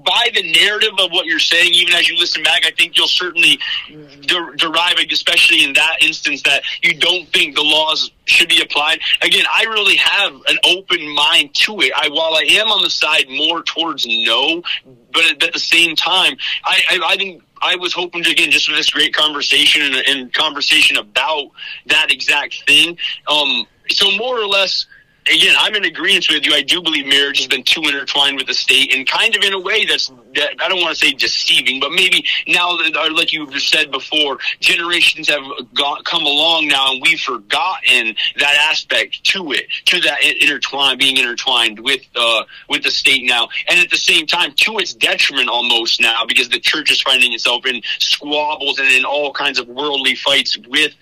by 0.06 0.30
the 0.34 0.52
narrative 0.52 0.94
of 1.00 1.12
what 1.12 1.26
you're 1.26 1.40
saying. 1.40 1.74
Even 1.74 1.94
as 1.94 2.10
you 2.10 2.18
listen 2.18 2.44
back, 2.44 2.66
I 2.66 2.72
think 2.72 2.98
you'll 2.98 3.08
certainly 3.08 3.60
de- 3.90 4.56
derive, 4.58 4.98
it 4.98 5.12
especially 5.12 5.64
in 5.64 5.74
that 5.74 5.98
instance, 6.02 6.42
that 6.44 6.64
you 6.82 6.94
don't 6.94 7.28
think 7.30 7.56
the 7.56 7.64
laws 7.64 8.12
should 8.26 8.50
be 8.50 8.62
applied. 8.62 9.00
Again, 9.22 9.46
I 9.54 9.64
really 9.64 9.96
have 9.98 10.34
an 10.48 10.58
open 10.66 11.08
mind 11.14 11.54
to 11.56 11.82
it. 11.82 11.92
I, 11.96 12.10
while 12.10 12.36
I 12.36 12.46
am 12.50 12.68
on 12.70 12.84
the 12.84 12.90
side 12.90 13.30
more 13.30 13.64
towards 13.64 14.06
no, 14.06 14.64
but 15.12 15.26
at, 15.26 15.44
at 15.44 15.54
the 15.54 15.60
same 15.60 15.96
time, 15.96 16.38
I, 16.64 16.82
I, 16.90 17.00
I 17.14 17.16
think 17.18 17.44
I 17.62 17.76
was 17.78 17.94
hoping 17.94 18.24
to 18.24 18.32
again 18.32 18.52
just 18.52 18.70
for 18.70 18.76
this 18.76 18.90
great 18.90 19.14
conversation 19.14 19.82
and, 19.82 19.96
and 20.08 20.34
conversation 20.34 20.98
about 20.98 21.52
that 21.88 22.12
exact 22.12 22.64
thing. 22.68 22.98
Um, 23.28 23.66
so 23.90 24.12
more 24.18 24.40
or 24.40 24.48
less 24.48 24.86
again, 25.28 25.56
I'm 25.58 25.76
in 25.76 25.86
agreement 25.86 26.28
with 26.30 26.46
you. 26.46 26.54
I 26.54 26.62
do 26.62 26.82
believe 26.82 27.06
marriage 27.06 27.38
has 27.38 27.48
been 27.48 27.64
too 27.64 27.82
intertwined 27.82 28.38
with 28.38 28.48
the 28.48 28.54
state, 28.54 28.94
and 28.94 29.08
kind 29.08 29.36
of 29.36 29.44
in 29.44 29.54
a 29.54 29.60
way 29.60 29.86
that's 29.86 30.12
that 30.36 30.56
I 30.64 30.68
don't 30.68 30.82
want 30.82 30.98
to 30.98 31.06
say 31.06 31.14
deceiving, 31.14 31.80
but 31.80 31.92
maybe 31.92 32.26
now 32.48 32.76
that, 32.78 32.96
uh, 32.96 33.14
like 33.14 33.32
you 33.34 33.60
said 33.60 33.92
before, 33.92 34.40
generations 34.60 35.30
have 35.30 35.44
got, 35.74 36.04
come 36.06 36.24
along 36.24 36.68
now, 36.68 36.92
and 36.92 37.02
we've 37.02 37.20
forgotten 37.20 38.16
that 38.38 38.68
aspect 38.70 39.24
to 39.26 39.52
it, 39.52 39.66
to 39.86 40.00
that 40.02 40.24
intertwine, 40.24 40.98
being 40.98 41.18
intertwined 41.18 41.80
with 41.80 42.02
uh, 42.16 42.44
with 42.70 42.84
the 42.84 42.92
state 42.92 43.24
now, 43.24 43.48
and 43.70 43.80
at 43.80 43.90
the 43.90 43.98
same 43.98 44.26
time, 44.26 44.54
to 44.54 44.78
its 44.78 44.94
detriment 44.94 45.50
almost 45.50 46.02
now, 46.02 46.26
because 46.26 46.50
the 46.50 46.60
church 46.60 46.92
is 46.92 47.02
finding 47.02 47.34
itself 47.34 47.66
in 47.66 47.82
squabbles 48.00 48.80
and 48.80 48.90
in 48.90 49.06
all 49.06 49.32
kinds 49.32 49.60
of 49.60 49.68
worldly 49.68 50.16
fights 50.16 50.58
with 50.68 50.94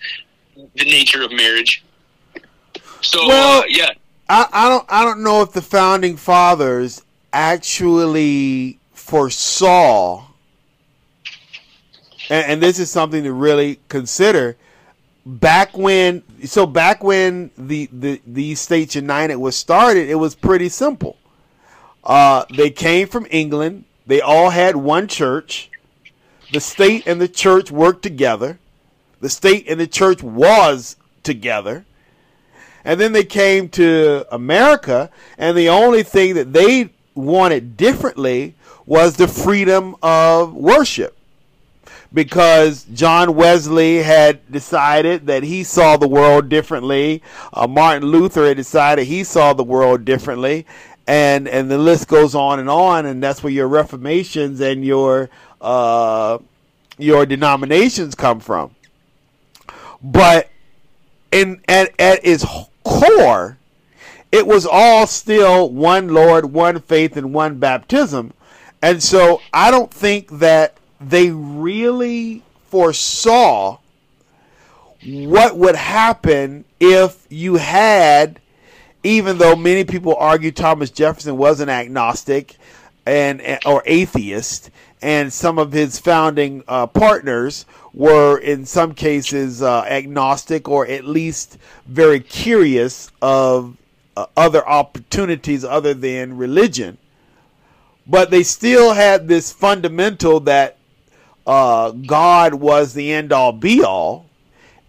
the 0.54 0.84
nature 0.84 1.22
of 1.22 1.32
marriage. 1.32 1.82
So 3.00 3.26
well, 3.26 3.62
uh, 3.62 3.64
yeah. 3.68 3.90
I, 4.32 4.48
I 4.50 4.68
don't 4.70 4.86
I 4.88 5.04
don't 5.04 5.22
know 5.22 5.42
if 5.42 5.52
the 5.52 5.60
founding 5.60 6.16
fathers 6.16 7.02
actually 7.34 8.78
foresaw 8.94 10.24
and, 12.30 12.46
and 12.46 12.62
this 12.62 12.78
is 12.78 12.90
something 12.90 13.24
to 13.24 13.32
really 13.34 13.78
consider. 13.90 14.56
Back 15.26 15.76
when 15.76 16.22
so 16.46 16.64
back 16.64 17.04
when 17.04 17.50
the, 17.58 17.90
the 17.92 18.22
these 18.26 18.58
states 18.58 18.94
united 18.94 19.36
was 19.36 19.54
started 19.54 20.08
it 20.08 20.14
was 20.14 20.34
pretty 20.34 20.70
simple. 20.70 21.18
Uh, 22.02 22.46
they 22.56 22.70
came 22.70 23.08
from 23.08 23.26
england. 23.30 23.84
They 24.06 24.22
all 24.22 24.48
had 24.48 24.76
one 24.76 25.08
church. 25.08 25.70
The 26.54 26.60
state 26.60 27.06
and 27.06 27.20
the 27.20 27.28
church 27.28 27.70
worked 27.70 28.02
together. 28.02 28.58
The 29.20 29.28
state 29.28 29.68
and 29.68 29.78
the 29.78 29.86
church 29.86 30.22
was 30.22 30.96
together 31.22 31.84
and 32.84 33.00
then 33.00 33.12
they 33.12 33.24
came 33.24 33.68
to 33.70 34.26
America, 34.30 35.10
and 35.38 35.56
the 35.56 35.68
only 35.68 36.02
thing 36.02 36.34
that 36.34 36.52
they 36.52 36.90
wanted 37.14 37.76
differently 37.76 38.54
was 38.86 39.16
the 39.16 39.28
freedom 39.28 39.96
of 40.02 40.54
worship. 40.54 41.16
Because 42.14 42.84
John 42.92 43.34
Wesley 43.34 44.02
had 44.02 44.52
decided 44.52 45.26
that 45.28 45.42
he 45.42 45.64
saw 45.64 45.96
the 45.96 46.08
world 46.08 46.50
differently. 46.50 47.22
Uh, 47.54 47.66
Martin 47.66 48.06
Luther 48.06 48.48
had 48.48 48.58
decided 48.58 49.06
he 49.06 49.24
saw 49.24 49.54
the 49.54 49.64
world 49.64 50.04
differently. 50.04 50.66
And, 51.06 51.48
and 51.48 51.70
the 51.70 51.78
list 51.78 52.08
goes 52.08 52.34
on 52.34 52.60
and 52.60 52.68
on. 52.68 53.06
And 53.06 53.22
that's 53.22 53.42
where 53.42 53.52
your 53.52 53.66
reformations 53.66 54.60
and 54.60 54.84
your, 54.84 55.30
uh, 55.62 56.38
your 56.98 57.24
denominations 57.24 58.14
come 58.14 58.40
from. 58.40 58.74
But 60.02 60.50
in, 61.30 61.62
at, 61.66 61.98
at 61.98 62.20
its 62.26 62.44
core, 62.84 63.58
it 64.30 64.46
was 64.46 64.66
all 64.66 65.06
still 65.06 65.68
one 65.68 66.08
Lord, 66.08 66.46
one 66.46 66.80
faith, 66.80 67.16
and 67.16 67.34
one 67.34 67.58
baptism. 67.58 68.32
And 68.80 69.02
so 69.02 69.40
I 69.52 69.70
don't 69.70 69.92
think 69.92 70.38
that 70.38 70.76
they 71.00 71.30
really 71.30 72.42
foresaw 72.68 73.78
what 75.04 75.56
would 75.56 75.76
happen 75.76 76.64
if 76.80 77.26
you 77.28 77.56
had, 77.56 78.40
even 79.02 79.38
though 79.38 79.56
many 79.56 79.84
people 79.84 80.14
argue 80.16 80.50
Thomas 80.50 80.90
Jefferson 80.90 81.36
was 81.36 81.60
an 81.60 81.68
agnostic 81.68 82.56
and 83.04 83.42
or 83.66 83.82
atheist, 83.84 84.70
and 85.02 85.32
some 85.32 85.58
of 85.58 85.72
his 85.72 85.98
founding 85.98 86.62
uh, 86.68 86.86
partners 86.86 87.66
were 87.92 88.38
in 88.38 88.64
some 88.64 88.94
cases 88.94 89.60
uh, 89.60 89.82
agnostic 89.82 90.68
or 90.68 90.86
at 90.86 91.04
least 91.04 91.58
very 91.86 92.20
curious 92.20 93.10
of 93.20 93.76
uh, 94.16 94.26
other 94.36 94.66
opportunities 94.66 95.64
other 95.64 95.92
than 95.92 96.36
religion. 96.36 96.96
But 98.06 98.30
they 98.30 98.42
still 98.44 98.94
had 98.94 99.28
this 99.28 99.52
fundamental 99.52 100.40
that 100.40 100.78
uh, 101.46 101.90
God 101.90 102.54
was 102.54 102.94
the 102.94 103.12
end 103.12 103.32
all 103.32 103.52
be 103.52 103.82
all, 103.82 104.26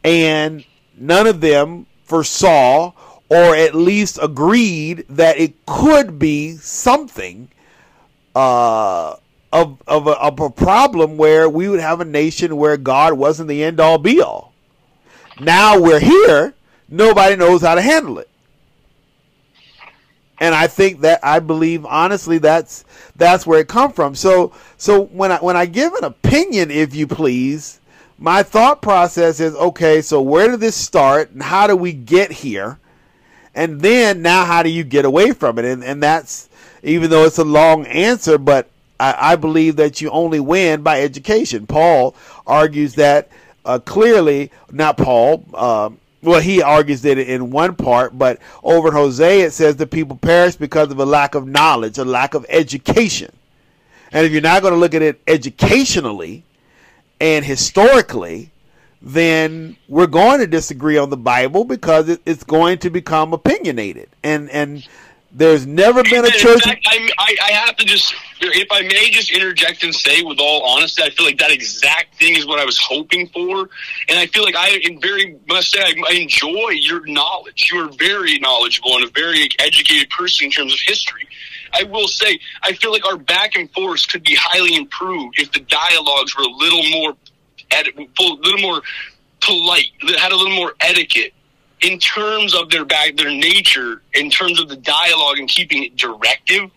and 0.04 0.64
none 0.98 1.26
of 1.28 1.42
them 1.42 1.88
foresaw 2.04 2.94
or 3.30 3.56
at 3.56 3.74
least 3.74 4.20
agreed 4.22 5.06
that 5.10 5.38
it 5.40 5.66
could 5.66 6.20
be 6.20 6.56
something 6.58 7.50
uh, 8.36 9.16
of 9.54 9.82
of 9.88 10.08
a, 10.08 10.12
of 10.14 10.40
a 10.40 10.50
problem 10.50 11.16
where 11.16 11.48
we 11.48 11.70
would 11.70 11.80
have 11.80 12.02
a 12.02 12.06
nation 12.06 12.58
where 12.58 12.76
God 12.76 13.14
wasn't 13.14 13.48
the 13.48 13.64
end 13.64 13.80
all 13.80 14.00
be 14.00 14.20
all. 14.20 14.52
Now 15.40 15.80
we're 15.80 16.00
here, 16.00 16.56
nobody 16.90 17.36
knows 17.36 17.62
how 17.62 17.76
to 17.76 17.82
handle 17.82 18.18
it. 18.18 18.30
And 20.40 20.56
I 20.56 20.66
think 20.66 21.02
that 21.02 21.20
I 21.24 21.40
believe 21.40 21.86
honestly 21.86 22.40
that's 22.40 22.84
that's 23.16 23.46
where 23.46 23.60
it 23.60 23.68
come 23.68 23.94
from. 23.94 24.16
So 24.16 24.54
so 24.78 25.06
when 25.06 25.32
I 25.32 25.38
when 25.38 25.56
I 25.56 25.68
give 25.68 25.94
an 25.94 26.04
opinion, 26.04 26.72
if 26.72 26.96
you 26.96 27.06
please, 27.06 27.80
my 28.18 28.42
thought 28.42 28.82
process 28.82 29.40
is 29.40 29.54
okay. 29.56 30.02
So 30.02 30.20
where 30.20 30.50
did 30.50 30.62
this 30.62 30.76
start, 30.76 31.30
and 31.30 31.44
how 31.44 31.68
do 31.68 31.76
we 31.76 31.94
get 31.94 32.32
here? 32.32 32.80
And 33.54 33.82
then 33.82 34.24
now, 34.24 34.46
how 34.46 34.64
do 34.64 34.70
you 34.70 34.84
get 34.84 35.06
away 35.06 35.32
from 35.32 35.60
it? 35.60 35.66
And 35.66 35.84
and 35.84 36.02
that's 36.02 36.50
even 36.82 37.12
though 37.12 37.26
it's 37.26 37.38
a 37.38 37.46
long 37.46 37.86
answer, 37.86 38.40
but 38.40 38.68
I, 39.00 39.34
I 39.34 39.36
believe 39.36 39.76
that 39.78 40.02
you 40.02 40.10
only 40.10 40.40
win 40.40 40.82
by 40.82 41.02
education. 41.02 41.68
Paul 41.68 42.16
argues 42.46 42.96
that 42.96 43.30
uh, 43.66 43.80
clearly, 43.80 44.52
not 44.72 44.98
Paul. 44.98 45.46
Uh, 45.54 45.90
well, 46.22 46.40
he 46.40 46.62
argues 46.62 47.02
that 47.02 47.18
in 47.18 47.52
one 47.52 47.76
part, 47.76 48.18
but 48.18 48.40
over 48.64 48.88
in 48.88 48.94
Hosea 48.94 49.48
it 49.48 49.52
says 49.52 49.76
the 49.76 49.88
people 49.88 50.16
perish 50.16 50.56
because 50.56 50.90
of 50.92 51.00
a 51.00 51.06
lack 51.06 51.36
of 51.36 51.48
knowledge, 51.48 51.98
a 51.98 52.06
lack 52.06 52.34
of 52.34 52.46
education. 52.50 53.32
And 54.12 54.26
if 54.26 54.32
you're 54.32 54.42
not 54.42 54.62
going 54.62 54.74
to 54.74 54.80
look 54.80 54.94
at 54.94 55.02
it 55.02 55.20
educationally 55.28 56.44
and 57.20 57.44
historically, 57.44 58.52
then 59.02 59.76
we're 59.90 60.08
going 60.08 60.40
to 60.40 60.48
disagree 60.48 60.98
on 60.98 61.10
the 61.10 61.18
Bible 61.18 61.66
because 61.66 62.08
it, 62.08 62.22
it's 62.26 62.44
going 62.44 62.78
to 62.80 62.90
become 62.90 63.34
opinionated. 63.34 64.10
And 64.24 64.50
and 64.52 64.88
there's 65.36 65.66
never 65.66 66.04
been 66.04 66.26
a 66.26 66.30
church. 66.30 66.64
Fact, 66.64 66.86
I, 67.18 67.36
I 67.44 67.52
have 67.52 67.76
to 67.78 67.86
just, 67.86 68.14
if 68.40 68.68
I 68.72 68.84
may 68.84 69.10
just 69.10 69.32
interject 69.32 69.84
and 69.84 69.94
say, 69.94 70.22
with 70.22 70.40
all 70.40 70.62
honesty, 70.64 71.02
I 71.02 71.10
feel 71.10 71.26
like 71.26 71.40
that 71.40 71.52
exact 71.52 72.16
thing 72.16 72.36
is 72.36 72.46
what 72.46 72.60
I 72.60 72.66
was 72.66 72.78
hoping 72.78 73.28
for. 73.30 73.68
And 74.10 74.20
I 74.20 74.28
feel 74.28 74.44
like 74.44 74.54
I 74.56 74.80
very 75.02 75.40
must 75.48 75.72
say, 75.72 75.80
I, 75.82 75.94
I 76.08 76.14
enjoy 76.14 76.70
your 76.70 77.04
knowledge. 77.08 77.72
You're 77.72 77.90
very 77.98 78.38
knowledgeable 78.38 78.96
and 78.96 79.06
a 79.06 79.12
very 79.12 79.50
educated 79.58 80.12
person 80.12 80.46
in 80.46 80.52
terms 80.52 80.72
of 80.72 80.80
history. 80.86 81.28
I 81.74 81.84
will 81.84 82.08
say, 82.08 82.40
I 82.62 82.74
feel 82.74 82.92
like 82.92 83.06
our 83.06 83.18
back 83.18 83.56
and 83.56 83.72
forth 83.72 84.08
could 84.08 84.24
be 84.24 84.36
highly 84.40 84.76
improved 84.76 85.40
if 85.40 85.52
the 85.52 85.62
dialogues 85.62 86.38
were 86.38 86.44
a 86.44 86.48
little 86.48 86.88
more, 86.92 87.16
a 87.72 87.84
little 88.20 88.62
more 88.62 88.84
polite, 89.42 89.88
that 90.06 90.18
had 90.18 90.32
a 90.32 90.36
little 90.36 90.56
more 90.56 90.74
etiquette 90.80 91.34
in 91.84 92.00
terms 92.00 92.56
of 92.56 92.70
their 92.70 92.86
back, 92.86 93.18
their 93.18 93.30
nature, 93.30 94.02
in 94.14 94.30
terms 94.30 94.60
of 94.60 94.70
the 94.70 94.78
dialogue 94.78 95.38
and 95.38 95.50
keeping 95.50 95.84
it 95.84 95.96
directive, 95.98 96.72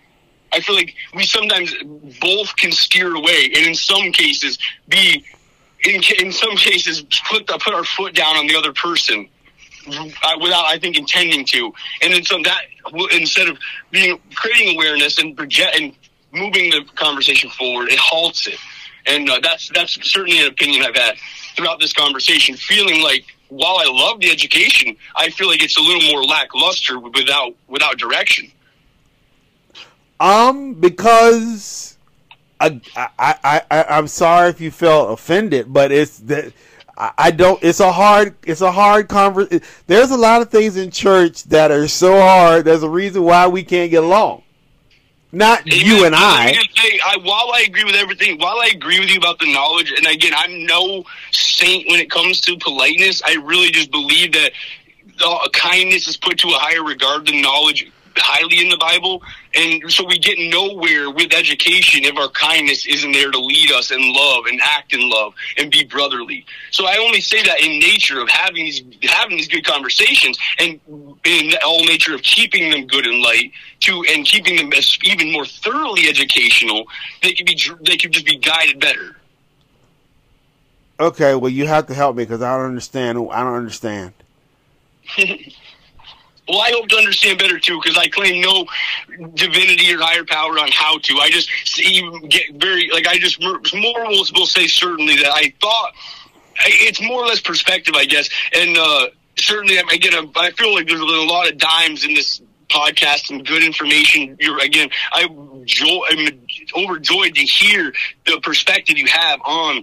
I 0.52 0.60
feel 0.60 0.74
like 0.74 0.94
we 1.14 1.24
sometimes 1.24 1.74
both 2.20 2.54
can 2.56 2.72
steer 2.72 3.14
away, 3.14 3.46
and 3.54 3.66
in 3.66 3.74
some 3.74 4.12
cases, 4.12 4.58
be 4.88 5.24
in 5.84 6.02
in 6.18 6.32
some 6.32 6.56
cases 6.56 7.02
put 7.28 7.46
the, 7.46 7.58
put 7.58 7.74
our 7.74 7.84
foot 7.84 8.14
down 8.14 8.36
on 8.36 8.46
the 8.46 8.56
other 8.56 8.72
person 8.72 9.28
uh, 9.88 10.38
without 10.40 10.64
I 10.66 10.78
think 10.78 10.98
intending 10.98 11.44
to, 11.46 11.72
and 12.02 12.12
then 12.12 12.24
some 12.24 12.42
that 12.42 12.62
instead 13.12 13.48
of 13.48 13.58
being 13.90 14.18
creating 14.34 14.76
awareness 14.76 15.18
and 15.18 15.36
project 15.36 15.78
and 15.78 15.92
moving 16.32 16.70
the 16.70 16.84
conversation 16.94 17.50
forward, 17.50 17.90
it 17.90 17.98
halts 17.98 18.46
it, 18.46 18.58
and 19.06 19.28
uh, 19.28 19.38
that's 19.42 19.70
that's 19.74 19.98
certainly 20.08 20.40
an 20.40 20.48
opinion 20.48 20.82
I've 20.82 20.96
had 20.96 21.16
throughout 21.56 21.80
this 21.80 21.92
conversation, 21.92 22.56
feeling 22.56 23.02
like 23.02 23.24
while 23.56 23.76
I 23.78 23.86
love 23.90 24.20
the 24.20 24.30
education, 24.30 24.96
I 25.14 25.30
feel 25.30 25.48
like 25.48 25.62
it's 25.62 25.76
a 25.76 25.80
little 25.80 26.10
more 26.10 26.24
lackluster 26.24 26.98
without 26.98 27.54
without 27.68 27.98
direction. 27.98 28.50
Um, 30.20 30.74
because 30.74 31.96
I 32.60 32.80
I 33.18 33.62
I 33.70 33.84
I'm 33.88 34.08
sorry 34.08 34.50
if 34.50 34.60
you 34.60 34.70
felt 34.70 35.12
offended, 35.12 35.72
but 35.72 35.92
it's 35.92 36.18
that. 36.20 36.52
I 36.98 37.30
don't. 37.30 37.62
It's 37.62 37.80
a 37.80 37.92
hard. 37.92 38.36
It's 38.46 38.62
a 38.62 38.72
hard 38.72 39.08
conversation. 39.08 39.60
There's 39.86 40.10
a 40.10 40.16
lot 40.16 40.40
of 40.40 40.48
things 40.48 40.78
in 40.78 40.90
church 40.90 41.44
that 41.44 41.70
are 41.70 41.88
so 41.88 42.18
hard. 42.18 42.64
There's 42.64 42.82
a 42.82 42.88
reason 42.88 43.22
why 43.22 43.46
we 43.48 43.64
can't 43.64 43.90
get 43.90 44.02
along. 44.02 44.44
Not 45.30 45.66
you 45.66 46.06
and 46.06 46.14
I. 46.14 46.52
Say, 46.52 46.98
I. 47.04 47.18
While 47.22 47.50
I 47.52 47.64
agree 47.66 47.84
with 47.84 47.96
everything, 47.96 48.38
while 48.38 48.58
I 48.60 48.70
agree 48.72 48.98
with 48.98 49.10
you 49.10 49.18
about 49.18 49.38
the 49.38 49.52
knowledge, 49.52 49.92
and 49.94 50.06
again, 50.06 50.32
I'm 50.34 50.64
no 50.64 51.04
saint 51.56 51.88
when 51.88 52.00
it 52.00 52.10
comes 52.10 52.40
to 52.42 52.56
politeness. 52.58 53.22
I 53.24 53.34
really 53.34 53.70
just 53.70 53.90
believe 53.90 54.32
that 54.32 54.52
kindness 55.52 56.08
is 56.08 56.16
put 56.16 56.38
to 56.38 56.48
a 56.48 56.58
higher 56.58 56.84
regard 56.84 57.26
than 57.26 57.40
knowledge 57.40 57.90
highly 58.18 58.60
in 58.60 58.70
the 58.70 58.78
Bible. 58.78 59.22
And 59.54 59.90
so 59.90 60.04
we 60.04 60.18
get 60.18 60.38
nowhere 60.38 61.10
with 61.10 61.32
education 61.34 62.04
if 62.04 62.16
our 62.16 62.28
kindness 62.30 62.86
isn't 62.86 63.12
there 63.12 63.30
to 63.30 63.38
lead 63.38 63.70
us 63.72 63.90
in 63.90 64.12
love 64.12 64.46
and 64.46 64.60
act 64.62 64.94
in 64.94 65.08
love 65.08 65.34
and 65.58 65.70
be 65.70 65.84
brotherly. 65.84 66.44
So 66.70 66.86
I 66.86 66.96
only 66.96 67.20
say 67.20 67.42
that 67.42 67.60
in 67.60 67.78
nature 67.78 68.20
of 68.20 68.28
having 68.28 68.64
these 68.64 68.82
having 69.02 69.36
these 69.36 69.48
good 69.48 69.64
conversations 69.64 70.38
and 70.58 70.80
in 71.24 71.52
all 71.64 71.84
nature 71.84 72.14
of 72.14 72.22
keeping 72.22 72.70
them 72.70 72.86
good 72.86 73.06
and 73.06 73.20
light 73.22 73.52
to 73.80 74.04
and 74.12 74.24
keeping 74.24 74.56
them 74.56 74.72
as 74.72 74.98
even 75.04 75.32
more 75.32 75.46
thoroughly 75.46 76.08
educational, 76.08 76.86
they 77.22 77.32
could 77.32 77.46
be 77.46 77.58
they 77.82 77.96
could 77.96 78.12
just 78.12 78.26
be 78.26 78.38
guided 78.38 78.80
better. 78.80 79.16
Okay, 80.98 81.34
well 81.34 81.50
you 81.50 81.66
have 81.66 81.86
to 81.86 81.94
help 81.94 82.16
me 82.16 82.24
because 82.24 82.42
I 82.42 82.56
don't 82.56 82.66
understand. 82.66 83.18
I 83.30 83.42
don't 83.44 83.56
understand. 83.56 84.12
Well, 86.48 86.60
I 86.60 86.70
hope 86.70 86.88
to 86.88 86.96
understand 86.96 87.38
better 87.38 87.58
too, 87.58 87.80
because 87.82 87.98
I 87.98 88.06
claim 88.06 88.40
no 88.40 88.66
divinity 89.34 89.92
or 89.92 89.98
higher 89.98 90.24
power 90.24 90.58
on 90.58 90.70
how 90.70 90.98
to. 90.98 91.18
I 91.18 91.28
just 91.28 91.50
see, 91.64 92.08
get 92.28 92.54
very 92.54 92.88
like 92.92 93.06
I 93.06 93.18
just 93.18 93.40
more 93.42 93.60
will, 93.60 94.46
say 94.46 94.68
certainly 94.68 95.16
that 95.16 95.32
I 95.32 95.52
thought 95.60 95.92
it's 96.64 97.02
more 97.02 97.24
or 97.24 97.26
less 97.26 97.40
perspective, 97.40 97.94
I 97.96 98.04
guess, 98.04 98.30
and 98.54 98.76
uh, 98.76 99.06
certainly 99.36 99.78
I 99.78 99.96
get 99.96 100.14
a. 100.14 100.30
I 100.36 100.52
feel 100.52 100.72
like 100.72 100.86
there's 100.86 101.00
a 101.00 101.04
lot 101.04 101.50
of 101.50 101.58
dimes 101.58 102.04
in 102.04 102.14
this 102.14 102.40
podcast 102.68 103.30
and 103.30 103.44
good 103.44 103.64
information. 103.64 104.36
You're 104.38 104.62
again, 104.62 104.90
I 105.12 105.26
joy, 105.64 106.00
I'm 106.10 106.46
overjoyed 106.76 107.34
to 107.34 107.42
hear 107.42 107.92
the 108.24 108.40
perspective 108.40 108.98
you 108.98 109.08
have 109.08 109.40
on 109.44 109.82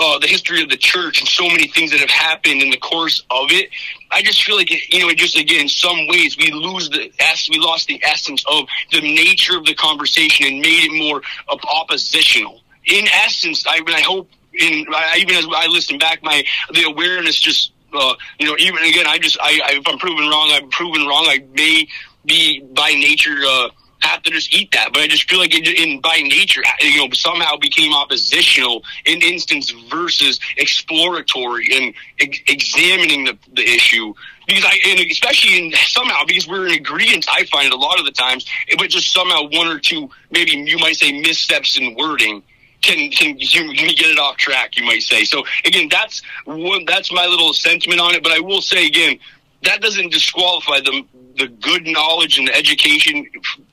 uh, 0.00 0.18
the 0.18 0.26
history 0.26 0.62
of 0.62 0.70
the 0.70 0.76
church 0.76 1.20
and 1.20 1.28
so 1.28 1.46
many 1.46 1.68
things 1.68 1.90
that 1.90 2.00
have 2.00 2.10
happened 2.10 2.62
in 2.62 2.70
the 2.70 2.78
course 2.78 3.22
of 3.30 3.50
it. 3.50 3.68
I 4.10 4.22
just 4.22 4.42
feel 4.42 4.56
like 4.56 4.72
it, 4.72 4.92
you 4.92 5.00
know, 5.00 5.08
it 5.10 5.18
just 5.18 5.36
again, 5.38 5.60
in 5.62 5.68
some 5.68 6.06
ways, 6.08 6.36
we 6.38 6.50
lose 6.50 6.88
the 6.88 7.12
we 7.50 7.58
lost 7.58 7.86
the 7.86 8.02
essence 8.02 8.44
of 8.50 8.66
the 8.90 9.00
nature 9.00 9.56
of 9.56 9.66
the 9.66 9.74
conversation 9.74 10.46
and 10.46 10.60
made 10.60 10.84
it 10.84 11.04
more 11.04 11.22
oppositional. 11.48 12.62
In 12.86 13.06
essence, 13.08 13.66
I, 13.66 13.82
I 13.86 14.00
hope, 14.00 14.28
in 14.54 14.86
I, 14.92 15.18
even 15.18 15.36
as 15.36 15.46
I 15.54 15.66
listen 15.66 15.98
back, 15.98 16.22
my 16.22 16.42
the 16.72 16.84
awareness 16.84 17.38
just. 17.38 17.72
Uh, 17.92 18.14
you 18.38 18.46
know, 18.46 18.54
even 18.60 18.84
again, 18.84 19.04
I 19.08 19.18
just, 19.18 19.36
I, 19.42 19.60
I, 19.64 19.72
if 19.72 19.88
I'm 19.88 19.98
proven 19.98 20.28
wrong, 20.28 20.48
I'm 20.52 20.70
proven 20.70 21.08
wrong. 21.08 21.26
I 21.28 21.44
may 21.54 21.88
be 22.24 22.60
by 22.60 22.90
nature, 22.92 23.34
uh, 23.44 23.70
have 24.02 24.22
to 24.22 24.30
just 24.30 24.52
eat 24.52 24.70
that. 24.72 24.92
But 24.92 25.02
I 25.02 25.08
just 25.08 25.28
feel 25.28 25.38
like 25.38 25.54
it, 25.54 25.66
in 25.66 26.00
by 26.00 26.20
nature, 26.22 26.62
you 26.80 26.98
know, 26.98 27.08
somehow 27.12 27.56
became 27.56 27.92
oppositional 27.92 28.82
in 29.04 29.22
instance 29.22 29.70
versus 29.70 30.40
exploratory 30.56 31.68
and 31.72 31.94
ex- 32.20 32.40
examining 32.48 33.24
the, 33.24 33.38
the 33.54 33.62
issue. 33.62 34.14
Because 34.46 34.64
I, 34.64 34.78
and 34.88 35.10
especially 35.10 35.66
in 35.66 35.72
somehow 35.86 36.24
because 36.24 36.48
we're 36.48 36.66
in 36.66 36.74
agreement, 36.74 37.26
I 37.30 37.44
find 37.44 37.72
a 37.72 37.76
lot 37.76 37.98
of 37.98 38.04
the 38.04 38.12
times, 38.12 38.46
but 38.78 38.90
just 38.90 39.12
somehow 39.12 39.48
one 39.50 39.68
or 39.68 39.78
two, 39.78 40.10
maybe 40.30 40.52
you 40.52 40.78
might 40.78 40.96
say 40.96 41.12
missteps 41.20 41.78
in 41.78 41.94
wording 41.94 42.42
can 42.82 43.10
can 43.10 43.38
you, 43.38 43.74
get 43.74 44.10
it 44.10 44.18
off 44.18 44.36
track, 44.36 44.76
you 44.76 44.84
might 44.84 45.02
say. 45.02 45.24
So 45.24 45.44
again, 45.64 45.88
that's 45.90 46.22
one 46.44 46.84
that's 46.86 47.12
my 47.12 47.26
little 47.26 47.52
sentiment 47.52 48.00
on 48.00 48.14
it. 48.14 48.22
But 48.22 48.32
I 48.32 48.40
will 48.40 48.62
say 48.62 48.86
again, 48.86 49.18
that 49.62 49.80
doesn't 49.80 50.12
disqualify 50.12 50.80
the 50.80 51.04
the 51.36 51.48
good 51.48 51.86
knowledge 51.86 52.38
and 52.38 52.48
education 52.50 53.26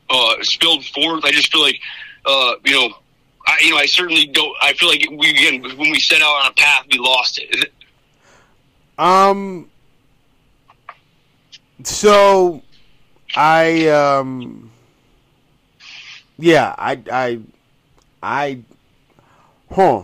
uh, 0.09 0.35
spilled 0.41 0.85
forth. 0.85 1.25
I 1.25 1.31
just 1.31 1.51
feel 1.51 1.61
like, 1.61 1.79
uh, 2.25 2.53
you 2.65 2.73
know, 2.73 2.95
I 3.45 3.57
you 3.61 3.71
know 3.71 3.77
I 3.77 3.85
certainly 3.85 4.27
don't. 4.27 4.53
I 4.61 4.73
feel 4.73 4.89
like 4.89 5.05
we 5.11 5.29
again 5.29 5.63
when 5.77 5.89
we 5.91 5.99
set 5.99 6.21
out 6.21 6.43
on 6.43 6.51
a 6.51 6.53
path, 6.53 6.85
we 6.91 6.99
lost 6.99 7.39
it. 7.39 7.71
Um. 8.97 9.69
So, 11.83 12.61
I 13.35 13.87
um. 13.87 14.71
Yeah, 16.37 16.75
I 16.77 17.01
I 17.11 17.39
I. 18.21 18.59
Huh. 19.71 20.03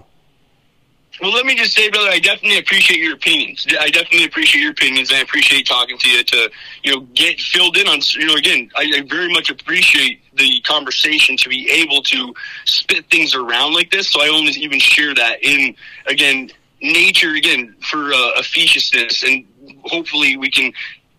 Well, 1.21 1.31
let 1.31 1.45
me 1.45 1.55
just 1.55 1.73
say, 1.73 1.89
brother, 1.89 2.09
I 2.09 2.19
definitely 2.19 2.57
appreciate 2.57 2.99
your 2.99 3.13
opinions. 3.13 3.65
I 3.79 3.89
definitely 3.89 4.25
appreciate 4.25 4.61
your 4.61 4.71
opinions, 4.71 5.09
and 5.09 5.19
I 5.19 5.21
appreciate 5.21 5.65
talking 5.67 5.97
to 5.97 6.09
you 6.09 6.23
to, 6.23 6.51
you 6.83 6.93
know, 6.93 7.01
get 7.13 7.39
filled 7.39 7.77
in 7.77 7.87
on. 7.87 7.99
You 8.13 8.25
know, 8.25 8.35
again, 8.35 8.69
I, 8.75 8.91
I 8.95 9.01
very 9.07 9.31
much 9.31 9.49
appreciate 9.49 10.21
the 10.35 10.59
conversation 10.61 11.37
to 11.37 11.49
be 11.49 11.69
able 11.69 12.01
to 12.03 12.33
spit 12.65 13.05
things 13.09 13.35
around 13.35 13.73
like 13.73 13.91
this. 13.91 14.09
So 14.11 14.21
I 14.23 14.27
only 14.29 14.51
even 14.53 14.79
share 14.79 15.13
that 15.15 15.43
in 15.43 15.75
again 16.07 16.49
nature 16.81 17.35
again 17.35 17.75
for 17.89 18.11
uh, 18.13 18.31
officiousness, 18.39 19.23
and 19.23 19.45
hopefully 19.85 20.35
we 20.35 20.49
can 20.51 20.73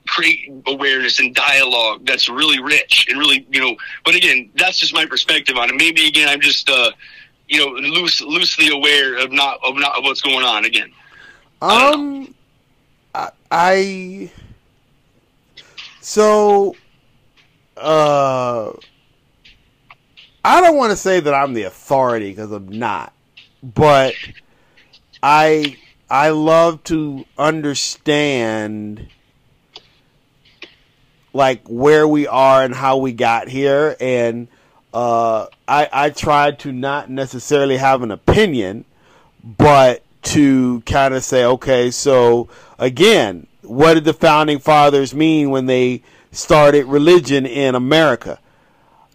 create 0.07 0.51
awareness 0.67 1.19
and 1.19 1.35
dialogue 1.35 2.05
that's 2.05 2.29
really 2.29 2.61
rich 2.63 3.07
and 3.09 3.19
really 3.19 3.47
you 3.51 3.61
know. 3.61 3.77
But 4.05 4.17
again, 4.17 4.51
that's 4.57 4.79
just 4.79 4.93
my 4.93 5.07
perspective 5.07 5.57
on 5.57 5.71
it. 5.71 5.77
Maybe 5.77 6.07
again, 6.09 6.29
I'm 6.29 6.41
just. 6.41 6.69
uh 6.69 6.91
you 7.55 7.61
know, 7.61 7.89
loose, 8.01 8.21
loosely 8.21 8.69
aware 8.69 9.19
of 9.19 9.33
not 9.33 9.59
of 9.63 9.77
not 9.77 9.97
of 9.97 10.05
what's 10.05 10.21
going 10.21 10.45
on 10.45 10.65
again. 10.65 10.93
Um, 11.63 12.35
I, 13.15 13.31
I 13.51 14.31
so 16.01 16.75
uh, 17.77 18.73
I 20.45 20.61
don't 20.61 20.77
want 20.77 20.91
to 20.91 20.97
say 20.97 21.21
that 21.21 21.33
I'm 21.33 21.55
the 21.55 21.63
authority 21.63 22.31
because 22.31 22.51
I'm 22.51 22.69
not, 22.69 23.13
but 23.63 24.15
I 25.23 25.77
I 26.11 26.31
love 26.31 26.83
to 26.85 27.25
understand 27.39 29.09
like 31.33 31.67
where 31.69 32.07
we 32.07 32.27
are 32.27 32.63
and 32.63 32.75
how 32.75 32.97
we 32.99 33.13
got 33.13 33.49
here 33.49 33.97
and 34.01 34.49
uh, 34.95 35.49
I, 35.67 35.89
I 35.93 36.11
try 36.11 36.53
to 36.53 36.73
not 36.73 37.11
necessarily 37.11 37.77
have 37.79 38.03
an 38.03 38.13
opinion, 38.13 38.85
but 39.43 40.03
to 40.23 40.81
kind 40.83 41.15
of 41.15 41.25
say, 41.25 41.45
okay, 41.45 41.91
so 41.91 42.49
again, 42.79 43.49
what 43.63 43.95
did 43.95 44.05
the 44.05 44.15
founding 44.15 44.61
fathers 44.61 45.13
mean 45.13 45.51
when 45.51 45.67
they 45.67 46.03
started 46.31 46.87
religion 46.87 47.45
in 47.45 47.75
America? 47.75 48.39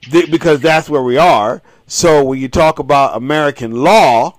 Th- 0.02 0.30
because 0.30 0.60
that's 0.60 0.90
where 0.90 1.02
we 1.02 1.18
are. 1.18 1.62
So 1.88 2.24
when 2.26 2.40
you 2.40 2.50
talk 2.50 2.78
about 2.80 3.16
American 3.16 3.72
law, 3.72 4.36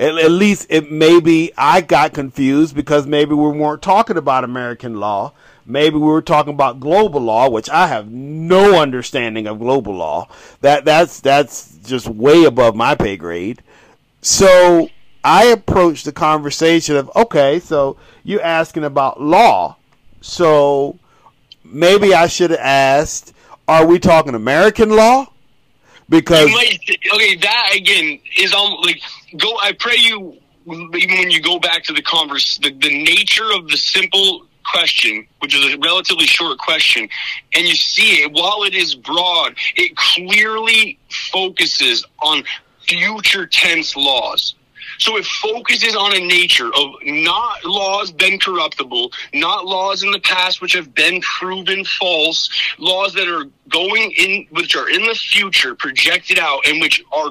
at, 0.00 0.18
at 0.18 0.30
least 0.32 0.66
it 0.68 0.90
maybe 0.90 1.52
I 1.56 1.80
got 1.80 2.12
confused 2.14 2.74
because 2.74 3.06
maybe 3.06 3.34
we 3.34 3.50
weren't 3.50 3.82
talking 3.82 4.16
about 4.16 4.42
American 4.42 4.94
law 4.98 5.32
Maybe 5.70 5.96
we 5.96 6.06
were 6.06 6.22
talking 6.22 6.54
about 6.54 6.80
global 6.80 7.20
law, 7.20 7.48
which 7.48 7.70
I 7.70 7.86
have 7.86 8.10
no 8.10 8.80
understanding 8.80 9.46
of 9.46 9.60
global 9.60 9.94
law. 9.94 10.28
That 10.62 10.84
that's 10.84 11.20
that's 11.20 11.76
just 11.84 12.08
way 12.08 12.44
above 12.44 12.74
my 12.74 12.94
pay 12.94 13.16
grade. 13.16 13.62
So 14.20 14.88
I 15.22 15.46
approached 15.46 16.06
the 16.06 16.12
conversation 16.12 16.96
of 16.96 17.10
okay, 17.14 17.60
so 17.60 17.96
you're 18.24 18.42
asking 18.42 18.84
about 18.84 19.20
law. 19.20 19.76
So 20.20 20.98
maybe 21.64 22.14
I 22.14 22.26
should 22.26 22.50
have 22.50 22.60
asked, 22.60 23.32
are 23.68 23.86
we 23.86 23.98
talking 23.98 24.34
American 24.34 24.90
law? 24.90 25.26
Because 26.08 26.50
might, 26.50 26.80
okay, 27.14 27.36
that 27.36 27.70
again 27.76 28.18
is 28.36 28.52
on 28.52 28.82
like 28.82 29.00
go. 29.36 29.56
I 29.58 29.72
pray 29.72 29.96
you 29.96 30.38
even 30.66 31.18
when 31.18 31.30
you 31.30 31.40
go 31.40 31.58
back 31.58 31.84
to 31.84 31.92
the 31.92 32.02
converse, 32.02 32.58
the, 32.58 32.70
the 32.70 33.02
nature 33.04 33.50
of 33.52 33.68
the 33.68 33.76
simple 33.76 34.46
question, 34.70 35.26
which 35.40 35.54
is 35.54 35.74
a 35.74 35.78
relatively 35.78 36.26
short 36.26 36.58
question, 36.58 37.08
and 37.54 37.66
you 37.66 37.74
see 37.74 38.22
it, 38.22 38.32
while 38.32 38.62
it 38.62 38.74
is 38.74 38.94
broad, 38.94 39.54
it 39.76 39.96
clearly 39.96 40.98
focuses 41.32 42.04
on 42.20 42.44
future 42.86 43.46
tense 43.46 43.96
laws. 43.96 44.54
So 44.98 45.16
it 45.16 45.24
focuses 45.24 45.96
on 45.96 46.14
a 46.14 46.20
nature 46.20 46.70
of 46.74 46.90
not 47.04 47.64
laws 47.64 48.12
been 48.12 48.38
corruptible, 48.38 49.12
not 49.32 49.64
laws 49.64 50.02
in 50.02 50.10
the 50.10 50.20
past 50.20 50.60
which 50.60 50.74
have 50.74 50.94
been 50.94 51.22
proven 51.22 51.84
false, 51.84 52.50
laws 52.78 53.14
that 53.14 53.26
are 53.26 53.46
going 53.70 54.12
in, 54.12 54.46
which 54.50 54.76
are 54.76 54.90
in 54.90 55.02
the 55.06 55.14
future, 55.14 55.74
projected 55.74 56.38
out, 56.38 56.66
and 56.66 56.82
which 56.82 57.02
are 57.12 57.30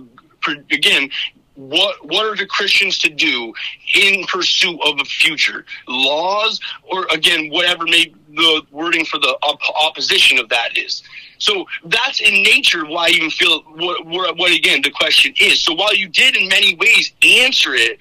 again 0.72 1.12
what 1.60 1.97
what 2.05 2.26
are 2.26 2.38
the 2.38 2.45
Christians 2.45 2.97
to 2.99 3.10
do 3.10 3.53
in 3.93 4.24
pursuit 4.28 4.80
of 4.82 4.97
a 5.01 5.03
future 5.03 5.66
laws 5.89 6.62
or 6.89 7.05
again 7.12 7.49
whatever 7.49 7.84
may 7.84 8.14
the 8.34 8.62
wording 8.72 9.03
for 9.03 9.18
the 9.18 9.38
op- 9.41 9.60
opposition 9.76 10.39
of 10.39 10.47
that 10.49 10.78
is. 10.78 11.03
So 11.39 11.66
that's 11.86 12.22
in 12.22 12.43
nature 12.43 12.86
why 12.86 13.07
I 13.07 13.10
even 13.10 13.30
feel 13.30 13.62
what, 13.62 14.05
what, 14.05 14.38
what 14.38 14.51
again 14.55 14.82
the 14.82 14.91
question 14.91 15.34
is. 15.38 15.62
So 15.62 15.74
while 15.74 15.93
you 15.93 16.07
did 16.07 16.38
in 16.38 16.47
many 16.47 16.76
ways 16.76 17.12
answer 17.24 17.74
it 17.74 17.97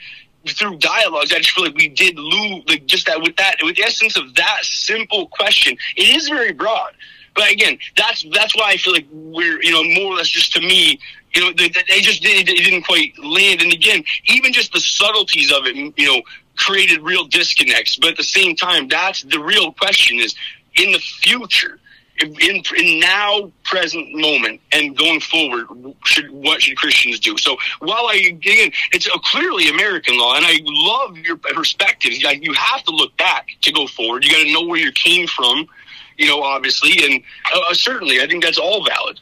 through 0.47 0.79
dialogues, 0.79 1.33
I 1.33 1.39
just 1.39 1.51
feel 1.51 1.65
like 1.65 1.75
we 1.75 1.89
did 1.89 2.17
lose 2.17 2.63
like 2.69 2.87
just 2.87 3.07
that 3.07 3.21
with 3.21 3.37
that 3.37 3.57
with 3.63 3.75
the 3.75 3.83
essence 3.83 4.17
of 4.17 4.37
that 4.37 4.61
simple 4.63 5.27
question. 5.29 5.77
It 5.97 6.17
is 6.17 6.29
very 6.29 6.53
broad. 6.53 6.93
But 7.35 7.53
again, 7.53 7.79
that's 7.97 8.25
that's 8.33 8.55
why 8.57 8.71
I 8.71 8.77
feel 8.77 8.93
like 8.93 9.07
we're 9.13 9.61
you 9.63 9.73
know 9.73 9.83
more 10.01 10.13
or 10.13 10.17
less 10.17 10.29
just 10.29 10.53
to 10.53 10.61
me 10.61 11.01
you 11.35 11.43
know, 11.43 11.53
they, 11.57 11.69
they 11.89 12.01
just 12.01 12.23
did, 12.23 12.47
they 12.47 12.55
didn't 12.55 12.83
quite 12.83 13.19
land. 13.19 13.63
And 13.63 13.73
again, 13.73 14.03
even 14.27 14.53
just 14.53 14.73
the 14.73 14.81
subtleties 14.81 15.53
of 15.53 15.67
it, 15.67 15.77
you 15.77 16.07
know, 16.07 16.23
created 16.57 17.03
real 17.03 17.25
disconnects. 17.27 17.97
But 17.97 18.11
at 18.11 18.17
the 18.17 18.25
same 18.25 18.57
time, 18.57 18.89
that's 18.89 19.23
the 19.23 19.39
real 19.39 19.73
question 19.73 20.19
is 20.19 20.35
in 20.77 20.93
the 20.93 20.99
future, 20.99 21.79
in, 22.21 22.63
in 22.77 23.01
now 23.01 23.53
present 23.65 24.13
moment 24.13 24.61
and 24.73 24.97
going 24.97 25.21
forward, 25.21 25.67
should 26.05 26.31
what 26.31 26.63
should 26.63 26.77
Christians 26.77 27.21
do? 27.21 27.37
So 27.39 27.57
while 27.79 28.07
I 28.09 28.25
again, 28.27 28.73
it's 28.93 29.09
clearly 29.31 29.69
American 29.69 30.19
law, 30.19 30.35
and 30.35 30.45
I 30.45 30.59
love 30.65 31.17
your 31.19 31.37
perspective. 31.37 32.13
You 32.13 32.53
have 32.55 32.83
to 32.85 32.91
look 32.91 33.17
back 33.19 33.49
to 33.61 33.73
go 33.73 33.87
forward. 33.87 34.25
You 34.25 34.33
got 34.33 34.43
to 34.43 34.53
know 34.53 34.67
where 34.67 34.79
you 34.79 34.91
came 34.93 35.29
from, 35.29 35.69
you 36.17 36.27
know, 36.27 36.43
obviously, 36.43 36.93
and 37.05 37.23
uh, 37.55 37.75
certainly, 37.75 38.21
I 38.21 38.27
think 38.27 38.43
that's 38.43 38.59
all 38.59 38.85
valid. 38.85 39.21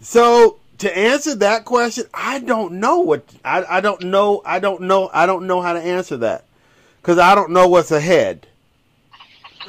So 0.00 0.58
to 0.78 0.96
answer 0.96 1.34
that 1.36 1.64
question, 1.64 2.04
I 2.12 2.40
don't 2.40 2.74
know 2.74 3.00
what 3.00 3.24
I, 3.44 3.64
I 3.64 3.80
don't 3.80 4.02
know. 4.04 4.42
I 4.44 4.58
don't 4.58 4.82
know. 4.82 5.10
I 5.12 5.26
don't 5.26 5.46
know 5.46 5.60
how 5.60 5.74
to 5.74 5.80
answer 5.80 6.16
that 6.18 6.44
because 7.00 7.18
I 7.18 7.34
don't 7.34 7.50
know 7.50 7.68
what's 7.68 7.90
ahead. 7.90 8.46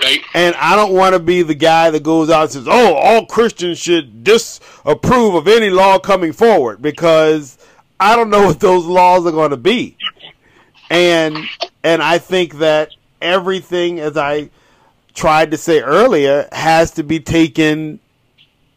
Right. 0.01 0.21
And 0.33 0.55
I 0.55 0.77
don't 0.77 0.93
want 0.93 1.13
to 1.13 1.19
be 1.19 1.43
the 1.43 1.53
guy 1.53 1.89
that 1.91 2.01
goes 2.01 2.29
out 2.29 2.43
and 2.43 2.51
says, 2.51 2.67
"Oh, 2.67 2.93
all 2.93 3.25
Christians 3.25 3.77
should 3.77 4.23
disapprove 4.23 5.35
of 5.35 5.47
any 5.47 5.69
law 5.69 5.99
coming 5.99 6.31
forward," 6.31 6.81
because 6.81 7.57
I 7.99 8.15
don't 8.15 8.29
know 8.29 8.45
what 8.47 8.61
those 8.61 8.85
laws 8.85 9.25
are 9.25 9.31
going 9.31 9.51
to 9.51 9.57
be. 9.57 9.97
And 10.89 11.37
and 11.83 12.01
I 12.01 12.19
think 12.19 12.59
that 12.59 12.91
everything, 13.21 13.99
as 13.99 14.15
I 14.15 14.49
tried 15.13 15.51
to 15.51 15.57
say 15.57 15.81
earlier, 15.81 16.47
has 16.53 16.91
to 16.91 17.03
be 17.03 17.19
taken 17.19 17.99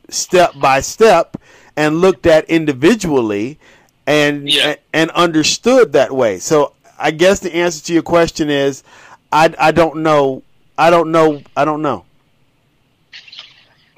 step 0.08 0.52
by 0.60 0.80
step 0.80 1.36
and 1.76 2.00
looked 2.00 2.26
at 2.26 2.44
individually 2.50 3.58
and 4.06 4.48
yeah. 4.48 4.76
and 4.92 5.10
understood 5.12 5.92
that 5.92 6.12
way. 6.12 6.38
So 6.38 6.72
I 6.98 7.10
guess 7.10 7.40
the 7.40 7.54
answer 7.54 7.84
to 7.86 7.92
your 7.92 8.02
question 8.02 8.50
is 8.50 8.84
I, 9.32 9.54
I 9.58 9.72
don't 9.72 9.96
know. 9.96 10.42
I 10.78 10.90
don't 10.90 11.10
know. 11.10 11.42
I 11.56 11.64
don't 11.64 11.82
know. 11.82 12.04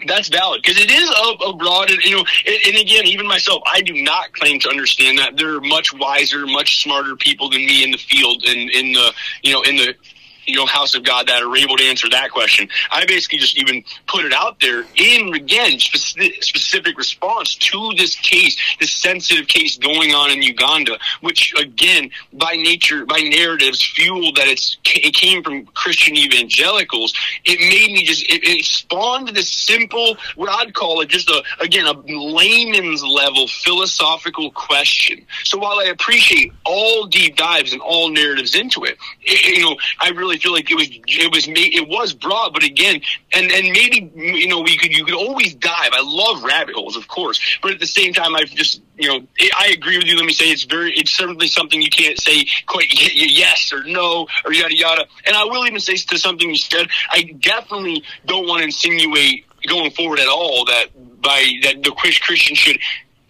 That's 0.07 0.29
valid 0.29 0.63
because 0.63 0.81
it 0.81 0.91
is 0.91 1.11
a, 1.11 1.49
a 1.49 1.57
broad, 1.57 1.91
and, 1.91 2.03
you 2.05 2.17
know, 2.17 2.25
and, 2.47 2.57
and, 2.67 2.77
again, 2.77 3.07
even 3.07 3.27
myself, 3.27 3.63
I 3.67 3.81
do 3.81 3.93
not 4.05 4.33
claim 4.35 4.61
to 4.61 4.69
understand 4.69 5.19
that. 5.19 5.37
There 5.37 5.57
are 5.57 5.61
much 5.61 5.93
wiser, 5.95 6.47
much 6.47 6.83
smarter 6.83 7.17
people 7.17 7.51
than 7.51 7.67
me 7.67 7.83
in 7.83 7.91
the 7.91 7.99
field 7.99 8.45
and 8.47 8.71
in 8.71 8.93
the, 8.93 9.13
you 9.43 9.53
know, 9.53 9.63
in 9.63 9.77
the 9.77 9.95
you 10.47 10.57
know, 10.57 10.67
house 10.67 10.95
of 10.95 11.05
God 11.05 11.27
that 11.29 11.43
are 11.43 11.57
able 11.57 11.77
to 11.77 11.85
answer 11.85 12.09
that 12.11 12.31
question. 12.31 12.69
I 12.91 13.05
basically 13.07 13.39
just 13.39 13.59
even 13.59 13.85
put 14.07 14.25
it 14.25 14.33
out 14.33 14.61
there 14.61 14.85
in, 14.95 15.35
again, 15.35 15.79
specific, 15.79 16.43
specific 16.43 16.99
response 16.99 17.55
to 17.57 17.93
this 17.97 18.15
case, 18.15 18.57
this 18.79 18.93
sensitive 18.93 19.49
case 19.49 19.77
going 19.77 20.13
on 20.15 20.31
in 20.31 20.43
Uganda, 20.43 20.99
which, 21.21 21.55
again, 21.59 22.11
by 22.33 22.53
nature, 22.53 23.05
by 23.05 23.21
narratives, 23.21 23.83
fuel 23.83 24.33
that 24.35 24.47
it's, 24.47 24.77
it 24.85 25.15
came 25.15 25.43
from 25.43 25.67
Christian 25.67 26.17
evangelicals. 26.17 27.13
It 27.45 27.59
made 27.61 27.93
me 27.93 28.05
just, 28.05 28.23
it, 28.25 28.45
it 28.45 28.65
spawned 28.65 29.29
this 29.29 29.51
simple, 29.51 30.17
what 30.37 30.49
I'd 30.51 30.75
call 30.75 31.01
it 31.01 31.09
just 31.09 31.29
a, 31.29 31.43
again, 31.61 31.87
a 31.87 31.93
layman's 32.07 33.03
level 33.03 33.49
philosophical 33.49 34.51
question. 34.53 35.27
So 35.45 35.59
while 35.59 35.79
I 35.79 35.85
appreciate 35.85 36.53
all 36.65 37.07
deep 37.07 37.37
dives 37.37 37.73
and 37.73 37.83
all 37.83 38.11
narratives 38.11 38.55
into 38.55 38.85
it, 38.85 38.97
it 39.23 39.57
you 39.57 39.65
know, 39.65 39.77
I 40.01 40.11
really 40.11 40.36
necessarily 40.37 40.41
feel 40.43 40.53
like 40.53 40.71
it 40.71 40.75
was 40.75 41.17
it 41.25 41.33
was 41.33 41.49
made 41.49 41.75
it 41.75 41.89
was 41.89 42.13
broad, 42.13 42.53
but 42.53 42.63
again, 42.63 43.01
and 43.33 43.51
and 43.51 43.73
maybe 43.73 44.11
you 44.15 44.49
know 44.49 44.61
we 44.61 44.77
could 44.77 44.97
you 44.97 45.05
could 45.05 45.15
always 45.15 45.55
dive. 45.55 45.91
I 45.93 46.03
love 46.03 46.43
rabbit 46.43 46.75
holes, 46.75 46.97
of 46.97 47.09
course, 47.09 47.41
but 47.63 47.73
at 47.73 47.81
the 47.81 47.87
same 47.87 48.13
time, 48.13 48.35
I've 48.35 48.51
just 48.51 48.83
you 48.97 49.09
know 49.09 49.27
I 49.59 49.69
agree 49.69 49.99
with 49.99 50.07
you. 50.07 50.17
Let 50.17 50.27
me 50.27 50.33
say 50.33 50.51
it's 50.51 50.65
very 50.65 50.93
it's 50.93 51.13
certainly 51.13 51.49
something 51.49 51.81
you 51.81 51.91
can't 51.91 52.19
say 52.19 52.47
quite 52.67 52.87
yes 52.91 53.73
or 53.73 53.85
no 53.85 54.27
or 54.45 54.53
yada 54.53 54.77
yada. 54.77 55.07
And 55.27 55.37
I 55.37 55.45
will 55.45 55.67
even 55.67 55.81
say 55.81 55.97
to 55.97 56.19
something 56.19 56.49
you 56.49 56.57
said, 56.57 56.89
I 57.11 57.35
definitely 57.41 58.03
don't 58.27 58.47
want 58.47 58.61
to 58.61 58.65
insinuate 58.65 59.45
going 59.67 59.91
forward 59.91 60.21
at 60.21 60.29
all 60.29 60.65
that 60.67 60.87
by 61.23 61.53
that 61.63 61.83
the 61.83 61.91
Christian 61.93 62.55
should 62.55 62.79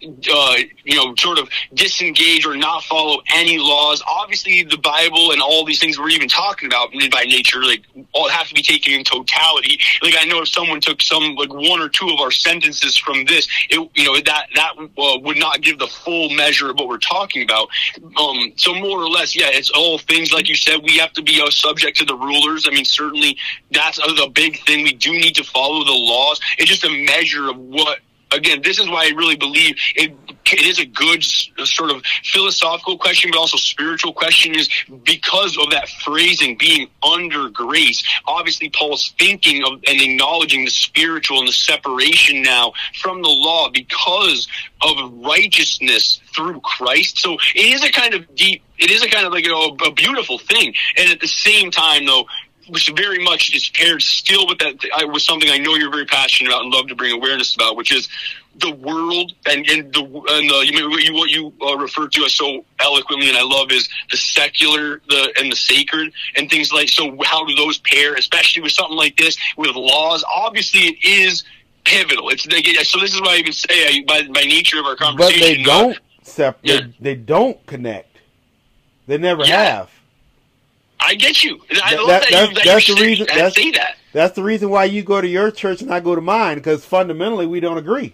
uh, 0.03 0.55
you 0.83 0.95
know, 0.95 1.15
sort 1.15 1.39
of 1.39 1.49
disengage 1.73 2.45
or 2.45 2.55
not 2.55 2.83
follow 2.83 3.21
any 3.33 3.57
laws. 3.57 4.01
Obviously, 4.07 4.63
the 4.63 4.77
Bible 4.77 5.31
and 5.31 5.41
all 5.41 5.65
these 5.65 5.79
things 5.79 5.97
we're 5.97 6.09
even 6.09 6.27
talking 6.27 6.67
about 6.67 6.91
by 7.11 7.23
nature, 7.23 7.63
like 7.63 7.83
all 8.13 8.29
have 8.29 8.47
to 8.47 8.53
be 8.53 8.61
taken 8.61 8.93
in 8.93 9.03
totality. 9.03 9.79
Like 10.01 10.15
I 10.19 10.25
know 10.25 10.41
if 10.41 10.49
someone 10.49 10.81
took 10.81 11.01
some 11.01 11.35
like 11.35 11.53
one 11.53 11.81
or 11.81 11.89
two 11.89 12.07
of 12.09 12.19
our 12.19 12.31
sentences 12.31 12.97
from 12.97 13.25
this, 13.25 13.47
it 13.69 13.89
you 13.95 14.03
know 14.03 14.15
that 14.19 14.47
that 14.55 14.73
uh, 14.77 15.19
would 15.19 15.37
not 15.37 15.61
give 15.61 15.79
the 15.79 15.87
full 15.87 16.29
measure 16.29 16.69
of 16.69 16.77
what 16.77 16.87
we're 16.87 16.97
talking 16.97 17.43
about. 17.43 17.69
Um, 18.17 18.53
so 18.55 18.73
more 18.75 18.99
or 18.99 19.09
less, 19.09 19.35
yeah, 19.35 19.49
it's 19.49 19.71
all 19.71 19.97
things 19.97 20.31
like 20.31 20.47
you 20.47 20.55
said. 20.55 20.83
We 20.83 20.97
have 20.97 21.13
to 21.13 21.21
be 21.21 21.41
uh, 21.41 21.49
subject 21.49 21.97
to 21.97 22.05
the 22.05 22.15
rulers. 22.15 22.67
I 22.67 22.71
mean, 22.71 22.85
certainly 22.85 23.37
that's 23.71 23.99
a, 23.99 24.23
a 24.23 24.29
big 24.29 24.63
thing. 24.65 24.83
We 24.83 24.93
do 24.93 25.11
need 25.11 25.35
to 25.35 25.43
follow 25.43 25.83
the 25.83 25.91
laws. 25.91 26.39
It's 26.57 26.69
just 26.69 26.83
a 26.83 27.05
measure 27.05 27.49
of 27.49 27.57
what 27.57 27.99
again, 28.31 28.61
this 28.63 28.79
is 28.79 28.89
why 28.89 29.05
I 29.05 29.15
really 29.15 29.35
believe 29.35 29.75
it, 29.95 30.13
it 30.45 30.65
is 30.65 30.79
a 30.79 30.85
good 30.85 31.23
sort 31.23 31.91
of 31.91 32.03
philosophical 32.23 32.97
question, 32.97 33.31
but 33.31 33.39
also 33.39 33.57
spiritual 33.57 34.13
question 34.13 34.55
is 34.55 34.69
because 35.03 35.57
of 35.57 35.71
that 35.71 35.89
phrasing 36.05 36.57
being 36.57 36.89
under 37.03 37.49
grace. 37.49 38.03
Obviously, 38.25 38.69
Paul's 38.69 39.13
thinking 39.19 39.63
of 39.63 39.73
and 39.87 40.01
acknowledging 40.01 40.65
the 40.65 40.71
spiritual 40.71 41.39
and 41.39 41.47
the 41.47 41.53
separation 41.53 42.41
now 42.41 42.73
from 43.01 43.21
the 43.21 43.29
law 43.29 43.69
because 43.69 44.47
of 44.81 44.95
righteousness 45.25 46.19
through 46.35 46.59
Christ. 46.61 47.17
So 47.17 47.37
it 47.55 47.73
is 47.73 47.83
a 47.83 47.91
kind 47.91 48.13
of 48.13 48.35
deep, 48.35 48.63
it 48.77 48.91
is 48.91 49.03
a 49.03 49.09
kind 49.09 49.25
of 49.25 49.33
like 49.33 49.45
you 49.45 49.51
know, 49.51 49.75
a 49.85 49.91
beautiful 49.91 50.37
thing. 50.37 50.73
And 50.97 51.11
at 51.11 51.19
the 51.19 51.27
same 51.27 51.71
time, 51.71 52.05
though, 52.05 52.25
which 52.69 52.91
very 52.95 53.23
much 53.23 53.53
is 53.53 53.69
paired 53.69 54.01
still 54.01 54.47
with 54.47 54.59
that 54.59 54.75
I, 54.95 55.05
was 55.05 55.25
something 55.25 55.49
I 55.49 55.57
know 55.57 55.75
you're 55.75 55.91
very 55.91 56.05
passionate 56.05 56.49
about 56.49 56.63
and 56.63 56.73
love 56.73 56.87
to 56.87 56.95
bring 56.95 57.13
awareness 57.13 57.55
about, 57.55 57.75
which 57.75 57.91
is 57.91 58.09
the 58.59 58.71
world 58.71 59.33
and, 59.45 59.67
and 59.69 59.93
the 59.93 60.01
and 60.01 60.49
the, 60.49 60.71
you, 60.71 61.13
what 61.13 61.29
you 61.29 61.53
uh, 61.61 61.77
refer 61.77 62.07
to 62.07 62.23
as 62.23 62.33
so 62.33 62.65
eloquently 62.79 63.29
and 63.29 63.37
I 63.37 63.43
love 63.43 63.71
is 63.71 63.87
the 64.09 64.17
secular 64.17 65.01
the 65.09 65.33
and 65.37 65.51
the 65.51 65.55
sacred 65.55 66.11
and 66.35 66.49
things 66.49 66.73
like 66.73 66.89
so 66.89 67.15
how 67.23 67.45
do 67.45 67.55
those 67.55 67.77
pair 67.79 68.15
especially 68.15 68.63
with 68.63 68.71
something 68.71 68.97
like 68.97 69.15
this 69.17 69.37
with 69.57 69.75
laws 69.75 70.23
obviously 70.33 70.81
it 70.81 70.97
is 71.03 71.43
pivotal 71.83 72.29
it's 72.29 72.45
they, 72.47 72.63
so 72.83 72.99
this 72.99 73.13
is 73.13 73.21
why 73.21 73.35
I 73.35 73.37
even 73.37 73.53
say 73.53 73.99
I, 73.99 74.03
by 74.07 74.27
by 74.27 74.41
nature 74.41 74.79
of 74.79 74.85
our 74.85 74.95
conversation 74.95 75.39
but 75.39 75.45
they 75.45 75.63
don't 75.63 75.95
uh, 75.95 75.99
separate 76.23 76.69
yeah. 76.69 76.79
they, 76.99 77.13
they, 77.13 77.15
don't 77.15 77.63
connect 77.65 78.17
they 79.05 79.17
never 79.17 79.45
yeah. 79.45 79.77
have 79.77 79.91
I 81.07 81.15
get 81.15 81.41
you. 81.41 81.61
I 81.71 81.91
that, 81.91 81.99
love 81.99 82.07
that, 82.07 82.27
that, 82.31 82.49
you, 82.49 82.55
that 82.55 82.65
that's 82.65 82.87
the 82.87 82.95
reason. 82.95 83.27
That's, 83.33 83.55
say 83.55 83.71
that. 83.71 83.95
That's 84.11 84.35
the 84.35 84.43
reason 84.43 84.69
why 84.69 84.85
you 84.85 85.03
go 85.03 85.21
to 85.21 85.27
your 85.27 85.51
church 85.51 85.81
and 85.81 85.93
I 85.93 86.01
go 86.01 86.15
to 86.15 86.21
mine 86.21 86.57
because 86.57 86.83
fundamentally 86.83 87.47
we 87.47 87.61
don't 87.61 87.77
agree. 87.77 88.13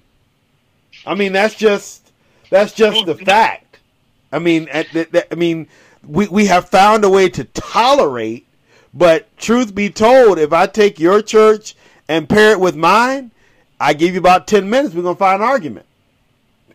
I 1.04 1.16
mean, 1.16 1.34
that's 1.34 1.56
just 1.56 2.12
that's 2.52 2.72
just 2.72 3.08
the 3.08 3.16
mm-hmm. 3.16 3.26
fact. 3.26 3.80
I 4.32 4.38
mean, 4.38 4.70
I 4.72 5.36
mean, 5.36 5.68
we 6.08 6.28
we 6.28 6.46
have 6.46 6.70
found 6.70 7.04
a 7.04 7.10
way 7.10 7.30
to 7.30 7.46
tolerate, 7.46 8.46
but 8.94 9.36
truth 9.38 9.74
be 9.74 9.90
told, 9.90 10.38
if 10.38 10.54
I 10.54 10.68
take 10.68 11.00
your 11.00 11.24
church 11.24 11.76
and 12.08 12.30
pair 12.30 12.52
it 12.52 12.60
with 12.60 12.76
mine, 12.76 13.32
I 13.80 13.94
give 13.94 14.14
you 14.14 14.20
about 14.20 14.46
ten 14.46 14.70
minutes. 14.70 14.94
We're 14.94 15.02
gonna 15.02 15.16
find 15.16 15.42
an 15.42 15.48
argument. 15.48 15.88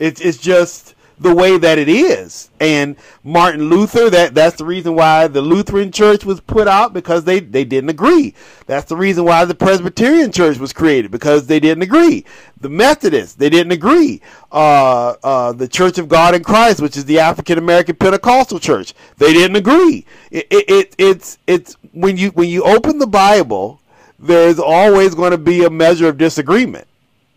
It's 0.00 0.20
it's 0.20 0.38
just 0.38 0.96
the 1.20 1.34
way 1.34 1.58
that 1.58 1.78
it 1.78 1.88
is. 1.88 2.50
And 2.60 2.96
Martin 3.24 3.68
Luther, 3.68 4.08
that 4.10 4.34
that's 4.34 4.56
the 4.56 4.64
reason 4.64 4.94
why 4.94 5.26
the 5.26 5.42
Lutheran 5.42 5.90
Church 5.90 6.24
was 6.24 6.40
put 6.40 6.68
out 6.68 6.92
because 6.92 7.24
they 7.24 7.40
they 7.40 7.64
didn't 7.64 7.90
agree. 7.90 8.34
That's 8.66 8.88
the 8.88 8.96
reason 8.96 9.24
why 9.24 9.44
the 9.44 9.54
Presbyterian 9.54 10.32
Church 10.32 10.58
was 10.58 10.72
created 10.72 11.10
because 11.10 11.46
they 11.46 11.60
didn't 11.60 11.82
agree. 11.82 12.24
The 12.60 12.68
Methodists, 12.68 13.34
they 13.34 13.50
didn't 13.50 13.72
agree. 13.72 14.20
Uh, 14.52 15.14
uh, 15.22 15.52
the 15.52 15.68
Church 15.68 15.98
of 15.98 16.08
God 16.08 16.34
in 16.34 16.44
Christ, 16.44 16.80
which 16.80 16.96
is 16.96 17.04
the 17.04 17.18
African 17.18 17.58
American 17.58 17.96
Pentecostal 17.96 18.60
Church, 18.60 18.94
they 19.16 19.32
didn't 19.32 19.56
agree. 19.56 20.04
It, 20.30 20.46
it, 20.50 20.70
it, 20.70 20.94
it's 20.98 21.38
it's 21.46 21.76
when 21.92 22.16
you 22.16 22.30
when 22.30 22.48
you 22.48 22.62
open 22.62 22.98
the 22.98 23.06
Bible, 23.06 23.80
there's 24.18 24.58
always 24.58 25.14
going 25.14 25.32
to 25.32 25.38
be 25.38 25.64
a 25.64 25.70
measure 25.70 26.08
of 26.08 26.18
disagreement, 26.18 26.86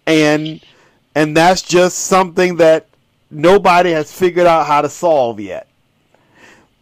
and 0.06 0.62
and 1.16 1.36
that's 1.36 1.62
just 1.62 2.00
something 2.00 2.58
that 2.58 2.88
nobody 3.32 3.92
has 3.92 4.12
figured 4.12 4.46
out 4.46 4.68
how 4.68 4.82
to 4.82 4.90
solve 4.90 5.40
yet. 5.40 5.68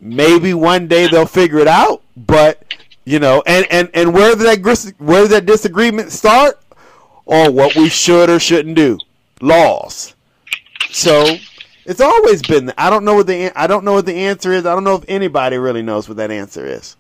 Maybe 0.02 0.54
one 0.54 0.88
day 0.88 1.08
they'll 1.08 1.26
figure 1.26 1.60
it 1.60 1.68
out, 1.68 2.02
but 2.16 2.64
you 3.06 3.20
know, 3.20 3.44
and 3.46 3.66
and 3.70 3.90
and 3.94 4.14
where 4.14 4.36
did 4.36 4.46
that 4.46 4.94
where 4.98 5.24
did 5.24 5.32
that 5.32 5.46
disagreement 5.46 6.12
start? 6.12 6.60
Or 7.26 7.52
what 7.52 7.76
we 7.76 7.90
should 7.90 8.30
or 8.30 8.40
shouldn't 8.40 8.76
do, 8.76 8.98
laws. 9.40 10.16
So 10.90 11.38
it's 11.86 12.02
always 12.02 12.42
been. 12.42 12.74
I 12.78 12.90
don't 12.90 13.06
know 13.06 13.16
what 13.16 13.28
the 13.28 13.52
I 13.60 13.68
don't 13.68 13.84
know 13.84 13.94
what 13.94 14.06
the 14.06 14.16
answer 14.16 14.52
is. 14.52 14.66
I 14.66 14.74
don't 14.74 14.84
know 14.84 14.96
if 14.96 15.06
anybody 15.08 15.58
really 15.58 15.82
knows 15.82 16.08
what 16.08 16.18
that 16.18 16.32
answer 16.32 16.66
is. 16.66 16.96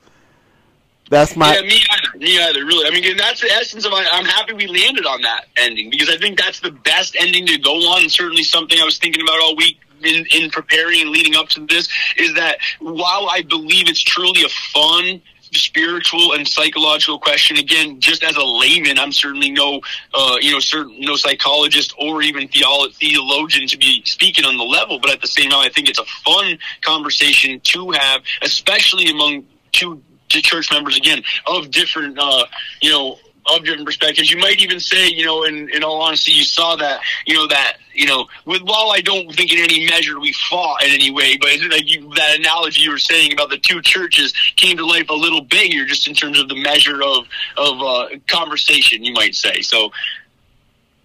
That's 1.09 1.35
my. 1.35 1.55
Yeah, 1.55 1.61
me 1.61 1.83
either. 1.91 1.98
Me 2.19 2.37
either. 2.37 2.65
Really. 2.65 2.85
I 2.85 2.91
mean, 2.91 3.15
that's 3.15 3.39
the 3.39 3.47
essence 3.47 3.85
of. 3.85 3.93
I'm 3.93 4.25
happy 4.25 4.51
we 4.51 4.67
landed 4.67 5.05
on 5.05 5.21
that 5.21 5.45
ending 5.55 5.89
because 5.89 6.09
I 6.09 6.17
think 6.17 6.37
that's 6.37 6.59
the 6.59 6.71
best 6.71 7.15
ending 7.17 7.45
to 7.45 7.57
go 7.57 7.75
on. 7.93 8.01
And 8.01 8.11
certainly 8.11 8.43
something 8.43 8.77
I 8.77 8.83
was 8.83 8.97
thinking 8.97 9.21
about 9.21 9.39
all 9.41 9.55
week 9.55 9.79
in, 10.03 10.25
in 10.35 10.49
preparing 10.49 10.99
and 10.99 11.11
leading 11.11 11.37
up 11.37 11.47
to 11.49 11.65
this 11.65 11.87
is 12.17 12.33
that 12.33 12.57
while 12.79 13.29
I 13.31 13.41
believe 13.41 13.87
it's 13.87 14.01
truly 14.01 14.43
a 14.43 14.49
fun 14.49 15.21
spiritual 15.53 16.33
and 16.33 16.47
psychological 16.47 17.17
question 17.17 17.57
again 17.57 17.99
just 17.99 18.23
as 18.23 18.35
a 18.35 18.43
layman 18.43 18.99
i'm 18.99 19.11
certainly 19.11 19.49
no 19.49 19.81
uh, 20.13 20.35
you 20.39 20.51
know 20.51 20.59
certain 20.59 20.95
no 21.01 21.15
psychologist 21.15 21.91
or 21.97 22.21
even 22.21 22.47
theolo- 22.49 22.93
theologian 22.93 23.67
to 23.67 23.75
be 23.75 24.03
speaking 24.05 24.45
on 24.45 24.57
the 24.57 24.63
level 24.63 24.99
but 24.99 25.09
at 25.09 25.19
the 25.21 25.27
same 25.27 25.49
time 25.49 25.65
i 25.65 25.69
think 25.69 25.89
it's 25.89 25.97
a 25.97 26.05
fun 26.23 26.55
conversation 26.81 27.59
to 27.61 27.89
have 27.89 28.21
especially 28.43 29.09
among 29.09 29.43
two 29.71 29.99
church 30.29 30.71
members 30.71 30.97
again 30.97 31.23
of 31.47 31.71
different, 31.71 32.17
uh, 32.19 32.45
you 32.81 32.89
know, 32.89 33.17
of 33.47 33.63
different 33.63 33.85
perspectives. 33.85 34.31
You 34.31 34.37
might 34.37 34.59
even 34.59 34.79
say, 34.79 35.09
you 35.09 35.25
know, 35.25 35.43
in, 35.43 35.69
in 35.69 35.83
all 35.83 36.01
honesty, 36.01 36.31
you 36.31 36.43
saw 36.43 36.75
that, 36.75 37.01
you 37.25 37.33
know, 37.33 37.47
that, 37.47 37.77
you 37.93 38.05
know, 38.05 38.27
with 38.45 38.61
while 38.61 38.91
I 38.91 39.01
don't 39.01 39.33
think 39.33 39.51
in 39.51 39.59
any 39.59 39.87
measure 39.87 40.19
we 40.19 40.33
fought 40.33 40.83
in 40.83 40.91
any 40.91 41.11
way, 41.11 41.37
but 41.37 41.49
like 41.69 41.89
you, 41.89 42.13
that 42.15 42.37
analogy 42.39 42.81
you 42.81 42.91
were 42.91 42.97
saying 42.97 43.33
about 43.33 43.49
the 43.49 43.57
two 43.57 43.81
churches 43.81 44.33
came 44.55 44.77
to 44.77 44.85
life 44.85 45.09
a 45.09 45.13
little 45.13 45.41
bigger 45.41 45.85
just 45.85 46.07
in 46.07 46.13
terms 46.13 46.39
of 46.39 46.47
the 46.47 46.55
measure 46.55 47.01
of 47.03 47.25
of 47.57 47.81
uh, 47.81 48.09
conversation, 48.27 49.03
you 49.03 49.13
might 49.13 49.35
say. 49.35 49.61
So, 49.61 49.91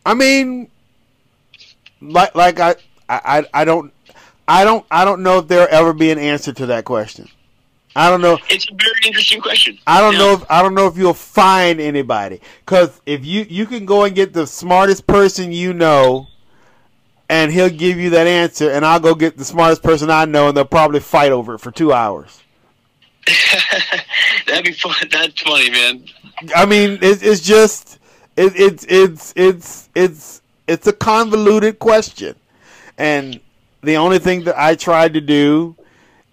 I 0.04 0.14
mean, 0.14 0.70
like 2.00 2.34
like 2.34 2.60
I 2.60 2.76
I 3.08 3.46
I 3.52 3.64
don't 3.64 3.92
I 4.46 4.64
don't 4.64 4.84
I 4.90 5.04
don't 5.04 5.22
know 5.22 5.38
if 5.38 5.48
there'll 5.48 5.68
ever 5.70 5.92
be 5.92 6.10
an 6.10 6.18
answer 6.18 6.52
to 6.52 6.66
that 6.66 6.84
question. 6.84 7.28
I 7.96 8.10
don't 8.10 8.20
know. 8.20 8.38
It's 8.50 8.68
a 8.68 8.74
very 8.74 9.00
interesting 9.06 9.40
question. 9.40 9.78
I 9.86 10.00
don't 10.00 10.14
yeah. 10.14 10.18
know. 10.18 10.32
If, 10.34 10.50
I 10.50 10.62
don't 10.62 10.74
know 10.74 10.86
if 10.86 10.96
you'll 10.96 11.14
find 11.14 11.80
anybody 11.80 12.40
because 12.64 13.00
if 13.06 13.24
you 13.24 13.46
you 13.48 13.66
can 13.66 13.86
go 13.86 14.04
and 14.04 14.14
get 14.14 14.32
the 14.32 14.46
smartest 14.46 15.06
person 15.06 15.52
you 15.52 15.72
know, 15.72 16.26
and 17.28 17.52
he'll 17.52 17.70
give 17.70 17.98
you 17.98 18.10
that 18.10 18.26
answer, 18.26 18.70
and 18.70 18.84
I'll 18.84 19.00
go 19.00 19.14
get 19.14 19.36
the 19.36 19.44
smartest 19.44 19.82
person 19.82 20.10
I 20.10 20.24
know, 20.24 20.48
and 20.48 20.56
they'll 20.56 20.64
probably 20.64 21.00
fight 21.00 21.30
over 21.30 21.54
it 21.54 21.60
for 21.60 21.70
two 21.70 21.92
hours. 21.92 22.42
That'd 24.46 24.64
be 24.64 24.72
fun. 24.72 24.94
That's 25.10 25.40
funny, 25.40 25.70
man. 25.70 26.04
I 26.54 26.66
mean, 26.66 26.98
it, 27.00 27.22
it's 27.22 27.40
just 27.40 27.98
it, 28.36 28.52
it's 28.56 28.84
it's 28.88 29.32
it's 29.36 29.88
it's 29.94 30.42
it's 30.66 30.86
a 30.88 30.92
convoluted 30.92 31.78
question, 31.78 32.34
and 32.98 33.40
the 33.82 33.96
only 33.96 34.18
thing 34.18 34.44
that 34.44 34.58
I 34.58 34.74
tried 34.74 35.14
to 35.14 35.20
do 35.20 35.76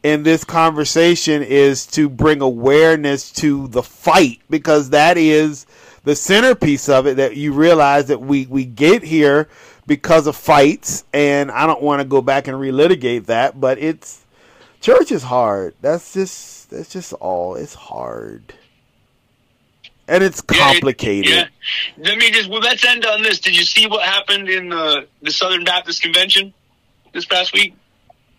in 0.04 0.24
this 0.24 0.44
conversation 0.44 1.44
is 1.44 1.86
to 1.88 2.10
bring 2.10 2.42
awareness 2.42 3.32
to 3.32 3.68
the 3.68 3.84
fight 3.84 4.40
because 4.50 4.90
that 4.90 5.18
is 5.18 5.66
the 6.04 6.16
centerpiece 6.16 6.90
of 6.90 7.06
it 7.06 7.18
that 7.18 7.38
you 7.38 7.54
realize 7.54 8.08
that 8.08 8.20
we, 8.20 8.48
we 8.48 8.66
get 8.66 9.04
here 9.04 9.48
because 9.86 10.26
of 10.26 10.36
fights 10.36 11.06
and 11.14 11.52
I 11.52 11.68
don't 11.68 11.82
want 11.82 12.02
to 12.02 12.08
go 12.08 12.22
back 12.22 12.48
and 12.48 12.58
relitigate 12.58 13.28
that, 13.28 13.60
but 13.60 13.78
it's 13.78 14.26
church 14.80 15.12
is 15.12 15.24
hard. 15.24 15.76
That's 15.82 16.14
just 16.14 16.70
that's 16.72 16.90
just 16.90 17.14
all. 17.14 17.56
It's 17.56 17.76
hard. 17.76 18.54
And 20.08 20.24
it's 20.24 20.42
complicated. 20.42 21.30
Yeah, 21.30 21.48
yeah. 21.98 22.10
Let 22.10 22.18
me 22.18 22.32
just 22.32 22.50
well 22.50 22.62
let's 22.62 22.84
end 22.84 23.06
on 23.06 23.22
this. 23.22 23.40
Did 23.40 23.56
you 23.56 23.64
see 23.64 23.86
what 23.88 24.04
happened 24.04 24.50
in 24.50 24.70
the 24.70 25.08
the 25.22 25.32
Southern 25.32 25.64
Baptist 25.64 26.02
Convention 26.02 26.54
this 27.14 27.26
past 27.26 27.54
week? 27.54 27.76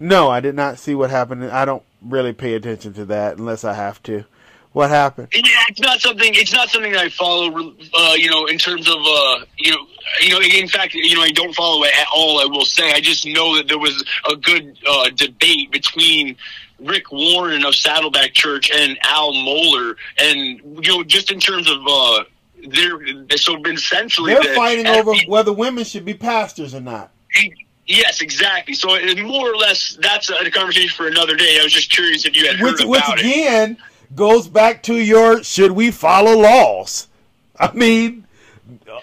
No, 0.03 0.31
I 0.31 0.41
did 0.41 0.57
not 0.57 0.81
see 0.81 0.97
what 0.97 1.11
happened. 1.11 1.45
I 1.45 1.65
don't 1.65 1.85
really 2.03 2.33
pay 2.33 2.55
attention 2.55 2.93
to 2.95 3.05
that 3.05 3.39
unless 3.39 3.63
I 3.63 3.75
have 3.75 4.03
to. 4.03 4.25
What 4.73 4.91
happened? 4.91 5.29
Yeah, 5.33 5.43
it's 5.69 5.81
not 5.81 6.01
something. 6.01 6.35
It's 6.35 6.53
not 6.53 6.71
something 6.71 6.91
that 6.93 7.05
I 7.05 7.09
follow. 7.09 7.73
Uh, 7.95 8.15
you 8.17 8.29
know, 8.29 8.47
in 8.47 8.59
terms 8.59 8.89
of 8.89 8.97
uh, 8.97 9.45
you 9.59 9.71
know, 9.71 9.87
you 10.21 10.31
know. 10.31 10.41
In 10.41 10.67
fact, 10.67 10.95
you 10.95 11.15
know, 11.15 11.23
I 11.23 11.31
don't 11.31 11.55
follow 11.55 11.85
it 11.85 11.95
at 11.97 12.07
all. 12.13 12.41
I 12.41 12.47
will 12.47 12.65
say. 12.65 12.91
I 12.93 13.01
just 13.01 13.25
know 13.27 13.57
that 13.57 13.69
there 13.69 13.79
was 13.79 14.03
a 14.29 14.35
good 14.35 14.77
uh, 14.89 15.11
debate 15.11 15.71
between 15.71 16.37
Rick 16.81 17.13
Warren 17.13 17.65
of 17.65 17.77
Saddleback 17.77 18.33
Church 18.33 18.73
and 18.73 18.99
Al 19.03 19.33
Mohler, 19.33 19.95
and 20.19 20.85
you 20.85 20.91
know, 20.91 21.05
just 21.05 21.31
in 21.31 21.39
terms 21.39 21.71
of 21.71 21.77
uh, 21.87 22.25
they're 22.69 22.99
so 23.37 23.63
essentially 23.67 24.35
They're 24.35 24.55
fighting 24.55 24.87
over 24.87 25.13
whether 25.29 25.53
women 25.53 25.85
should 25.85 26.05
be 26.05 26.15
pastors 26.15 26.75
or 26.75 26.81
not. 26.81 27.13
Yes, 27.87 28.21
exactly. 28.23 28.75
So 28.75 28.95
it, 28.95 29.19
more 29.23 29.53
or 29.53 29.57
less, 29.57 29.99
that's 30.01 30.31
a 30.31 30.51
conversation 30.51 30.91
for 30.97 31.09
another 31.09 31.37
day. 31.37 31.59
I 31.61 31.65
was 31.65 31.73
just 31.73 31.91
curious 31.91 32.25
if 32.25 32.37
you 32.37 32.47
had 32.47 32.57
heard 32.57 32.75
Which, 32.79 32.85
which 32.87 33.03
about 33.03 33.19
it. 33.19 33.27
again 33.27 33.77
goes 34.15 34.47
back 34.49 34.83
to 34.85 34.95
your 34.97 35.43
should 35.43 35.73
we 35.73 35.91
follow 35.91 36.39
laws? 36.39 37.09
I 37.59 37.73
mean, 37.73 38.27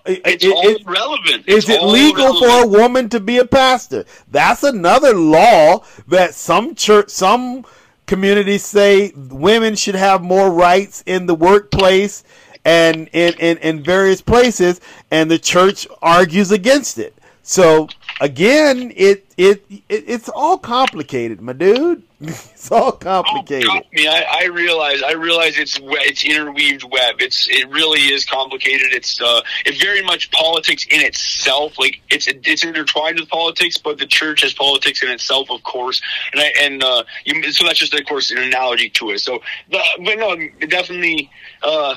It's 0.06 0.46
it- 0.46 0.52
all 0.54 0.68
it- 0.68 0.82
relevant. 0.86 1.44
Is 1.48 1.66
It's 1.66 1.70
it 1.70 1.82
all 1.82 1.90
legal 1.90 2.40
for 2.40 2.64
a 2.64 2.68
woman 2.68 3.10
to 3.10 3.20
be 3.20 3.38
a 3.38 3.46
pastor? 3.46 4.06
That's 4.32 4.64
another 4.64 5.14
law 5.14 5.84
that 6.08 6.34
some 6.34 6.74
church, 6.76 7.10
some 7.10 7.66
communities 8.08 8.66
say 8.66 9.12
women 9.16 9.76
should 9.76 9.96
have 9.96 10.22
more 10.24 10.50
rights 10.52 11.04
in 11.06 11.26
the 11.28 11.36
workplace 11.36 12.24
and 12.66 13.08
in, 13.14 13.34
in, 13.40 13.58
in 13.58 13.84
various 13.84 14.22
places, 14.22 14.80
and 15.12 15.30
the 15.30 15.40
church 15.40 15.88
argues 16.02 16.52
against 16.52 16.98
it. 16.98 17.14
So 17.44 17.88
again, 18.20 18.92
it, 18.96 19.26
it, 19.38 19.64
it 19.70 19.84
it's 19.90 20.30
all 20.30 20.58
complicated, 20.58 21.42
my 21.42 21.54
dude. 21.54 22.04
It's 22.22 22.70
all 22.72 22.88
Oh, 22.90 22.92
complicated. 22.92 23.64
trust 23.64 23.94
me, 23.94 24.06
I, 24.08 24.26
I 24.42 24.46
realize. 24.48 25.02
I 25.02 25.14
realize 25.14 25.58
it's 25.58 25.80
it's 25.82 26.26
interweaved 26.26 26.84
web. 26.84 27.16
It's 27.20 27.48
it 27.50 27.70
really 27.70 28.02
is 28.02 28.26
complicated. 28.26 28.88
It's 28.92 29.22
uh, 29.22 29.42
it's 29.66 29.82
very 29.82 30.04
much 30.04 30.30
politics 30.32 30.86
in 30.92 31.00
itself. 31.00 31.80
Like 31.80 32.02
it's 32.10 32.28
it's 32.28 32.66
intertwined 32.66 33.22
with 33.22 33.30
politics, 33.30 33.78
but 33.78 34.00
the 34.00 34.06
church 34.06 34.42
has 34.42 34.54
politics 34.54 35.02
in 35.02 35.10
itself, 35.10 35.50
of 35.50 35.64
course. 35.64 36.02
And 36.34 36.42
I 36.42 36.52
and 36.60 36.84
uh, 36.84 37.04
you, 37.26 37.52
so 37.54 37.66
that's 37.66 37.80
just 37.80 37.94
of 37.94 38.06
course 38.06 38.32
an 38.32 38.40
analogy 38.40 38.90
to 38.90 39.12
it. 39.12 39.20
So, 39.20 39.40
but, 39.72 39.82
no, 40.18 40.36
definitely. 40.68 41.32
Uh, 41.64 41.96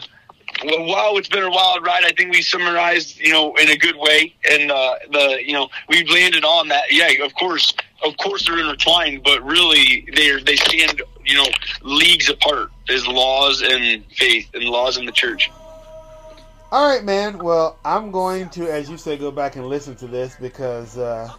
wow, 0.64 1.14
it's 1.16 1.28
been 1.28 1.42
a 1.42 1.50
wild 1.50 1.84
ride. 1.84 2.04
I 2.04 2.12
think 2.12 2.32
we 2.32 2.42
summarized, 2.42 3.18
you 3.18 3.32
know, 3.32 3.54
in 3.56 3.68
a 3.68 3.76
good 3.76 3.96
way, 3.96 4.34
and 4.48 4.70
uh, 4.70 4.94
the, 5.10 5.38
you 5.44 5.52
know, 5.52 5.68
we've 5.88 6.08
landed 6.08 6.44
on 6.44 6.68
that. 6.68 6.84
Yeah, 6.90 7.24
of 7.24 7.34
course, 7.34 7.74
of 8.04 8.16
course, 8.16 8.46
they're 8.46 8.58
intertwined, 8.58 9.22
but 9.22 9.42
really, 9.42 10.06
they 10.14 10.40
they 10.42 10.56
stand, 10.56 11.02
you 11.24 11.36
know, 11.36 11.46
leagues 11.82 12.28
apart. 12.28 12.70
There's 12.88 13.06
laws 13.06 13.62
and 13.62 14.04
faith, 14.16 14.48
and 14.54 14.64
laws 14.64 14.96
in 14.96 15.06
the 15.06 15.12
church. 15.12 15.50
All 16.70 16.88
right, 16.88 17.04
man. 17.04 17.38
Well, 17.38 17.78
I'm 17.84 18.10
going 18.10 18.48
to, 18.50 18.70
as 18.72 18.88
you 18.88 18.96
say, 18.96 19.18
go 19.18 19.30
back 19.30 19.56
and 19.56 19.66
listen 19.66 19.94
to 19.96 20.06
this 20.06 20.36
because 20.40 20.96
uh, 20.96 21.30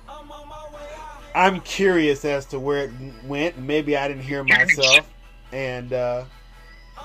I'm 1.33 1.59
curious 1.61 2.23
as 2.23 2.45
to 2.47 2.59
where 2.59 2.85
it 2.85 2.91
went. 3.25 3.57
Maybe 3.57 3.97
I 3.97 4.07
didn't 4.07 4.23
hear 4.23 4.43
myself, 4.43 5.11
and 5.51 5.91
uh, 5.91 6.25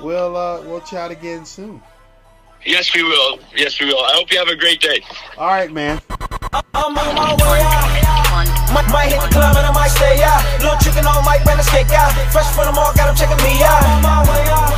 we'll 0.03 0.37
uh, 0.37 0.61
we'll 0.63 0.83
chat 0.83 1.11
again 1.11 1.47
soon. 1.47 1.81
Yes, 2.67 2.95
we 2.95 3.03
will. 3.03 3.39
Yes, 3.57 3.81
we 3.81 3.87
will. 3.87 3.99
I 4.05 4.13
hope 4.15 4.31
you 4.31 4.39
have 4.39 4.49
a 4.49 4.57
great 4.57 4.81
day. 4.81 5.01
All 5.39 5.47
right, 5.49 5.71
man. 5.73 6.01
I'm 6.75 6.97
on 6.97 7.15
my 7.15 7.33
way 7.39 7.61
out. 7.65 7.89
Might, 8.75 8.89
might 8.93 9.09
hit 9.09 9.21
the 9.25 9.29
club 9.33 9.57
and 9.57 9.65
I 9.67 9.73
might 9.73 9.89
stay 9.89 10.21
out. 10.23 10.45
Little 10.61 10.77
chicken 10.79 11.07
on 11.09 11.25
mic, 11.25 11.41
when 11.49 11.57
it's 11.59 11.71
cake 11.71 11.89
out. 11.97 12.13
Fresh 12.29 12.53
from 12.53 12.67
the 12.69 12.73
mall, 12.77 12.93
got 12.95 13.09
'em 13.09 13.17
checking 13.17 13.41
me 13.41 13.63
out. 13.65 13.81
I'm 13.83 13.97
On 13.97 14.03
my 14.05 14.21
way 14.29 14.45
out. 14.53 14.73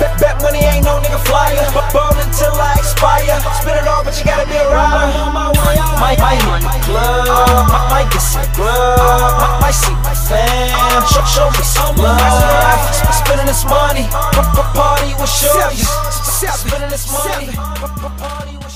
Bet, 0.00 0.16
bet 0.18 0.40
money 0.40 0.64
ain't 0.64 0.84
no 0.88 0.98
nigga 1.04 1.20
flyer. 1.28 1.60
But 1.76 1.92
ball 1.92 2.16
until 2.16 2.54
I 2.56 2.74
expire. 2.80 3.36
Spit 3.60 3.76
it 3.76 3.86
all, 3.86 4.02
but 4.04 4.16
you 4.16 4.24
gotta 4.24 4.48
be 4.48 4.56
a 4.56 4.64
rider. 4.72 5.12
I'm 5.12 5.36
on 5.36 5.36
my 5.36 5.48
way 5.52 5.76
out. 5.76 6.00
Might, 6.00 6.18
might 6.18 6.40
hit 6.40 6.64
the 6.64 6.80
club. 6.88 7.68
Might, 7.68 7.88
might 7.92 8.08
get 8.10 8.24
some 8.24 8.48
grub. 8.56 8.98
Might, 9.36 9.68
might 9.68 9.76
see 9.76 9.94
my 10.00 10.14
fam. 10.16 11.04
Show, 11.12 11.24
show 11.28 11.48
me 11.52 11.62
some 11.62 11.96
love. 12.00 12.16
Sp- 12.96 13.20
Spending 13.20 13.46
this 13.46 13.64
money. 13.68 14.08
P- 14.08 14.48
p- 14.56 14.70
Party 14.72 15.12
with 15.20 15.28
shorties. 15.28 15.84
Spending 16.50 16.90
this 16.90 17.06
money. 17.12 18.71